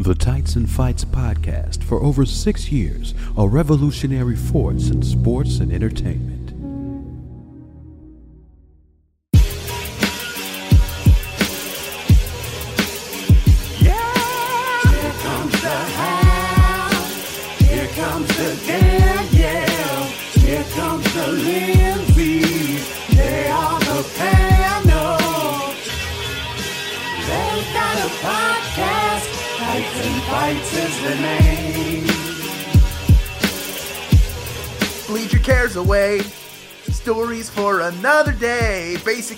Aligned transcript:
The 0.00 0.14
Tights 0.14 0.54
and 0.54 0.70
Fights 0.70 1.04
podcast 1.04 1.82
for 1.82 2.00
over 2.00 2.24
six 2.24 2.70
years, 2.70 3.14
a 3.36 3.48
revolutionary 3.48 4.36
force 4.36 4.90
in 4.90 5.02
sports 5.02 5.58
and 5.58 5.72
entertainment. 5.72 6.37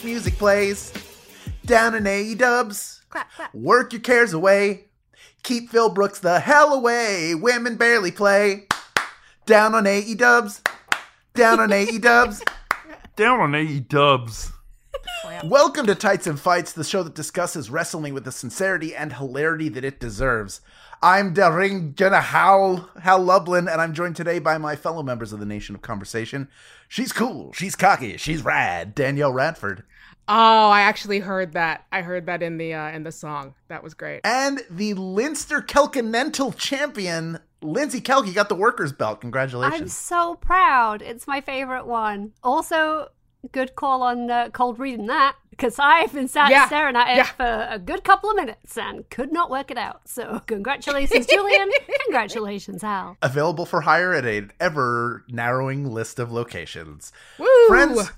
Day. 0.00 0.06
Music 0.06 0.34
plays. 0.34 0.92
Down 1.66 1.94
in 1.94 2.06
AE 2.06 2.34
dubs. 2.34 3.02
Clap, 3.10 3.30
clap. 3.32 3.54
Work 3.54 3.92
your 3.92 4.00
cares 4.00 4.32
away. 4.32 4.86
Keep 5.42 5.70
Phil 5.70 5.90
Brooks 5.90 6.18
the 6.18 6.40
hell 6.40 6.74
away. 6.74 7.34
Women 7.34 7.76
barely 7.76 8.10
play. 8.10 8.66
Down 9.46 9.74
on 9.74 9.86
AE 9.86 10.14
dubs. 10.14 10.62
Down 11.34 11.60
on 11.60 11.72
AE 11.72 11.98
dubs. 11.98 12.42
Down 13.16 13.40
on 13.40 13.54
AE 13.54 13.80
dubs. 13.80 14.52
Welcome 15.44 15.86
to 15.86 15.94
Tights 15.94 16.26
and 16.26 16.38
Fights, 16.38 16.72
the 16.72 16.84
show 16.84 17.02
that 17.02 17.14
discusses 17.14 17.70
wrestling 17.70 18.14
with 18.14 18.24
the 18.24 18.32
sincerity 18.32 18.94
and 18.94 19.12
hilarity 19.12 19.68
that 19.70 19.84
it 19.84 20.00
deserves. 20.00 20.60
I'm 21.02 21.32
the 21.32 21.50
ring 21.50 21.94
Jenna 21.94 22.20
Hal, 22.20 22.90
Hal 23.02 23.22
Lublin, 23.22 23.68
and 23.68 23.80
I'm 23.80 23.94
joined 23.94 24.16
today 24.16 24.38
by 24.38 24.58
my 24.58 24.76
fellow 24.76 25.02
members 25.02 25.32
of 25.32 25.40
the 25.40 25.46
Nation 25.46 25.74
of 25.74 25.82
Conversation. 25.82 26.48
She's 26.88 27.12
cool, 27.12 27.52
she's 27.52 27.74
cocky, 27.74 28.18
she's 28.18 28.44
rad, 28.44 28.94
Danielle 28.94 29.32
Radford. 29.32 29.84
Oh, 30.32 30.70
I 30.70 30.82
actually 30.82 31.18
heard 31.18 31.54
that. 31.54 31.86
I 31.90 32.02
heard 32.02 32.26
that 32.26 32.40
in 32.40 32.56
the 32.56 32.72
uh, 32.74 32.88
in 32.90 33.02
the 33.02 33.10
song. 33.10 33.54
That 33.68 33.82
was 33.82 33.94
great. 33.94 34.20
And 34.22 34.60
the 34.70 34.94
Linster 34.94 35.60
Kelconental 35.60 36.56
champion, 36.56 37.40
Lindsey 37.62 38.00
Kelky, 38.00 38.32
got 38.32 38.48
the 38.48 38.54
workers' 38.54 38.92
belt. 38.92 39.20
Congratulations! 39.22 39.80
I'm 39.80 39.88
so 39.88 40.36
proud. 40.36 41.02
It's 41.02 41.26
my 41.26 41.40
favorite 41.40 41.84
one. 41.86 42.32
Also, 42.44 43.08
good 43.50 43.74
call 43.74 44.02
on 44.02 44.30
uh, 44.30 44.50
cold 44.50 44.78
reading 44.78 45.06
that 45.08 45.34
because 45.50 45.78
I've 45.80 46.12
been 46.12 46.28
sat 46.28 46.50
Yeah, 46.50 46.66
staring 46.68 46.94
at 46.94 47.08
it 47.10 47.16
yeah. 47.16 47.24
for 47.24 47.66
a 47.68 47.78
good 47.78 48.04
couple 48.04 48.30
of 48.30 48.36
minutes 48.36 48.78
and 48.78 49.08
could 49.10 49.32
not 49.32 49.50
work 49.50 49.70
it 49.72 49.78
out. 49.78 50.02
So, 50.08 50.40
congratulations, 50.46 51.26
Julian. 51.30 51.70
congratulations, 52.04 52.82
Hal. 52.82 53.16
Available 53.20 53.66
for 53.66 53.80
hire 53.82 54.12
at 54.14 54.24
an 54.24 54.52
ever 54.60 55.24
narrowing 55.28 55.90
list 55.90 56.18
of 56.18 56.30
locations. 56.32 57.12
Woo! 57.38 57.46
Friends, 57.68 58.10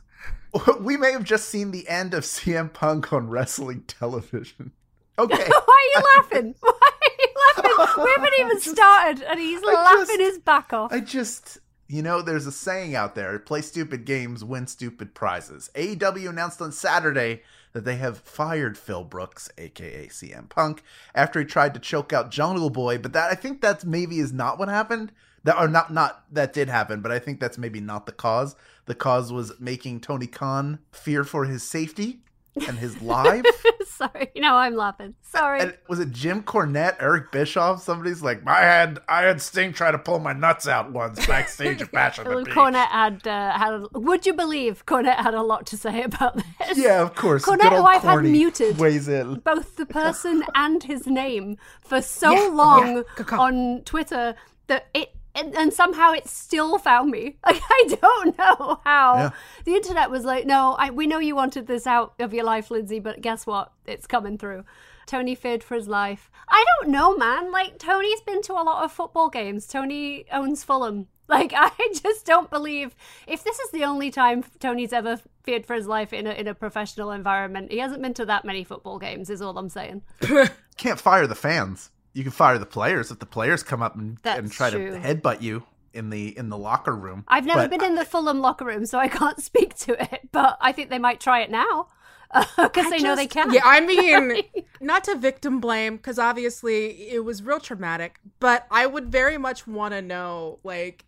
we 0.81 0.97
may 0.97 1.12
have 1.12 1.25
just 1.25 1.48
seen 1.48 1.70
the 1.70 1.89
end 1.89 2.14
of 2.14 2.25
CM 2.25 2.72
Punk 2.72 3.12
on 3.12 3.28
wrestling 3.28 3.84
television. 3.86 4.72
Okay. 5.19 5.36
Why 5.47 5.91
are 5.95 6.00
you 6.00 6.06
laughing? 6.17 6.55
Why 6.61 6.70
are 6.72 7.12
you 7.20 7.77
laughing? 7.77 8.03
We 8.03 8.11
haven't 8.17 8.33
even 8.41 8.61
started, 8.61 9.23
and 9.28 9.39
he's 9.39 9.61
I 9.62 9.75
laughing 9.75 10.06
just- 10.06 10.20
his 10.20 10.39
back 10.39 10.73
off. 10.73 10.91
I 10.91 11.00
just, 11.00 11.58
you 11.86 12.00
know, 12.00 12.23
there's 12.23 12.47
a 12.47 12.50
saying 12.53 12.95
out 12.97 13.14
there 13.14 13.39
play 13.39 13.61
stupid 13.61 14.06
games, 14.06 14.42
win 14.42 14.67
stupid 14.67 15.14
prizes. 15.14 15.69
AEW 15.75 16.30
announced 16.30 16.62
on 16.62 16.73
Saturday 16.73 17.42
that 17.75 17.84
they 17.84 17.97
have 17.97 18.19
fired 18.20 18.78
Phil 18.78 19.05
Brooks, 19.05 19.50
aka 19.58 20.06
CM 20.08 20.48
Punk, 20.48 20.83
after 21.14 21.39
he 21.41 21.45
tried 21.45 21.75
to 21.75 21.80
choke 21.80 22.14
out 22.14 22.30
Jungle 22.30 22.70
Boy, 22.70 22.97
but 22.97 23.12
that 23.12 23.30
I 23.30 23.34
think 23.34 23.61
that's 23.61 23.84
maybe 23.84 24.19
is 24.19 24.33
not 24.33 24.58
what 24.58 24.70
happened. 24.70 25.12
That 25.45 25.58
or 25.58 25.69
not 25.69 25.92
not 25.92 26.25
that 26.33 26.55
did 26.55 26.70
happen, 26.70 27.03
but 27.03 27.12
I 27.12 27.19
think 27.19 27.39
that's 27.39 27.58
maybe 27.58 27.80
not 27.80 28.06
the 28.06 28.12
cause. 28.12 28.56
The 28.86 28.94
cause 28.94 29.33
was 29.33 29.52
making 29.61 30.01
Tony 30.01 30.27
Khan 30.27 30.80
fear 30.90 31.24
for 31.24 31.45
his 31.45 31.62
safety 31.68 32.18
and 32.67 32.79
his 32.79 33.01
life. 33.01 33.45
Sorry, 33.86 34.30
no, 34.36 34.56
I'm 34.56 34.74
laughing. 34.74 35.14
Sorry. 35.23 35.61
And 35.61 35.79
was 35.89 36.01
it 36.01 36.11
Jim 36.11 36.42
Cornette, 36.42 36.96
Eric 37.01 37.30
Bischoff? 37.30 37.80
Somebody's 37.83 38.20
like, 38.23 38.42
I 38.46 38.61
had 38.62 38.98
I 39.08 39.23
had 39.23 39.40
Sting 39.40 39.73
try 39.73 39.92
to 39.92 39.98
pull 39.98 40.18
my 40.18 40.33
nuts 40.33 40.67
out 40.67 40.90
once 40.90 41.24
backstage 41.27 41.80
at 41.80 41.92
Bash 41.92 42.18
on 42.18 42.24
the 42.24 42.42
Beach. 42.42 42.52
Cornette 42.52 42.89
had 42.89 43.27
uh, 43.27 43.56
had. 43.56 43.80
Would 43.95 44.27
you 44.27 44.33
believe 44.34 44.85
Cornette 44.86 45.18
had 45.23 45.35
a 45.35 45.42
lot 45.42 45.67
to 45.67 45.77
say 45.77 46.02
about 46.02 46.36
this? 46.58 46.77
Yeah, 46.77 47.01
of 47.01 47.14
course. 47.14 47.45
Cornette, 47.45 47.77
who 47.77 47.85
I've 47.85 48.02
had 48.02 48.24
muted. 48.24 48.77
weighs 48.79 49.06
in. 49.08 49.36
both 49.40 49.77
the 49.77 49.86
person 49.86 50.42
and 50.56 50.83
his 50.83 51.06
name 51.06 51.56
for 51.80 52.02
so 52.02 52.33
Yeah, 52.33 52.48
long 52.52 53.05
yeah, 53.18 53.39
on 53.39 53.83
Twitter 53.85 54.35
that 54.67 54.89
it 54.95 55.14
and, 55.34 55.54
and 55.56 55.72
somehow 55.72 56.12
it 56.12 56.28
still 56.28 56.78
found 56.78 57.10
me. 57.10 57.36
Like 57.46 57.60
I 57.68 57.96
don't 58.00 58.38
know 58.38 58.80
how 58.84 59.14
Yeah. 59.16 59.30
the 59.64 59.74
internet 59.74 60.10
was 60.10 60.24
like, 60.24 60.46
no, 60.46 60.74
I, 60.78 60.90
we 60.90 61.06
know 61.06 61.18
you 61.18 61.34
wanted 61.36 61.66
this 61.66 61.86
out 61.86 62.14
of 62.18 62.32
your 62.32 62.44
life, 62.44 62.70
Lindsey, 62.70 63.00
but 63.00 63.20
guess 63.20 63.46
what? 63.46 63.72
It's 63.86 64.06
coming 64.06 64.38
through. 64.38 64.64
Tony 65.06 65.34
feared 65.34 65.62
for 65.64 65.74
his 65.74 65.88
life. 65.88 66.30
I 66.48 66.64
don't 66.80 66.90
know, 66.92 67.16
man. 67.16 67.50
Like 67.52 67.78
Tony's 67.78 68.20
been 68.22 68.40
to 68.42 68.52
a 68.52 68.62
lot 68.62 68.84
of 68.84 68.92
football 68.92 69.28
games. 69.28 69.66
Tony 69.66 70.24
owns 70.32 70.64
Fulham. 70.64 71.08
Like 71.28 71.52
I 71.56 71.70
just 72.02 72.26
don't 72.26 72.50
believe 72.50 72.94
if 73.26 73.42
this 73.42 73.58
is 73.58 73.70
the 73.70 73.84
only 73.84 74.10
time 74.10 74.44
Tony's 74.58 74.92
ever 74.92 75.18
feared 75.44 75.64
for 75.64 75.72
his 75.74 75.86
life 75.86 76.12
in 76.12 76.26
a 76.26 76.32
in 76.32 76.46
a 76.46 76.52
professional 76.54 77.10
environment, 77.10 77.72
he 77.72 77.78
hasn't 77.78 78.02
been 78.02 78.12
to 78.14 78.26
that 78.26 78.44
many 78.44 78.64
football 78.64 78.98
games. 78.98 79.30
Is 79.30 79.40
all 79.40 79.56
I'm 79.56 79.70
saying. 79.70 80.02
Can't 80.76 81.00
fire 81.00 81.26
the 81.26 81.34
fans. 81.36 81.90
You 82.12 82.23
can 82.23 82.33
fire 82.33 82.58
the 82.58 82.67
players 82.67 83.11
if 83.11 83.18
the 83.18 83.27
players 83.27 83.62
come 83.62 83.83
up 83.83 83.96
and, 83.96 84.18
and 84.24 84.50
try 84.50 84.70
true. 84.70 84.92
to 84.92 84.98
headbutt 84.98 85.40
you 85.40 85.64
in 85.95 86.11
the 86.11 86.36
in 86.36 86.48
the 86.48 86.58
locker 86.58 86.95
room. 86.95 87.24
I've 87.28 87.46
never 87.46 87.62
But 87.62 87.70
been 87.70 87.84
in 87.84 87.95
the 87.95 88.05
Fulham 88.05 88.40
locker 88.40 88.64
room, 88.64 88.86
so 88.86 88.98
I 88.98 89.08
can't 89.08 89.40
speak 89.42 89.74
to 89.77 90.00
it. 90.00 90.28
But 90.33 90.58
I 90.61 90.73
think 90.73 90.90
they 90.90 90.98
might 90.98 91.20
try 91.20 91.40
it 91.40 91.50
now 91.50 91.89
because 92.56 92.90
they 92.90 92.98
know 92.98 93.17
they 93.17 93.27
can. 93.27 93.52
Yeah, 93.52 93.62
I 93.64 93.80
mean, 93.86 94.42
not 94.80 95.05
to 95.05 95.17
victim 95.17 95.61
blame, 95.61 95.96
because 95.96 96.18
obviously 96.18 97.11
it 97.11 97.24
was 97.24 97.42
real 97.42 97.61
traumatic, 97.61 98.18
but 98.40 98.67
I 98.70 98.86
would 98.86 99.11
very 99.11 99.39
much 99.39 99.67
want 99.67 99.92
to 99.92 100.02
know, 100.02 100.58
like, 100.64 101.05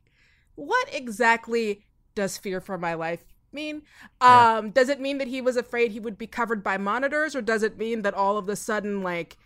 what 0.54 0.88
exactly 0.92 1.84
does 2.14 2.36
fear 2.36 2.60
for 2.60 2.78
my 2.78 2.94
life 2.94 3.24
mean? 3.52 3.82
Yeah. 4.20 4.56
Um, 4.56 4.70
does 4.70 4.88
it 4.88 5.00
mean 5.00 5.18
that 5.18 5.28
he 5.28 5.40
was 5.40 5.56
afraid 5.56 5.92
he 5.92 6.00
would 6.00 6.18
be 6.18 6.26
covered 6.26 6.62
by 6.62 6.76
monitors, 6.76 7.34
or 7.34 7.42
does 7.42 7.62
it 7.62 7.78
mean 7.78 8.02
that 8.02 8.14
all 8.14 8.36
of 8.36 8.48
a 8.48 8.56
sudden, 8.56 9.02
like, 9.02 9.36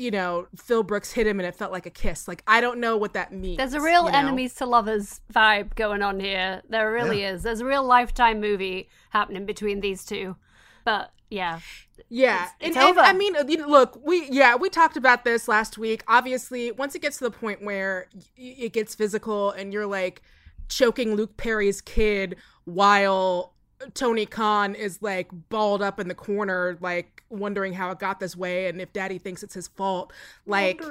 you 0.00 0.10
know, 0.10 0.46
Phil 0.56 0.82
Brooks 0.82 1.12
hit 1.12 1.26
him 1.26 1.38
and 1.38 1.46
it 1.46 1.54
felt 1.54 1.70
like 1.72 1.86
a 1.86 1.90
kiss? 1.90 2.26
Like, 2.26 2.42
I 2.46 2.60
don't 2.60 2.80
know 2.80 2.96
what 2.96 3.12
that 3.12 3.32
means. 3.32 3.58
There's 3.58 3.74
a 3.74 3.80
real 3.80 4.06
you 4.06 4.12
know? 4.12 4.18
enemies 4.18 4.54
to 4.54 4.66
lovers 4.66 5.20
vibe 5.32 5.74
going 5.74 6.02
on 6.02 6.18
here. 6.20 6.62
There 6.68 6.90
really 6.90 7.22
is. 7.24 7.42
There's 7.42 7.60
a 7.60 7.66
real 7.66 7.84
lifetime 7.84 8.40
movie 8.40 8.88
happening 9.10 9.44
between 9.46 9.80
these 9.80 10.04
two. 10.04 10.36
But 10.84 11.12
yeah, 11.28 11.60
Yeah, 12.08 12.34
It's- 12.36 12.54
it's 12.60 12.76
and, 12.78 12.96
and. 12.96 13.06
I 13.06 13.12
mean, 13.12 13.34
look, 13.68 14.00
we 14.04 14.26
yeah, 14.30 14.56
we 14.56 14.68
talked 14.70 14.96
about 14.96 15.22
this 15.24 15.46
last 15.46 15.76
week. 15.78 16.02
Obviously, 16.08 16.72
once 16.72 16.94
it 16.94 17.02
gets 17.02 17.18
to 17.18 17.24
the 17.24 17.30
point 17.30 17.62
where 17.62 18.08
y- 18.14 18.56
it 18.58 18.72
gets 18.72 18.94
physical, 18.94 19.50
and 19.52 19.72
you're 19.72 19.86
like 19.86 20.22
choking 20.68 21.14
Luke 21.14 21.36
Perry's 21.36 21.80
kid 21.80 22.36
while 22.64 23.54
Tony 23.94 24.26
Khan 24.26 24.74
is 24.74 25.00
like 25.00 25.28
balled 25.48 25.82
up 25.82 25.98
in 25.98 26.08
the 26.08 26.14
corner, 26.14 26.76
like 26.80 27.24
wondering 27.30 27.72
how 27.72 27.90
it 27.90 27.98
got 27.98 28.20
this 28.20 28.36
way, 28.36 28.66
and 28.66 28.80
if 28.80 28.92
Daddy 28.92 29.18
thinks 29.18 29.42
it's 29.42 29.54
his 29.54 29.68
fault, 29.68 30.12
like 30.46 30.82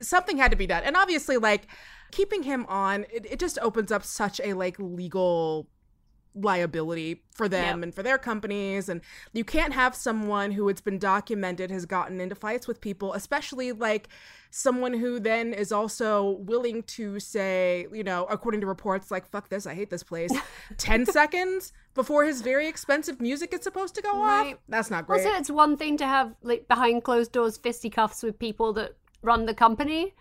something 0.00 0.36
had 0.36 0.50
to 0.50 0.56
be 0.56 0.66
done. 0.66 0.82
And 0.84 0.96
obviously, 0.96 1.36
like 1.36 1.66
keeping 2.10 2.42
him 2.42 2.66
on, 2.68 3.04
it, 3.12 3.26
it 3.30 3.38
just 3.38 3.58
opens 3.60 3.90
up 3.90 4.04
such 4.04 4.40
a 4.42 4.52
like 4.52 4.76
legal 4.78 5.66
liability 6.34 7.22
for 7.30 7.48
them 7.48 7.78
Yep. 7.78 7.82
and 7.84 7.94
for 7.94 8.02
their 8.02 8.18
companies 8.18 8.88
and 8.88 9.00
you 9.32 9.44
can't 9.44 9.72
have 9.72 9.94
someone 9.94 10.50
who 10.52 10.68
it's 10.68 10.80
been 10.80 10.98
documented 10.98 11.70
has 11.70 11.86
gotten 11.86 12.20
into 12.20 12.34
fights 12.34 12.66
with 12.66 12.80
people 12.80 13.12
especially 13.12 13.72
like 13.72 14.08
someone 14.50 14.94
who 14.94 15.18
then 15.20 15.52
is 15.52 15.72
also 15.72 16.30
willing 16.40 16.82
to 16.84 17.18
say 17.20 17.86
you 17.92 18.02
know 18.04 18.24
according 18.26 18.60
to 18.60 18.66
reports 18.66 19.10
like 19.10 19.26
fuck 19.28 19.48
this 19.48 19.66
i 19.66 19.74
hate 19.74 19.90
this 19.90 20.02
place 20.02 20.30
10 20.78 21.06
seconds 21.06 21.72
before 21.94 22.24
his 22.24 22.42
very 22.42 22.66
expensive 22.68 23.20
music 23.20 23.52
is 23.54 23.62
supposed 23.62 23.94
to 23.94 24.02
go 24.02 24.20
off 24.22 24.54
that's 24.68 24.90
not 24.90 25.06
great 25.06 25.24
Also, 25.24 25.36
it's 25.38 25.50
one 25.50 25.76
thing 25.76 25.96
to 25.96 26.06
have 26.06 26.34
like 26.42 26.66
behind 26.68 27.04
closed 27.04 27.30
doors 27.32 27.56
fisticuffs 27.58 28.22
with 28.22 28.38
people 28.38 28.72
that 28.72 28.92
run 29.22 29.46
the 29.46 29.54
company. 29.54 30.14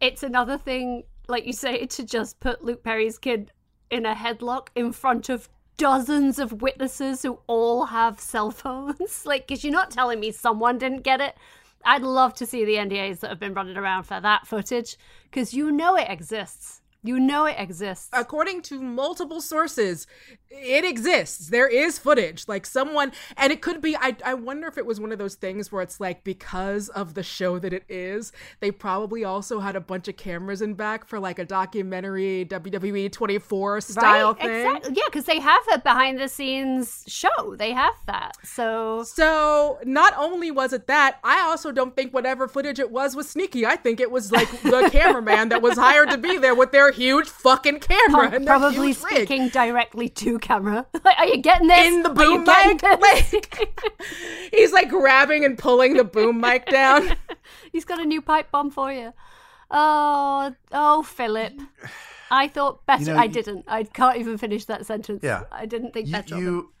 It's 0.00 0.22
another 0.22 0.56
thing, 0.56 1.02
like 1.28 1.44
you 1.44 1.52
say, 1.52 1.84
to 1.86 2.04
just 2.04 2.38
put 2.40 2.64
Luke 2.64 2.82
Perry's 2.84 3.18
kid 3.18 3.50
in 3.90 4.06
a 4.06 4.14
headlock 4.14 4.68
in 4.74 4.92
front 4.92 5.28
of 5.28 5.48
dozens 5.76 6.38
of 6.38 6.60
witnesses 6.60 7.22
who 7.22 7.38
all 7.46 7.86
have 7.86 8.20
cell 8.20 8.50
phones. 8.50 9.24
like, 9.26 9.46
because 9.46 9.64
you're 9.64 9.72
not 9.72 9.90
telling 9.90 10.20
me 10.20 10.30
someone 10.32 10.78
didn't 10.78 11.02
get 11.02 11.20
it. 11.20 11.36
I'd 11.84 12.02
love 12.02 12.34
to 12.34 12.46
see 12.46 12.64
the 12.64 12.74
NDAs 12.74 13.20
that 13.20 13.30
have 13.30 13.40
been 13.40 13.54
running 13.54 13.76
around 13.76 14.02
for 14.04 14.20
that 14.20 14.46
footage 14.46 14.96
because 15.30 15.54
you 15.54 15.70
know 15.70 15.96
it 15.96 16.08
exists. 16.10 16.82
You 17.04 17.20
know 17.20 17.46
it 17.46 17.54
exists. 17.58 18.10
according 18.12 18.62
to 18.62 18.82
multiple 18.82 19.40
sources, 19.40 20.08
it 20.50 20.84
exists. 20.84 21.48
There 21.48 21.68
is 21.68 21.98
footage. 21.98 22.48
Like 22.48 22.66
someone, 22.66 23.12
and 23.36 23.52
it 23.52 23.60
could 23.60 23.80
be, 23.80 23.96
I, 23.96 24.16
I 24.24 24.34
wonder 24.34 24.66
if 24.66 24.78
it 24.78 24.86
was 24.86 24.98
one 25.00 25.12
of 25.12 25.18
those 25.18 25.34
things 25.34 25.70
where 25.70 25.82
it's 25.82 26.00
like 26.00 26.24
because 26.24 26.88
of 26.90 27.14
the 27.14 27.22
show 27.22 27.58
that 27.58 27.72
it 27.72 27.84
is, 27.88 28.32
they 28.60 28.70
probably 28.70 29.24
also 29.24 29.60
had 29.60 29.76
a 29.76 29.80
bunch 29.80 30.08
of 30.08 30.16
cameras 30.16 30.62
in 30.62 30.74
back 30.74 31.06
for 31.06 31.18
like 31.20 31.38
a 31.38 31.44
documentary 31.44 32.46
WWE 32.48 33.12
24 33.12 33.80
style 33.80 34.32
right? 34.32 34.40
thing. 34.40 34.66
Exactly. 34.66 34.94
Yeah, 34.96 35.02
because 35.06 35.24
they 35.24 35.40
have 35.40 35.62
a 35.72 35.78
behind 35.78 36.18
the 36.18 36.28
scenes 36.28 37.04
show. 37.06 37.56
They 37.56 37.72
have 37.72 37.94
that. 38.06 38.36
So 38.42 39.02
So 39.04 39.78
not 39.84 40.14
only 40.16 40.50
was 40.50 40.72
it 40.72 40.86
that, 40.86 41.18
I 41.22 41.40
also 41.40 41.72
don't 41.72 41.94
think 41.94 42.14
whatever 42.14 42.48
footage 42.48 42.78
it 42.78 42.90
was 42.90 43.14
was 43.14 43.28
sneaky. 43.28 43.66
I 43.66 43.76
think 43.76 44.00
it 44.00 44.10
was 44.10 44.32
like 44.32 44.50
the 44.62 44.88
cameraman 44.90 45.50
that 45.50 45.62
was 45.62 45.76
hired 45.76 46.10
to 46.10 46.18
be 46.18 46.38
there 46.38 46.54
with 46.54 46.72
their 46.72 46.90
huge 46.90 47.28
fucking 47.28 47.80
camera 47.80 48.30
and 48.30 48.46
probably 48.46 48.88
huge 48.88 49.02
rig. 49.02 49.16
speaking 49.16 49.48
directly 49.48 50.08
to 50.08 50.37
camera. 50.38 50.86
Like, 51.04 51.18
are 51.18 51.26
you 51.26 51.38
getting 51.38 51.68
this? 51.68 51.86
in 51.86 52.02
the 52.02 52.10
boom 52.10 52.44
mic. 52.44 52.82
Like, 53.00 53.68
he's 54.52 54.72
like 54.72 54.88
grabbing 54.90 55.44
and 55.44 55.56
pulling 55.58 55.94
the 55.96 56.04
boom 56.04 56.40
mic 56.40 56.66
down. 56.66 57.12
He's 57.72 57.84
got 57.84 58.00
a 58.00 58.04
new 58.04 58.20
pipe 58.22 58.50
bomb 58.50 58.70
for 58.70 58.92
you. 58.92 59.12
Oh, 59.70 60.54
oh, 60.72 61.02
Philip. 61.02 61.52
I 62.30 62.48
thought 62.48 62.84
better. 62.86 63.04
You 63.04 63.12
know, 63.14 63.20
I 63.20 63.24
you- 63.24 63.32
didn't. 63.32 63.64
I 63.68 63.84
can't 63.84 64.18
even 64.18 64.36
finish 64.38 64.64
that 64.66 64.84
sentence. 64.86 65.20
Yeah. 65.22 65.44
I 65.52 65.66
didn't 65.66 65.92
think 65.92 66.06
you, 66.08 66.12
better. 66.12 66.36
you 66.38 66.72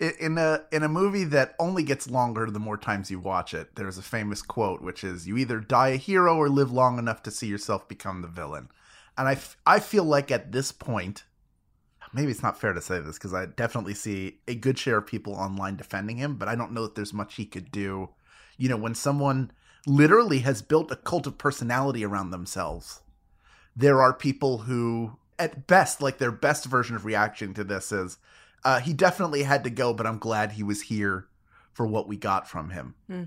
in 0.00 0.38
a 0.38 0.62
in 0.70 0.82
a 0.82 0.88
movie 0.88 1.24
that 1.24 1.54
only 1.58 1.82
gets 1.82 2.08
longer 2.08 2.50
the 2.50 2.60
more 2.60 2.76
times 2.76 3.10
you 3.10 3.18
watch 3.18 3.52
it 3.52 3.74
there's 3.74 3.98
a 3.98 4.02
famous 4.02 4.42
quote 4.42 4.80
which 4.80 5.02
is 5.02 5.26
you 5.26 5.36
either 5.36 5.58
die 5.58 5.88
a 5.88 5.96
hero 5.96 6.36
or 6.36 6.48
live 6.48 6.70
long 6.70 7.00
enough 7.00 7.20
to 7.20 7.32
see 7.32 7.48
yourself 7.48 7.88
become 7.88 8.22
the 8.22 8.28
villain 8.28 8.68
and 9.16 9.26
i, 9.26 9.32
f- 9.32 9.56
I 9.66 9.80
feel 9.80 10.04
like 10.04 10.30
at 10.30 10.52
this 10.52 10.70
point 10.70 11.24
maybe 12.12 12.30
it's 12.30 12.42
not 12.42 12.58
fair 12.60 12.72
to 12.72 12.80
say 12.80 13.00
this 13.00 13.16
because 13.18 13.34
i 13.34 13.46
definitely 13.46 13.94
see 13.94 14.38
a 14.48 14.54
good 14.54 14.78
share 14.78 14.98
of 14.98 15.06
people 15.06 15.34
online 15.34 15.76
defending 15.76 16.16
him 16.16 16.36
but 16.36 16.48
i 16.48 16.54
don't 16.54 16.72
know 16.72 16.82
that 16.82 16.94
there's 16.94 17.12
much 17.12 17.34
he 17.36 17.44
could 17.44 17.70
do 17.70 18.08
you 18.56 18.68
know 18.68 18.76
when 18.76 18.94
someone 18.94 19.50
literally 19.86 20.40
has 20.40 20.62
built 20.62 20.90
a 20.90 20.96
cult 20.96 21.26
of 21.26 21.38
personality 21.38 22.04
around 22.04 22.30
themselves 22.30 23.00
there 23.76 24.00
are 24.00 24.12
people 24.12 24.58
who 24.58 25.16
at 25.38 25.66
best 25.66 26.02
like 26.02 26.18
their 26.18 26.32
best 26.32 26.64
version 26.64 26.96
of 26.96 27.04
reaction 27.04 27.54
to 27.54 27.62
this 27.64 27.92
is 27.92 28.18
uh, 28.64 28.80
he 28.80 28.92
definitely 28.92 29.44
had 29.44 29.62
to 29.64 29.70
go 29.70 29.94
but 29.94 30.06
i'm 30.06 30.18
glad 30.18 30.52
he 30.52 30.62
was 30.62 30.82
here 30.82 31.26
for 31.72 31.86
what 31.86 32.08
we 32.08 32.16
got 32.16 32.48
from 32.48 32.70
him 32.70 32.94
Hmm. 33.08 33.24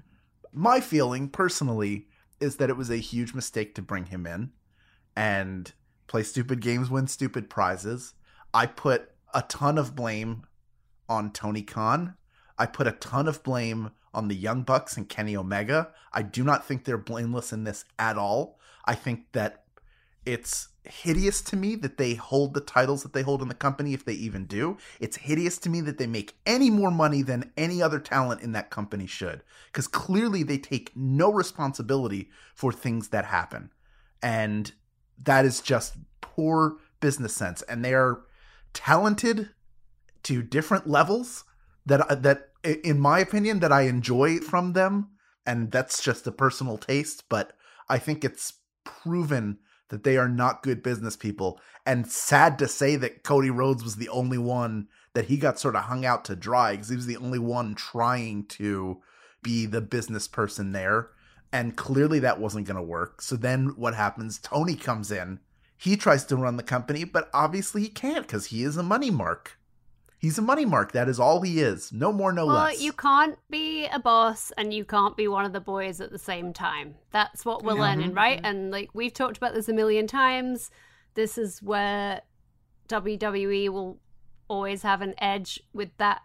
my 0.52 0.80
feeling 0.82 1.30
personally 1.30 2.08
is 2.40 2.58
that 2.58 2.70
it 2.70 2.76
was 2.78 2.90
a 2.90 2.98
huge 2.98 3.34
mistake 3.34 3.76
to 3.76 3.82
bring 3.82 4.08
him 4.08 4.26
in 4.26 4.52
and 5.16 5.72
play 6.08 6.24
stupid 6.24 6.60
games 6.60 6.90
win 6.90 7.08
stupid 7.08 7.50
prizes 7.50 8.14
i 8.54 8.66
put 8.66 9.12
a 9.34 9.42
ton 9.44 9.78
of 9.78 9.96
blame 9.96 10.44
on 11.10 11.32
tony 11.32 11.62
khan 11.62 12.16
i 12.58 12.66
put 12.66 12.88
a 12.88 12.92
ton 12.94 13.28
of 13.28 13.44
blame 13.44 13.92
on 14.14 14.28
the 14.28 14.36
young 14.36 14.64
bucks 14.64 14.98
and 14.98 15.10
kenny 15.10 15.36
omega 15.36 15.90
i 16.14 16.22
do 16.22 16.44
not 16.44 16.66
think 16.66 16.84
they're 16.84 16.98
blameless 16.98 17.54
in 17.54 17.64
this 17.64 17.86
at 17.98 18.18
all 18.18 18.60
i 18.86 18.96
think 18.96 19.32
that 19.32 19.64
it's 20.26 20.70
hideous 20.84 21.42
to 21.42 21.56
me 21.56 21.76
that 21.76 21.98
they 21.98 22.16
hold 22.16 22.54
the 22.54 22.62
titles 22.62 23.04
that 23.04 23.14
they 23.14 23.22
hold 23.22 23.42
in 23.42 23.48
the 23.48 23.54
company 23.54 23.94
if 23.94 24.06
they 24.06 24.14
even 24.14 24.46
do. 24.46 24.78
It's 25.00 25.18
hideous 25.18 25.58
to 25.60 25.70
me 25.70 25.82
that 25.82 25.98
they 25.98 26.08
make 26.08 26.36
any 26.46 26.70
more 26.70 26.92
money 26.92 27.22
than 27.22 27.52
any 27.58 27.82
other 27.82 28.00
talent 28.00 28.42
in 28.42 28.52
that 28.54 28.70
company 28.70 29.08
should 29.08 29.44
because 29.68 29.88
clearly 29.88 30.44
they 30.44 30.58
take 30.58 30.96
no 30.96 31.32
responsibility 31.32 32.30
for 32.54 32.72
things 32.72 33.10
that 33.10 33.26
happen. 33.26 33.72
And 34.22 34.72
that 35.24 35.46
is 35.46 35.62
just 35.62 35.96
poor 36.20 36.78
business 37.00 37.36
sense 37.36 37.62
and 37.64 37.84
they 37.84 37.94
are 37.94 38.22
talented 38.74 39.50
to 40.24 40.42
different 40.42 40.88
levels 40.88 41.44
that 41.86 42.02
uh, 42.02 42.16
that 42.16 42.50
in 42.64 43.00
my 43.00 43.20
opinion 43.20 43.60
that 43.60 43.72
I 43.72 43.84
enjoy 43.84 44.38
from 44.38 44.74
them 44.74 45.10
and 45.46 45.72
that's 45.72 46.04
just 46.04 46.28
a 46.28 46.32
personal 46.32 46.78
taste 46.78 47.24
but 47.28 47.54
I 47.90 47.98
think 47.98 48.24
it's 48.24 48.54
proven 48.84 49.60
that 49.92 50.04
they 50.04 50.18
are 50.18 50.30
not 50.30 50.64
good 50.64 50.82
business 50.82 51.16
people. 51.16 51.60
And 51.86 52.08
sad 52.10 52.58
to 52.60 52.68
say 52.68 52.96
that 52.96 53.24
Cody 53.24 53.50
Rhodes 53.50 53.84
was 53.84 53.98
the 53.98 54.10
only 54.10 54.38
one 54.38 54.88
that 55.14 55.26
he 55.26 55.38
got 55.38 55.60
sort 55.60 55.76
of 55.76 55.84
hung 55.84 56.06
out 56.06 56.24
to 56.26 56.36
dry 56.36 56.72
because 56.72 56.90
he 56.90 56.96
was 56.96 57.06
the 57.06 57.18
only 57.18 57.40
one 57.40 57.76
trying 57.76 58.46
to 58.46 59.02
be 59.44 59.66
the 59.66 59.82
business 59.82 60.28
person 60.28 60.72
there. 60.72 61.10
And 61.52 61.76
clearly 61.76 62.20
that 62.20 62.40
wasn't 62.40 62.68
going 62.68 62.78
to 62.78 62.82
work. 62.82 63.22
So 63.22 63.36
then 63.36 63.74
what 63.76 63.94
happens? 63.94 64.40
Tony 64.40 64.76
comes 64.76 65.12
in. 65.12 65.40
He 65.82 65.98
tries 65.98 66.26
to 66.26 66.36
run 66.36 66.58
the 66.58 66.64
company, 66.64 67.06
but 67.06 67.28
obviously 67.34 67.82
he 67.82 67.90
can't 67.90 68.28
because 68.28 68.46
he 68.46 68.62
is 68.62 68.78
a 68.78 68.84
money 68.84 69.10
mark. 69.10 69.58
He's 70.20 70.38
a 70.38 70.42
money 70.44 70.64
mark. 70.64 70.92
That 70.92 71.10
is 71.10 71.20
all 71.20 71.42
he 71.42 71.60
is. 71.60 71.92
No 71.92 72.14
more, 72.14 72.32
no 72.32 72.46
well, 72.46 72.66
less. 72.66 72.80
you 72.80 72.94
can't 72.94 73.40
be 73.50 73.88
a 73.88 73.98
boss 73.98 74.52
and 74.56 74.72
you 74.72 74.86
can't 74.86 75.18
be 75.18 75.28
one 75.28 75.44
of 75.44 75.54
the 75.54 75.60
boys 75.60 76.00
at 76.00 76.12
the 76.12 76.20
same 76.20 76.54
time. 76.54 76.94
That's 77.10 77.44
what 77.46 77.64
we're 77.64 77.74
learning, 77.74 78.14
right? 78.14 78.38
Mm-hmm. 78.38 78.46
And 78.46 78.70
like 78.70 78.92
we've 78.94 79.12
talked 79.12 79.38
about 79.38 79.56
this 79.56 79.70
a 79.70 79.74
million 79.74 80.06
times. 80.06 80.70
This 81.16 81.40
is 81.40 81.64
where 81.64 82.22
WWE 82.88 83.70
will 83.70 84.00
always 84.48 84.84
have 84.84 85.02
an 85.02 85.16
edge 85.18 85.64
with 85.74 85.90
that 85.98 86.22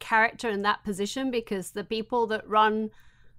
character 0.00 0.50
and 0.50 0.62
that 0.66 0.84
position 0.84 1.30
because 1.30 1.70
the 1.70 1.82
people 1.82 2.26
that 2.26 2.46
run 2.46 2.90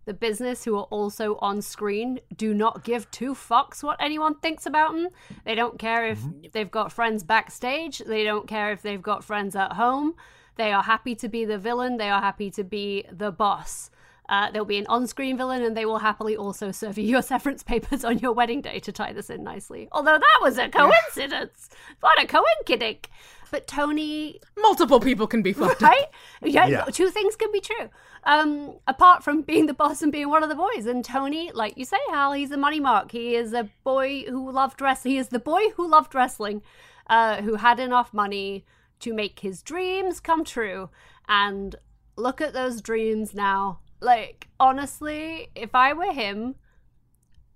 the 0.06 0.14
business 0.14 0.64
who 0.64 0.76
are 0.78 0.86
also 0.86 1.38
on 1.42 1.62
screen 1.62 2.20
do 2.36 2.54
not 2.54 2.84
give 2.84 3.10
two 3.12 3.34
fucks 3.34 3.84
what 3.84 3.98
anyone 4.00 4.36
thinks 4.36 4.66
about 4.66 4.94
them. 4.94 5.10
They 5.46 5.56
don't 5.56 5.78
care 5.78 6.08
if 6.08 6.20
mm-hmm. 6.20 6.48
they've 6.52 6.72
got 6.72 6.92
friends 6.92 7.24
backstage. 7.24 8.00
They 8.00 8.24
don't 8.24 8.48
care 8.48 8.72
if 8.72 8.82
they've 8.82 9.02
got 9.02 9.24
friends 9.24 9.56
at 9.56 9.74
home. 9.74 10.16
They 10.56 10.74
are 10.74 10.84
happy 10.84 11.16
to 11.16 11.30
be 11.30 11.46
the 11.46 11.58
villain. 11.58 11.98
They 11.98 12.10
are 12.10 12.22
happy 12.22 12.50
to 12.52 12.64
be 12.64 13.06
the 13.12 13.32
boss. 13.32 13.92
Uh, 14.30 14.52
there'll 14.52 14.66
be 14.66 14.78
an 14.78 14.86
on-screen 14.88 15.36
villain, 15.36 15.64
and 15.64 15.76
they 15.76 15.86
will 15.86 15.98
happily 15.98 16.38
also 16.38 16.72
serve 16.72 16.98
you 17.00 17.04
your 17.04 17.22
severance 17.24 17.64
papers 17.64 18.06
on 18.06 18.20
your 18.20 18.32
wedding 18.32 18.62
day 18.62 18.80
to 18.80 18.92
tie 18.92 19.12
this 19.12 19.30
in 19.30 19.44
nicely. 19.44 19.88
Although 19.92 20.20
that 20.20 20.40
was 20.42 20.58
a 20.60 20.70
coincidence. 20.70 21.70
What 22.00 22.22
a 22.22 22.28
coinkidink. 22.28 23.06
But 23.52 23.66
Tony 23.66 24.40
Multiple 24.60 25.00
people 25.00 25.26
can 25.26 25.42
be 25.42 25.54
fucked 25.54 25.82
up. 25.82 25.90
right? 25.90 26.06
Yeah, 26.44 26.68
Yeah. 26.68 26.84
two 26.86 27.10
things 27.10 27.36
can 27.36 27.52
be 27.52 27.60
true. 27.60 27.90
Um, 28.24 28.76
apart 28.86 29.24
from 29.24 29.42
being 29.42 29.66
the 29.66 29.74
boss 29.74 30.04
and 30.04 30.12
being 30.12 30.30
one 30.30 30.44
of 30.44 30.50
the 30.50 30.56
boys, 30.56 30.86
and 30.86 31.04
Tony, 31.04 31.52
like 31.52 31.76
you 31.76 31.84
say, 31.84 31.98
Hal, 32.12 32.34
he's 32.34 32.52
a 32.52 32.58
money 32.58 32.80
mark. 32.80 33.12
He 33.12 33.34
is 33.36 33.52
a 33.54 33.68
boy 33.84 34.26
who 34.30 34.52
loved 34.52 34.80
wrestling. 34.82 35.14
He 35.14 35.18
is 35.18 35.30
the 35.30 35.40
boy 35.40 35.70
who 35.76 35.88
loved 35.90 36.14
wrestling, 36.14 36.62
uh, 37.08 37.42
who 37.42 37.56
had 37.56 37.80
enough 37.80 38.14
money 38.14 38.66
to 39.00 39.14
make 39.14 39.40
his 39.40 39.64
dreams 39.64 40.20
come 40.20 40.44
true. 40.44 40.92
And 41.28 41.76
look 42.16 42.42
at 42.42 42.54
those 42.54 42.82
dreams 42.82 43.34
now. 43.34 43.80
Like 44.02 44.48
honestly, 44.60 45.50
if 45.56 45.76
I 45.76 45.94
were 45.94 46.14
him, 46.14 46.56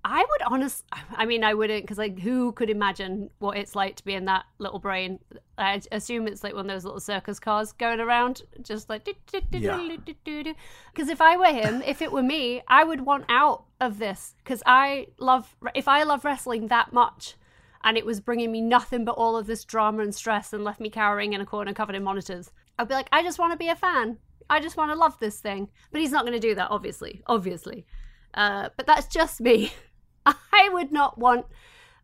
I 0.05 0.25
would 0.29 0.41
honest. 0.47 0.83
I 1.15 1.25
mean, 1.25 1.43
I 1.43 1.53
wouldn't 1.53 1.83
because 1.83 1.97
like, 1.97 2.19
who 2.19 2.51
could 2.51 2.69
imagine 2.69 3.29
what 3.39 3.57
it's 3.57 3.75
like 3.75 3.95
to 3.97 4.03
be 4.03 4.13
in 4.13 4.25
that 4.25 4.43
little 4.57 4.79
brain? 4.79 5.19
I 5.57 5.81
assume 5.91 6.27
it's 6.27 6.43
like 6.43 6.53
one 6.53 6.69
of 6.69 6.71
those 6.71 6.83
little 6.83 6.99
circus 6.99 7.39
cars 7.39 7.71
going 7.71 8.01
around, 8.01 8.41
just 8.61 8.89
like. 8.89 9.07
Yeah. 9.51 10.53
Because 10.93 11.09
if 11.09 11.21
I 11.21 11.37
were 11.37 11.53
him, 11.53 11.81
if 11.83 12.01
it 12.01 12.11
were 12.11 12.23
me, 12.23 12.61
I 12.67 12.83
would 12.83 13.01
want 13.01 13.25
out 13.29 13.63
of 13.79 13.99
this 13.99 14.35
because 14.43 14.61
I 14.65 15.07
love. 15.19 15.55
If 15.73 15.87
I 15.87 16.03
love 16.03 16.25
wrestling 16.25 16.67
that 16.67 16.91
much, 16.91 17.35
and 17.81 17.97
it 17.97 18.05
was 18.05 18.19
bringing 18.19 18.51
me 18.51 18.59
nothing 18.59 19.05
but 19.05 19.15
all 19.15 19.37
of 19.37 19.47
this 19.47 19.63
drama 19.63 20.03
and 20.03 20.13
stress 20.13 20.51
and 20.51 20.65
left 20.65 20.81
me 20.81 20.89
cowering 20.89 21.31
in 21.31 21.39
a 21.39 21.45
corner 21.45 21.73
covered 21.73 21.95
in 21.95 22.03
monitors, 22.03 22.51
I'd 22.77 22.89
be 22.89 22.93
like, 22.93 23.09
I 23.11 23.23
just 23.23 23.39
want 23.39 23.53
to 23.53 23.57
be 23.57 23.69
a 23.69 23.75
fan. 23.75 24.17
I 24.49 24.59
just 24.59 24.77
want 24.77 24.91
to 24.91 24.97
love 24.97 25.17
this 25.19 25.39
thing. 25.39 25.69
But 25.91 26.01
he's 26.01 26.11
not 26.11 26.23
going 26.23 26.33
to 26.33 26.39
do 26.39 26.55
that, 26.55 26.71
obviously. 26.71 27.21
Obviously. 27.27 27.85
Uh, 28.33 28.69
but 28.75 28.87
that's 28.87 29.07
just 29.07 29.41
me. 29.41 29.73
I 30.25 30.69
would 30.71 30.91
not 30.91 31.17
want 31.17 31.45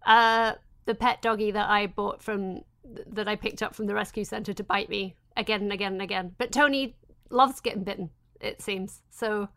uh, 0.06 0.54
the 0.86 0.96
pet 0.96 1.22
doggy 1.22 1.52
that 1.52 1.70
I 1.70 1.88
bought 1.88 2.22
from 2.22 2.62
that 3.08 3.28
I 3.28 3.36
picked 3.36 3.62
up 3.62 3.76
from 3.76 3.86
the 3.86 3.94
rescue 3.94 4.24
center 4.24 4.54
to 4.54 4.64
bite 4.64 4.90
me 4.90 5.16
again 5.38 5.62
and 5.62 5.72
again 5.72 5.94
and 5.94 6.02
again. 6.02 6.36
But 6.38 6.52
Tony 6.52 6.96
loves 7.30 7.60
getting 7.60 7.84
bitten, 7.84 8.10
it 8.40 8.62
seems. 8.62 9.02
So 9.10 9.50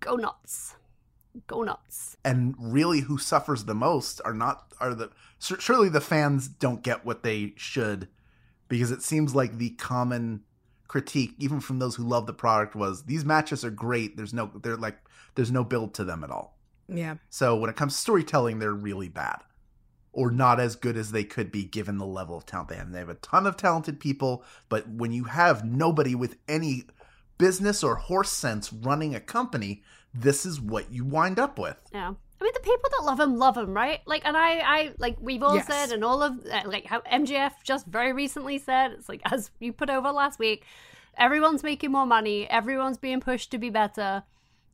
go 0.00 0.16
nuts. 0.16 0.76
Go 1.46 1.62
nuts. 1.62 2.16
and 2.26 2.54
really 2.58 3.00
who 3.00 3.16
suffers 3.16 3.64
the 3.64 3.74
most 3.74 4.20
are 4.22 4.34
not 4.34 4.70
are 4.80 4.94
the 4.94 5.10
surely 5.38 5.88
the 5.88 6.00
fans 6.00 6.46
don't 6.46 6.82
get 6.82 7.06
what 7.06 7.22
they 7.22 7.54
should 7.56 8.06
because 8.68 8.90
it 8.90 9.02
seems 9.02 9.34
like 9.34 9.56
the 9.56 9.70
common 9.70 10.42
critique 10.92 11.34
even 11.38 11.58
from 11.58 11.78
those 11.78 11.94
who 11.94 12.02
love 12.02 12.26
the 12.26 12.34
product 12.34 12.74
was 12.76 13.04
these 13.04 13.24
matches 13.24 13.64
are 13.64 13.70
great 13.70 14.14
there's 14.14 14.34
no 14.34 14.50
they're 14.62 14.76
like 14.76 14.98
there's 15.36 15.50
no 15.50 15.64
build 15.64 15.94
to 15.94 16.04
them 16.04 16.22
at 16.22 16.30
all 16.30 16.58
Yeah. 16.86 17.14
so 17.30 17.56
when 17.56 17.70
it 17.70 17.76
comes 17.76 17.94
to 17.94 17.98
storytelling 18.02 18.58
they're 18.58 18.74
really 18.74 19.08
bad 19.08 19.38
or 20.12 20.30
not 20.30 20.60
as 20.60 20.76
good 20.76 20.98
as 20.98 21.10
they 21.10 21.24
could 21.24 21.50
be 21.50 21.64
given 21.64 21.96
the 21.96 22.04
level 22.04 22.36
of 22.36 22.44
talent 22.44 22.68
they 22.68 22.76
have 22.76 22.84
and 22.84 22.94
they 22.94 22.98
have 22.98 23.08
a 23.08 23.14
ton 23.14 23.46
of 23.46 23.56
talented 23.56 24.00
people 24.00 24.44
but 24.68 24.86
when 24.86 25.12
you 25.12 25.24
have 25.24 25.64
nobody 25.64 26.14
with 26.14 26.36
any 26.46 26.82
business 27.38 27.82
or 27.82 27.94
horse 27.94 28.30
sense 28.30 28.70
running 28.70 29.14
a 29.14 29.20
company 29.20 29.82
this 30.12 30.44
is 30.44 30.60
what 30.60 30.92
you 30.92 31.06
wind 31.06 31.38
up 31.38 31.58
with 31.58 31.78
Yeah. 31.90 32.12
I 32.42 32.44
mean, 32.44 32.52
the 32.54 32.60
people 32.60 32.90
that 32.98 33.04
love 33.04 33.20
him 33.20 33.38
love 33.38 33.56
him, 33.56 33.72
right? 33.72 34.00
Like, 34.04 34.22
and 34.24 34.36
I, 34.36 34.58
I 34.58 34.90
like 34.98 35.16
we've 35.20 35.44
all 35.44 35.54
Yes. 35.54 35.68
said, 35.68 35.92
and 35.92 36.02
all 36.04 36.24
of 36.24 36.44
uh, 36.44 36.62
like 36.64 36.86
how 36.86 36.98
MJF 37.02 37.52
just 37.62 37.86
very 37.86 38.12
recently 38.12 38.58
said, 38.58 38.90
it's 38.90 39.08
like 39.08 39.20
as 39.26 39.52
you 39.60 39.72
put 39.72 39.88
over 39.88 40.10
last 40.10 40.40
week, 40.40 40.64
everyone's 41.16 41.62
making 41.62 41.92
more 41.92 42.04
money, 42.04 42.50
everyone's 42.50 42.98
being 42.98 43.20
pushed 43.20 43.52
to 43.52 43.58
be 43.58 43.70
better. 43.70 44.24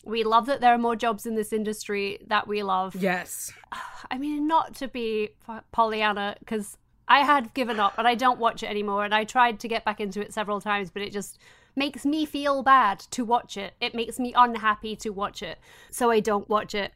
We 0.02 0.24
love 0.24 0.46
that 0.46 0.62
there 0.62 0.72
are 0.72 0.78
more 0.78 0.96
jobs 0.96 1.26
in 1.26 1.34
this 1.34 1.52
industry 1.52 2.20
that 2.28 2.48
we 2.48 2.62
love. 2.62 2.94
Yes. 2.94 3.52
I 4.10 4.16
mean, 4.16 4.48
not 4.48 4.74
to 4.76 4.88
be 4.88 5.30
Pollyanna, 5.70 6.36
because 6.38 6.78
I 7.06 7.18
had 7.18 7.52
given 7.52 7.78
up 7.78 7.98
and 7.98 8.08
I 8.08 8.14
don't 8.14 8.38
watch 8.38 8.62
it 8.62 8.70
anymore. 8.70 9.04
And 9.04 9.14
I 9.14 9.24
tried 9.24 9.60
to 9.60 9.68
get 9.68 9.84
back 9.84 10.00
into 10.00 10.22
it 10.22 10.32
several 10.32 10.62
times, 10.62 10.88
but 10.90 11.02
it 11.02 11.12
just 11.12 11.38
makes 11.76 12.06
me 12.06 12.24
feel 12.24 12.62
bad 12.62 12.98
to 13.10 13.26
watch 13.26 13.58
it. 13.58 13.74
It 13.78 13.94
makes 13.94 14.18
me 14.18 14.32
unhappy 14.34 14.96
to 14.96 15.10
watch 15.10 15.42
it. 15.42 15.58
So 15.90 16.10
I 16.10 16.20
don't 16.20 16.48
watch 16.48 16.74
it. 16.74 16.92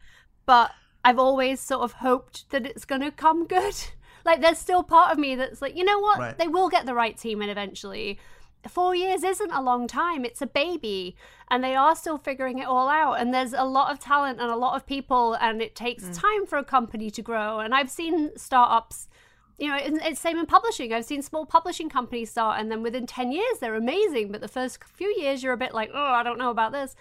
But 0.47 0.73
I've 1.05 1.19
always 1.19 1.61
sort 1.61 1.83
of 1.83 1.95
hoped 1.95 2.51
that 2.51 2.67
it's 2.67 2.85
going 2.85 3.01
to 3.03 3.11
come 3.11 3.47
good. 3.47 3.75
Like, 4.25 4.41
there's 4.41 4.59
still 4.59 4.85
part 4.85 5.11
of 5.11 5.19
me 5.19 5.35
that's 5.35 5.61
like, 5.61 5.77
you 5.77 5.85
know 5.85 5.99
what? 5.99 6.17
Right. 6.21 6.39
They 6.39 6.47
will 6.47 6.69
get 6.69 6.87
the 6.87 6.95
right 6.95 7.17
team 7.17 7.43
in 7.43 7.49
eventually. 7.49 8.21
Four 8.69 8.95
years 8.95 9.25
isn't 9.25 9.51
a 9.51 9.61
long 9.61 9.89
time. 9.89 10.25
It's 10.25 10.41
a 10.41 10.47
baby. 10.47 11.17
And 11.51 11.65
they 11.65 11.75
are 11.75 11.97
still 11.97 12.19
figuring 12.19 12.59
it 12.59 12.69
all 12.69 12.89
out. 12.89 13.15
And 13.15 13.35
there's 13.35 13.53
a 13.53 13.65
lot 13.65 13.91
of 13.91 13.99
talent 13.99 14.41
and 14.41 14.49
a 14.49 14.55
lot 14.55 14.77
of 14.77 14.87
people. 14.87 15.35
And 15.41 15.61
it 15.61 15.75
takes 15.75 16.05
mm. 16.05 16.17
time 16.17 16.47
for 16.47 16.57
a 16.57 16.63
company 16.63 17.11
to 17.11 17.21
grow. 17.21 17.59
And 17.59 17.75
I've 17.75 17.91
seen 17.91 18.31
startups, 18.37 19.09
you 19.59 19.67
know, 19.67 19.77
it- 19.77 20.01
it's 20.05 20.21
same 20.21 20.39
in 20.39 20.47
publishing. 20.47 20.93
I've 20.93 21.05
seen 21.05 21.23
small 21.23 21.45
publishing 21.45 21.89
companies 21.89 22.31
start. 22.31 22.61
And 22.61 22.71
then 22.71 22.81
within 22.81 23.09
10 23.09 23.33
years, 23.33 23.59
they're 23.59 23.75
amazing. 23.75 24.31
But 24.31 24.41
the 24.41 24.47
first 24.47 24.85
few 24.85 25.13
years, 25.19 25.43
you're 25.43 25.53
a 25.53 25.57
bit 25.57 25.75
like, 25.75 25.91
oh, 25.93 26.13
I 26.13 26.23
don't 26.23 26.39
know 26.39 26.51
about 26.51 26.71
this. 26.71 26.95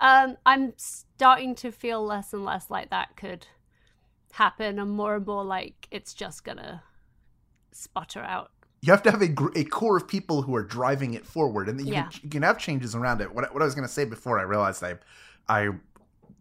Um, 0.00 0.36
I'm 0.46 0.72
starting 0.76 1.54
to 1.56 1.70
feel 1.70 2.04
less 2.04 2.32
and 2.32 2.44
less 2.44 2.70
like 2.70 2.90
that 2.90 3.16
could 3.16 3.46
happen. 4.32 4.78
And 4.78 4.90
more 4.92 5.16
and 5.16 5.26
more 5.26 5.44
like 5.44 5.86
it's 5.90 6.14
just 6.14 6.44
to 6.46 6.82
sputter 7.72 8.20
out. 8.20 8.50
you 8.82 8.92
have 8.92 9.02
to 9.02 9.10
have 9.10 9.20
a, 9.22 9.30
a 9.58 9.64
core 9.64 9.98
of 9.98 10.08
people 10.08 10.42
who 10.42 10.54
are 10.56 10.62
driving 10.62 11.12
it 11.14 11.26
forward, 11.26 11.68
and 11.68 11.78
then 11.78 11.86
you, 11.86 11.92
Yeah. 11.94 12.08
can, 12.08 12.20
you 12.24 12.30
can 12.30 12.42
have 12.42 12.58
changes 12.58 12.94
around 12.94 13.20
it. 13.20 13.34
What, 13.34 13.44
I- 13.44 13.52
what 13.52 13.62
I 13.62 13.64
was 13.66 13.74
going 13.74 13.86
to 13.86 13.92
say 13.92 14.04
before 14.04 14.38
I 14.38 14.42
realized 14.42 14.82
i 15.48 15.68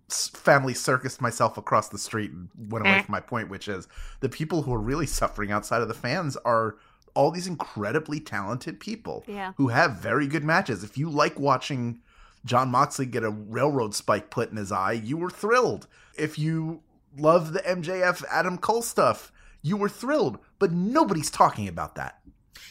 family 0.09 0.73
circused 0.73 1.21
myself 1.21 1.57
across 1.57 1.89
the 1.89 1.97
street 1.97 2.31
and 2.31 2.49
went 2.71 2.83
away 2.85 2.95
Eh. 2.95 3.01
from 3.03 3.11
my 3.11 3.19
point, 3.19 3.47
which 3.49 3.67
is 3.67 3.87
the 4.21 4.29
people 4.29 4.63
who 4.63 4.73
are 4.73 4.79
really 4.79 5.05
suffering 5.05 5.51
outside 5.51 5.81
of 5.83 5.87
the 5.87 5.93
fans 5.93 6.35
are 6.37 6.77
all 7.13 7.29
these 7.29 7.45
incredibly 7.45 8.19
talented 8.19 8.79
people 8.79 9.23
Yeah. 9.27 9.53
who 9.57 9.67
have 9.67 9.99
very 9.99 10.25
good 10.25 10.43
matches. 10.43 10.83
If 10.83 10.97
you 10.97 11.09
like 11.11 11.39
watching 11.39 11.99
Jon 12.45 12.69
Moxley 12.69 13.05
get 13.05 13.23
a 13.23 13.29
railroad 13.29 13.93
spike 13.95 14.29
put 14.29 14.49
in 14.51 14.57
his 14.57 14.71
eye, 14.71 14.93
you 14.93 15.17
were 15.17 15.29
thrilled. 15.29 15.87
If 16.17 16.39
you 16.39 16.81
love 17.17 17.53
the 17.53 17.59
MJF 17.61 18.23
Adam 18.29 18.57
Cole 18.57 18.81
stuff, 18.81 19.31
you 19.61 19.75
were 19.77 19.89
thrilled. 19.89 20.39
But 20.57 20.71
nobody's 20.71 21.29
talking 21.31 21.67
about 21.67 21.95
that. 21.95 22.19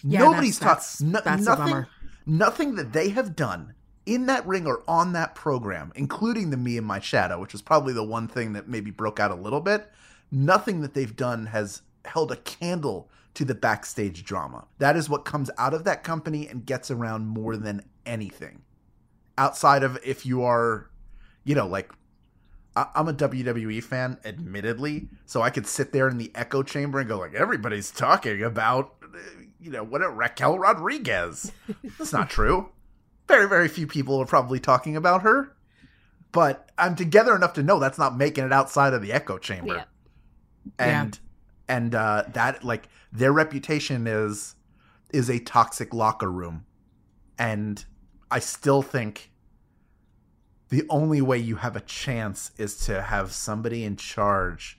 Yeah, 0.03 0.21
nobody's 0.21 0.59
that's- 0.59 0.99
talking. 0.99 1.09
a 1.17 1.37
nothing. 1.37 1.45
bummer. 1.45 1.89
Nothing 2.27 2.75
that 2.77 2.93
they 2.93 3.11
have 3.11 3.35
done 3.37 3.75
in 4.05 4.27
that 4.27 4.47
ring 4.47 4.67
or 4.67 4.83
on 4.87 5.13
that 5.13 5.35
program, 5.35 5.93
including 5.95 6.51
the 6.51 6.57
Me 6.57 6.77
and 6.79 6.87
My 6.87 6.99
Shadow, 7.01 7.41
which 7.41 7.53
was 7.53 7.63
probably 7.63 7.93
the 7.93 8.05
one 8.05 8.29
thing 8.29 8.53
that 8.55 8.69
maybe 8.69 8.91
broke 8.91 9.19
out 9.21 9.31
a 9.31 9.35
little 9.35 9.61
bit. 9.61 9.91
Nothing 10.31 10.81
that 10.83 10.95
they've 10.95 11.17
done 11.17 11.47
has 11.47 11.83
held 12.05 12.31
a 12.33 12.37
candle 12.37 13.11
to 13.35 13.45
the 13.45 13.55
backstage 13.55 14.25
drama. 14.25 14.67
That 14.79 14.97
is 14.97 15.09
what 15.09 15.25
comes 15.25 15.51
out 15.59 15.73
of 15.75 15.85
that 15.85 16.03
company 16.05 16.49
and 16.49 16.67
gets 16.67 16.91
around 16.91 17.27
more 17.27 17.57
than 17.57 17.83
anything. 18.05 18.63
Outside 19.39 19.83
of 19.83 19.99
if 20.05 20.27
you 20.27 20.43
are, 20.43 20.91
you 21.45 21.55
know, 21.55 21.67
like 21.67 21.91
I- 22.77 22.89
I'm 22.95 23.09
a 23.09 23.13
WWE 23.15 23.83
fan, 23.83 24.19
admittedly, 24.25 25.09
so 25.27 25.43
I 25.43 25.51
could 25.51 25.67
sit 25.67 25.93
there 25.93 26.09
in 26.09 26.19
the 26.19 26.31
echo 26.35 26.63
chamber 26.63 26.99
and 26.99 27.09
go 27.09 27.19
like, 27.19 27.35
everybody's 27.35 27.91
talking 27.91 28.43
about, 28.43 28.95
uh, 29.03 29.19
you 29.61 29.71
know, 29.71 29.83
what 29.83 30.03
a 30.03 30.09
Raquel 30.09 30.59
Rodriguez. 30.59 31.51
That's 31.99 32.13
not 32.13 32.31
true. 32.31 32.71
Very, 33.27 33.49
very 33.49 33.69
few 33.69 33.87
people 33.87 34.21
are 34.21 34.27
probably 34.27 34.61
talking 34.61 34.97
about 34.97 35.23
her, 35.23 35.57
but 36.33 36.71
I'm 36.79 36.95
together 36.97 37.35
enough 37.35 37.53
to 37.55 37.63
know 37.63 37.79
that's 37.79 37.99
not 37.99 38.17
making 38.17 38.45
it 38.45 38.53
outside 38.53 38.95
of 38.95 39.03
the 39.03 39.13
echo 39.13 39.39
chamber. 39.39 39.75
Yeah. 39.75 39.85
And 40.79 41.19
and 41.69 41.95
uh, 41.95 42.25
that 42.33 42.65
like 42.65 42.89
their 43.13 43.33
reputation 43.33 44.07
is 44.07 44.55
is 45.13 45.29
a 45.29 45.41
toxic 45.41 45.93
locker 45.93 46.31
room, 46.31 46.65
and 47.39 47.85
I 48.31 48.39
still 48.41 48.83
think 48.83 49.31
the 50.69 50.85
only 50.91 51.21
way 51.21 51.39
you 51.39 51.57
have 51.57 51.77
a 51.77 51.81
chance 51.81 52.51
is 52.59 52.77
to 52.87 53.03
have 53.03 53.33
somebody 53.33 53.85
in 53.85 53.97
charge 53.97 54.79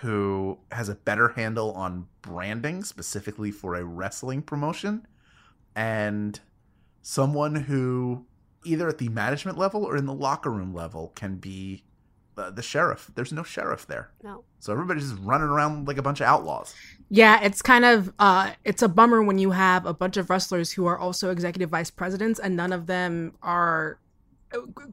who 0.00 0.58
has 0.70 0.88
a 0.88 0.94
better 0.94 1.30
handle 1.30 1.72
on 1.72 2.06
branding 2.22 2.84
specifically 2.84 3.50
for 3.50 3.74
a 3.74 3.84
wrestling 3.84 4.42
promotion 4.42 5.06
and 5.74 6.38
someone 7.02 7.54
who 7.54 8.24
either 8.64 8.88
at 8.88 8.98
the 8.98 9.08
management 9.08 9.58
level 9.58 9.84
or 9.84 9.96
in 9.96 10.06
the 10.06 10.14
locker 10.14 10.50
room 10.50 10.72
level 10.72 11.12
can 11.16 11.36
be 11.36 11.82
uh, 12.38 12.50
the 12.50 12.62
sheriff 12.62 13.10
there's 13.14 13.32
no 13.32 13.42
sheriff 13.42 13.86
there 13.86 14.10
No. 14.22 14.44
so 14.60 14.72
everybody's 14.72 15.10
just 15.10 15.22
running 15.22 15.48
around 15.48 15.86
like 15.88 15.98
a 15.98 16.02
bunch 16.02 16.20
of 16.20 16.26
outlaws 16.26 16.74
Yeah, 17.10 17.40
it's 17.42 17.62
kind 17.62 17.84
of 17.84 18.12
uh 18.18 18.52
it's 18.64 18.82
a 18.82 18.88
bummer 18.88 19.22
when 19.22 19.38
you 19.38 19.50
have 19.52 19.86
a 19.86 19.94
bunch 19.94 20.16
of 20.16 20.30
wrestlers 20.30 20.72
who 20.72 20.86
are 20.86 20.98
also 20.98 21.30
executive 21.30 21.70
vice 21.70 21.90
presidents 21.90 22.38
and 22.38 22.56
none 22.56 22.72
of 22.72 22.86
them 22.86 23.34
are 23.42 23.98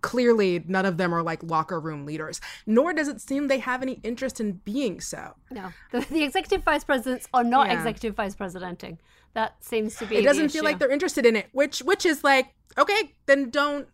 clearly 0.01 0.63
none 0.67 0.85
of 0.85 0.97
them 0.97 1.13
are 1.13 1.23
like 1.23 1.41
locker 1.43 1.79
room 1.79 2.05
leaders. 2.05 2.41
Nor 2.65 2.93
does 2.93 3.07
it 3.07 3.21
seem 3.21 3.47
they 3.47 3.59
have 3.59 3.81
any 3.81 3.99
interest 4.03 4.39
in 4.39 4.53
being 4.65 4.99
so. 4.99 5.35
No. 5.51 5.71
The, 5.91 6.01
the 6.01 6.23
executive 6.23 6.63
vice 6.63 6.83
presidents 6.83 7.27
are 7.33 7.43
not 7.43 7.67
Yeah. 7.67 7.77
executive 7.77 8.15
vice 8.15 8.35
presidenting. 8.35 8.99
That 9.33 9.63
seems 9.63 9.95
to 9.97 10.05
be 10.05 10.17
It 10.17 10.23
doesn't 10.23 10.49
feel 10.49 10.63
like 10.63 10.79
they're 10.79 10.91
interested 10.91 11.25
in 11.25 11.35
it, 11.35 11.47
which 11.51 11.79
which 11.79 12.05
is 12.05 12.23
like, 12.23 12.47
okay, 12.77 13.13
then 13.25 13.49
don't 13.49 13.87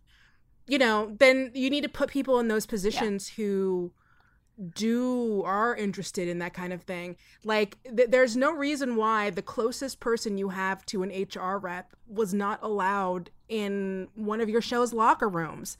you 0.72 0.78
know, 0.78 1.14
then 1.18 1.50
you 1.52 1.68
need 1.68 1.82
to 1.82 1.88
put 1.90 2.08
people 2.08 2.38
in 2.38 2.48
those 2.48 2.64
positions 2.64 3.28
who 3.28 3.92
do 4.74 5.42
are 5.44 5.76
interested 5.76 6.28
in 6.28 6.38
that 6.38 6.54
kind 6.54 6.72
of 6.72 6.80
thing. 6.80 7.14
Like 7.44 7.76
th- 7.94 8.08
there's 8.08 8.38
no 8.38 8.50
reason 8.50 8.96
why 8.96 9.28
the 9.28 9.42
closest 9.42 10.00
person 10.00 10.38
you 10.38 10.48
have 10.48 10.86
to 10.86 11.02
an 11.02 11.10
HR 11.10 11.58
rep 11.58 11.94
was 12.08 12.32
not 12.32 12.58
allowed 12.62 13.28
in 13.50 14.08
one 14.14 14.40
of 14.40 14.48
your 14.48 14.62
show's 14.62 14.94
locker 14.94 15.28
rooms. 15.28 15.76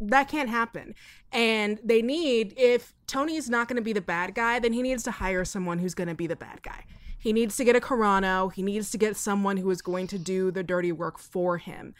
That 0.00 0.28
can't 0.28 0.48
happen. 0.48 0.94
And 1.30 1.78
they 1.84 2.00
need 2.00 2.54
if 2.56 2.94
Tony's 3.06 3.50
not 3.50 3.68
going 3.68 3.76
to 3.76 3.82
be 3.82 3.92
the 3.92 4.00
bad 4.00 4.34
guy, 4.34 4.58
then 4.58 4.72
he 4.72 4.80
needs 4.80 5.02
to 5.02 5.10
hire 5.10 5.44
someone 5.44 5.80
who's 5.80 5.94
going 5.94 6.08
to 6.08 6.14
be 6.14 6.26
the 6.26 6.34
bad 6.34 6.62
guy. 6.62 6.86
He 7.18 7.34
needs 7.34 7.58
to 7.58 7.64
get 7.64 7.76
a 7.76 7.80
Carano. 7.80 8.50
He 8.50 8.62
needs 8.62 8.90
to 8.92 8.96
get 8.96 9.18
someone 9.18 9.58
who 9.58 9.70
is 9.70 9.82
going 9.82 10.06
to 10.06 10.18
do 10.18 10.50
the 10.50 10.62
dirty 10.62 10.92
work 10.92 11.18
for 11.18 11.58
him. 11.58 11.94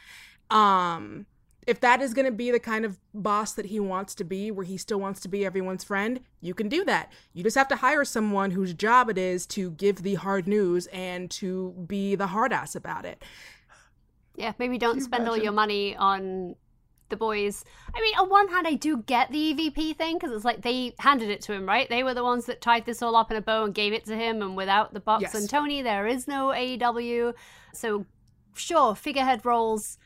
Um, 0.49 1.27
if 1.71 1.79
that 1.81 2.03
is 2.03 2.15
going 2.15 2.27
to 2.27 2.33
be 2.33 2.51
the 2.51 2.59
kind 2.59 2.85
of 2.85 2.99
boss 3.15 3.53
that 3.53 3.67
he 3.67 3.79
wants 3.79 4.13
to 4.17 4.25
be, 4.25 4.51
where 4.51 4.65
he 4.67 4.77
still 4.77 4.99
wants 4.99 5.21
to 5.21 5.29
be 5.29 5.47
everyone's 5.47 5.85
friend, 5.85 6.19
you 6.41 6.53
can 6.53 6.69
do 6.69 6.85
that. 6.85 7.13
You 7.33 7.45
just 7.45 7.57
have 7.57 7.69
to 7.69 7.77
hire 7.77 8.05
someone 8.05 8.51
whose 8.51 8.75
job 8.75 9.09
it 9.09 9.17
is 9.17 9.47
to 9.49 9.71
give 9.71 10.03
the 10.03 10.17
hard 10.17 10.49
news 10.49 10.89
and 10.89 11.31
to 11.31 11.71
be 11.87 12.17
the 12.17 12.27
hard 12.27 12.53
ass 12.53 12.75
about 12.75 13.05
it. 13.05 13.23
Yeah, 14.35 14.53
maybe 14.59 14.79
don't 14.79 15.01
spend 15.01 15.29
all 15.29 15.37
your 15.37 15.53
money 15.53 15.95
on 15.95 16.57
the 17.09 17.17
boys. 17.17 17.65
I 17.95 18.01
mean, 18.01 18.15
on 18.19 18.29
one 18.29 18.49
hand, 18.49 18.67
I 18.67 18.75
do 18.75 18.97
get 18.97 19.31
the 19.31 19.55
EVP 19.55 19.97
thing 19.97 20.17
because 20.19 20.35
it's 20.35 20.45
like 20.45 20.63
they 20.63 20.95
handed 20.99 21.31
it 21.31 21.41
to 21.43 21.53
him, 21.53 21.67
right? 21.67 21.89
They 21.89 22.03
were 22.03 22.15
the 22.15 22.25
ones 22.25 22.47
that 22.47 22.61
tied 22.61 22.85
this 22.85 23.01
all 23.01 23.15
up 23.15 23.31
in 23.31 23.37
a 23.37 23.41
bow 23.41 23.63
and 23.65 23.73
gave 23.75 23.93
it 23.93 24.05
to 24.07 24.17
him. 24.17 24.43
And 24.43 24.57
without 24.57 24.93
the 24.93 25.01
Bucks 25.01 25.23
Yes. 25.23 25.35
and 25.37 25.49
Tony, 25.49 25.83
there 25.83 26.09
is 26.09 26.27
no 26.27 26.49
AEW. 26.49 27.33
So, 27.75 28.07
sure, 28.55 28.97
figurehead 28.97 29.45
roles, 29.45 29.99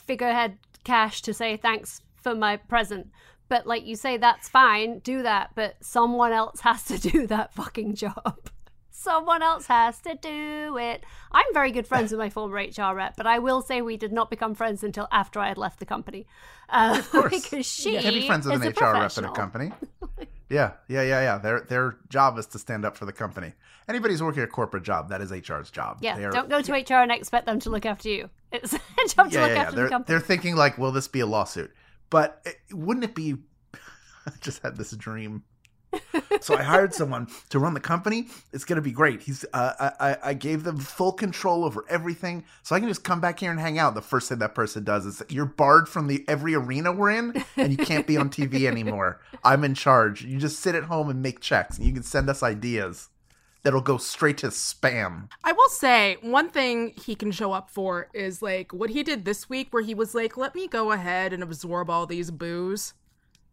figurehead 0.00 0.58
cash 0.84 1.22
to 1.22 1.34
say 1.34 1.56
thanks 1.56 2.00
for 2.16 2.34
my 2.34 2.56
present. 2.56 3.08
But 3.48 3.66
like 3.66 3.84
you 3.84 3.96
say, 3.96 4.16
that's 4.16 4.48
fine. 4.48 5.00
Do 5.00 5.22
that. 5.22 5.50
But 5.54 5.76
someone 5.80 6.32
else 6.32 6.60
has 6.62 6.84
to 6.86 6.98
do 6.98 7.26
that 7.26 7.52
fucking 7.54 7.94
job. 7.94 8.38
Someone 8.94 9.42
else 9.42 9.66
has 9.66 9.98
to 10.02 10.14
do 10.14 10.78
it. 10.78 11.02
I'm 11.32 11.46
very 11.52 11.72
good 11.72 11.88
friends 11.88 12.12
with 12.12 12.20
my 12.20 12.30
former 12.30 12.54
HR 12.58 12.94
rep, 12.94 13.16
but 13.16 13.26
I 13.26 13.40
will 13.40 13.60
say 13.60 13.82
we 13.82 13.96
did 13.96 14.12
not 14.12 14.30
become 14.30 14.54
friends 14.54 14.84
until 14.84 15.08
after 15.10 15.40
I 15.40 15.48
had 15.48 15.58
left 15.58 15.80
the 15.80 15.86
company. 15.86 16.24
Uh, 16.68 17.02
because 17.28 17.66
she 17.66 17.96
you 17.96 18.00
can't 18.00 18.14
be 18.14 18.26
friends 18.28 18.46
with 18.46 18.62
an 18.62 18.68
HR 18.68 18.92
rep 18.92 19.18
at 19.18 19.24
a 19.24 19.30
company. 19.32 19.72
Yeah, 20.52 20.72
yeah, 20.86 21.02
yeah, 21.02 21.20
yeah. 21.22 21.38
Their 21.38 21.60
their 21.62 21.96
job 22.08 22.38
is 22.38 22.46
to 22.48 22.58
stand 22.58 22.84
up 22.84 22.96
for 22.96 23.06
the 23.06 23.12
company. 23.12 23.54
Anybody's 23.88 24.22
working 24.22 24.42
a 24.42 24.46
corporate 24.46 24.84
job, 24.84 25.08
that 25.08 25.20
is 25.20 25.32
HR's 25.32 25.70
job. 25.70 25.98
Yeah, 26.00 26.18
are- 26.18 26.30
don't 26.30 26.48
go 26.50 26.60
to 26.60 26.72
HR 26.72 27.02
and 27.02 27.10
expect 27.10 27.46
them 27.46 27.58
to 27.60 27.70
look 27.70 27.86
after 27.86 28.08
you. 28.08 28.28
It's 28.52 28.70
their 28.96 29.06
job 29.08 29.30
to 29.30 29.38
yeah, 29.38 29.42
look 29.42 29.48
yeah, 29.50 29.54
yeah. 29.54 29.62
after 29.62 29.76
They're 29.76 29.84
the 29.84 29.90
company. 29.90 30.12
they're 30.12 30.20
thinking 30.26 30.54
like, 30.54 30.76
will 30.78 30.92
this 30.92 31.08
be 31.08 31.20
a 31.20 31.26
lawsuit? 31.26 31.72
But 32.10 32.42
it, 32.44 32.56
wouldn't 32.70 33.04
it 33.04 33.14
be? 33.14 33.36
I 34.26 34.32
just 34.40 34.62
had 34.62 34.76
this 34.76 34.90
dream. 34.92 35.42
so 36.40 36.56
I 36.56 36.62
hired 36.62 36.94
someone 36.94 37.28
to 37.50 37.58
run 37.58 37.74
the 37.74 37.80
company. 37.80 38.28
It's 38.52 38.64
going 38.64 38.76
to 38.76 38.82
be 38.82 38.92
great. 38.92 39.22
He's 39.22 39.44
uh, 39.52 39.92
I, 40.00 40.10
I- 40.10 40.18
I 40.30 40.34
gave 40.34 40.64
them 40.64 40.78
full 40.78 41.12
control 41.12 41.64
over 41.64 41.84
everything, 41.88 42.44
so 42.62 42.74
I 42.74 42.80
can 42.80 42.88
just 42.88 43.04
come 43.04 43.20
back 43.20 43.40
here 43.40 43.50
and 43.50 43.60
hang 43.60 43.78
out. 43.78 43.94
The 43.94 44.02
first 44.02 44.28
thing 44.28 44.38
that 44.38 44.54
person 44.54 44.84
does 44.84 45.04
is 45.06 45.22
you're 45.28 45.44
barred 45.46 45.88
from 45.88 46.06
the 46.06 46.24
every 46.28 46.54
arena 46.54 46.92
we're 46.92 47.10
in, 47.10 47.44
and 47.56 47.70
you 47.70 47.76
can't 47.78 48.06
be 48.06 48.16
on 48.16 48.30
TV 48.30 48.64
anymore. 48.70 49.20
I'm 49.44 49.64
in 49.64 49.74
charge. 49.74 50.24
You 50.24 50.38
just 50.38 50.60
sit 50.60 50.74
at 50.74 50.84
home 50.84 51.08
and 51.10 51.20
make 51.22 51.40
checks, 51.40 51.76
and 51.78 51.86
you 51.86 51.92
can 51.92 52.02
send 52.02 52.28
us 52.30 52.42
ideas 52.42 53.08
that'll 53.62 53.80
go 53.80 53.96
straight 53.96 54.38
to 54.38 54.48
spam. 54.48 55.28
I 55.44 55.52
will 55.52 55.68
say 55.68 56.16
one 56.20 56.48
thing 56.50 56.94
he 56.96 57.14
can 57.14 57.30
show 57.30 57.52
up 57.52 57.70
for 57.70 58.08
is 58.12 58.42
like 58.42 58.72
what 58.72 58.90
he 58.90 59.02
did 59.02 59.24
this 59.24 59.48
week, 59.48 59.68
where 59.72 59.82
he 59.82 59.94
was 59.94 60.14
like, 60.14 60.36
"Let 60.36 60.54
me 60.54 60.66
go 60.66 60.90
ahead 60.92 61.32
and 61.32 61.42
absorb 61.42 61.88
all 61.90 62.06
these 62.06 62.30
boos." 62.30 62.94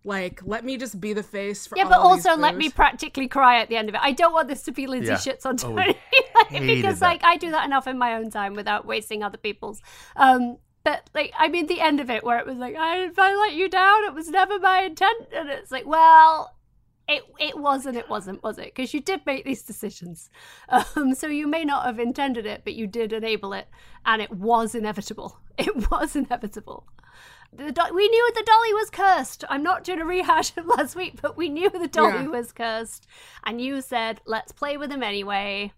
Like, 0.06 0.42
let 0.46 0.64
me 0.64 0.78
just 0.78 1.00
be 1.02 1.12
the 1.14 1.24
face 1.24 1.68
for 1.68 1.78
Yeah, 1.78 1.84
all 1.84 1.90
but 1.90 2.16
these 2.16 2.26
also 2.26 2.40
let 2.42 2.56
me 2.56 2.70
practically 2.70 3.28
cry 3.28 3.60
at 3.62 3.68
the 3.68 3.76
end 3.76 3.90
of 3.90 3.96
it. 3.96 4.02
I 4.02 4.14
don't 4.14 4.32
want 4.32 4.48
this 4.48 4.64
to 4.64 4.72
be 4.72 4.88
Lindsey 4.88 5.10
Yeah. 5.12 5.18
shits 5.18 5.46
on 5.46 5.56
Oh, 5.56 5.76
Tony 5.76 5.98
like, 6.52 6.52
because 6.52 7.00
that. 7.00 7.06
like 7.06 7.24
I 7.24 7.36
do 7.38 7.52
that 7.52 7.66
enough 7.66 7.86
in 7.86 7.98
my 7.98 8.14
own 8.16 8.30
time 8.32 8.54
without 8.54 8.86
wasting 8.86 9.24
other 9.24 9.38
people's. 9.38 9.82
Um, 10.16 10.58
but 10.86 11.10
like 11.14 11.34
I 11.38 11.50
mean 11.50 11.68
the 11.68 11.82
end 11.82 12.00
of 12.00 12.10
it 12.10 12.24
where 12.24 12.40
it 12.40 12.46
was 12.46 12.58
like 12.58 12.76
I 12.76 13.04
if 13.04 13.20
I 13.20 13.36
let 13.36 13.54
you 13.56 13.68
down, 13.70 14.06
it 14.06 14.14
was 14.14 14.30
never 14.30 14.58
my 14.58 14.84
intent, 14.84 15.28
and 15.36 15.50
it's 15.50 15.72
like 15.72 15.86
well. 15.86 16.56
It, 17.12 17.24
it 17.40 17.58
was 17.58 17.88
and 17.88 17.98
it 17.98 18.08
wasn't, 18.08 18.44
was 18.44 18.60
it? 18.60 18.66
Because 18.66 18.94
you 18.94 19.02
did 19.02 19.26
make 19.26 19.44
these 19.44 19.64
decisions. 19.64 20.30
Um, 20.96 21.16
so 21.16 21.26
you 21.26 21.48
may 21.48 21.66
not 21.66 21.86
have 21.88 21.98
intended 21.98 22.46
it, 22.46 22.62
but 22.64 22.76
you 22.76 22.86
did 22.86 23.12
enable 23.12 23.52
it, 23.54 23.68
and 24.06 24.22
it 24.22 24.30
was 24.32 24.76
inevitable. 24.76 25.40
It 25.58 25.90
was 25.90 26.16
inevitable. 26.24 26.86
The 27.52 27.72
do- 27.72 27.94
we 27.94 28.08
knew 28.08 28.32
the 28.36 28.44
dolly 28.44 28.74
was 28.74 28.90
cursed. 28.90 29.44
I'm 29.50 29.64
not 29.64 29.84
doing 29.84 30.00
a 30.00 30.06
rehash 30.06 30.56
of 30.56 30.66
last 30.78 30.96
week, 30.96 31.20
but 31.22 31.36
we 31.36 31.50
knew 31.50 31.70
the 31.70 31.88
dolly 31.88 32.24
Yeah. 32.24 32.28
was 32.28 32.52
cursed. 32.52 33.08
And 33.44 33.60
you 33.60 33.82
said, 33.82 34.22
let's 34.26 34.52
play 34.52 34.78
with 34.78 34.92
him 34.92 35.02
anyway. 35.04 35.74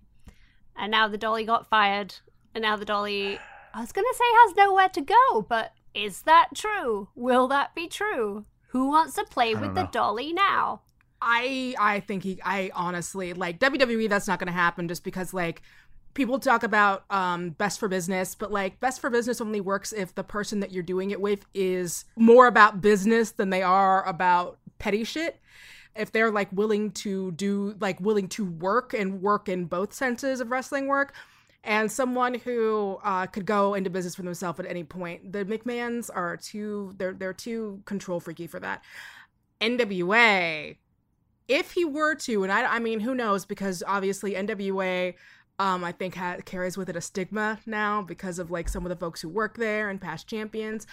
And 0.75 0.91
now 0.91 1.07
the 1.07 1.17
dolly 1.17 1.45
got 1.45 1.67
fired. 1.67 2.15
And 2.53 2.61
now 2.63 2.75
the 2.75 2.85
dolly, 2.85 3.39
I 3.73 3.79
was 3.79 3.91
going 3.91 4.05
to 4.05 4.17
say, 4.17 4.23
has 4.47 4.55
nowhere 4.55 4.89
to 4.89 5.01
go, 5.01 5.41
but 5.47 5.73
is 5.93 6.23
that 6.23 6.49
true? 6.55 7.07
Will 7.15 7.47
that 7.47 7.73
be 7.73 7.87
true? 7.87 8.45
Who 8.69 8.87
wants 8.89 9.15
to 9.15 9.23
play 9.25 9.53
with 9.53 9.73
don't 9.73 9.75
the 9.75 9.89
dolly 9.91 10.33
now? 10.33 10.81
I 11.23 11.75
I 11.77 11.99
think 11.99 12.23
he 12.23 12.39
I 12.43 12.71
honestly 12.73 13.33
like 13.33 13.59
WWE 13.59 14.09
that's 14.09 14.27
not 14.27 14.39
going 14.39 14.47
to 14.47 14.53
happen 14.53 14.87
just 14.87 15.03
because 15.03 15.33
like 15.35 15.61
people 16.13 16.39
talk 16.39 16.63
about 16.63 17.03
um 17.09 17.51
best 17.51 17.79
for 17.79 17.87
business 17.87 18.35
but 18.35 18.51
like 18.51 18.79
best 18.79 18.99
for 18.99 19.09
business 19.09 19.41
only 19.41 19.61
works 19.61 19.93
if 19.93 20.13
the 20.15 20.23
person 20.23 20.59
that 20.59 20.71
you're 20.71 20.83
doing 20.83 21.11
it 21.11 21.21
with 21.21 21.45
is 21.53 22.05
more 22.15 22.47
about 22.47 22.81
business 22.81 23.31
than 23.31 23.49
they 23.49 23.61
are 23.61 24.05
about 24.07 24.57
petty 24.79 25.03
shit 25.03 25.39
if 25.95 26.11
they're 26.11 26.31
like 26.31 26.51
willing 26.51 26.91
to 26.91 27.31
do 27.31 27.75
like 27.79 27.99
willing 27.99 28.27
to 28.27 28.45
work 28.45 28.93
and 28.93 29.21
work 29.21 29.49
in 29.49 29.65
both 29.65 29.93
senses 29.93 30.39
of 30.39 30.51
wrestling 30.51 30.87
work 30.87 31.13
and 31.63 31.91
someone 31.91 32.33
who 32.33 32.97
uh, 33.03 33.27
could 33.27 33.45
go 33.45 33.75
into 33.75 33.89
business 33.89 34.15
for 34.15 34.23
themselves 34.23 34.59
at 34.59 34.65
any 34.65 34.83
point 34.83 35.31
the 35.31 35.45
mcmahons 35.45 36.09
are 36.13 36.37
too 36.37 36.93
they're 36.97 37.13
they're 37.13 37.33
too 37.33 37.81
control 37.85 38.19
freaky 38.19 38.47
for 38.47 38.59
that 38.59 38.83
nwa 39.61 40.75
if 41.51 41.71
he 41.71 41.83
were 41.83 42.15
to, 42.15 42.43
and 42.43 42.51
I, 42.51 42.75
I 42.75 42.79
mean, 42.79 43.01
who 43.01 43.13
knows? 43.13 43.45
Because 43.45 43.83
obviously 43.85 44.35
NWA, 44.35 45.13
um, 45.61 45.83
I 45.83 45.91
think 45.91 46.15
ha- 46.15 46.37
carries 46.43 46.75
with 46.77 46.89
it 46.89 46.95
a 46.95 47.01
stigma 47.01 47.59
now 47.65 48.01
because 48.01 48.39
of 48.39 48.49
like 48.49 48.67
some 48.67 48.83
of 48.85 48.89
the 48.89 48.95
folks 48.95 49.21
who 49.21 49.29
work 49.29 49.57
there 49.57 49.89
and 49.89 49.99
past 50.01 50.27
champions. 50.27 50.87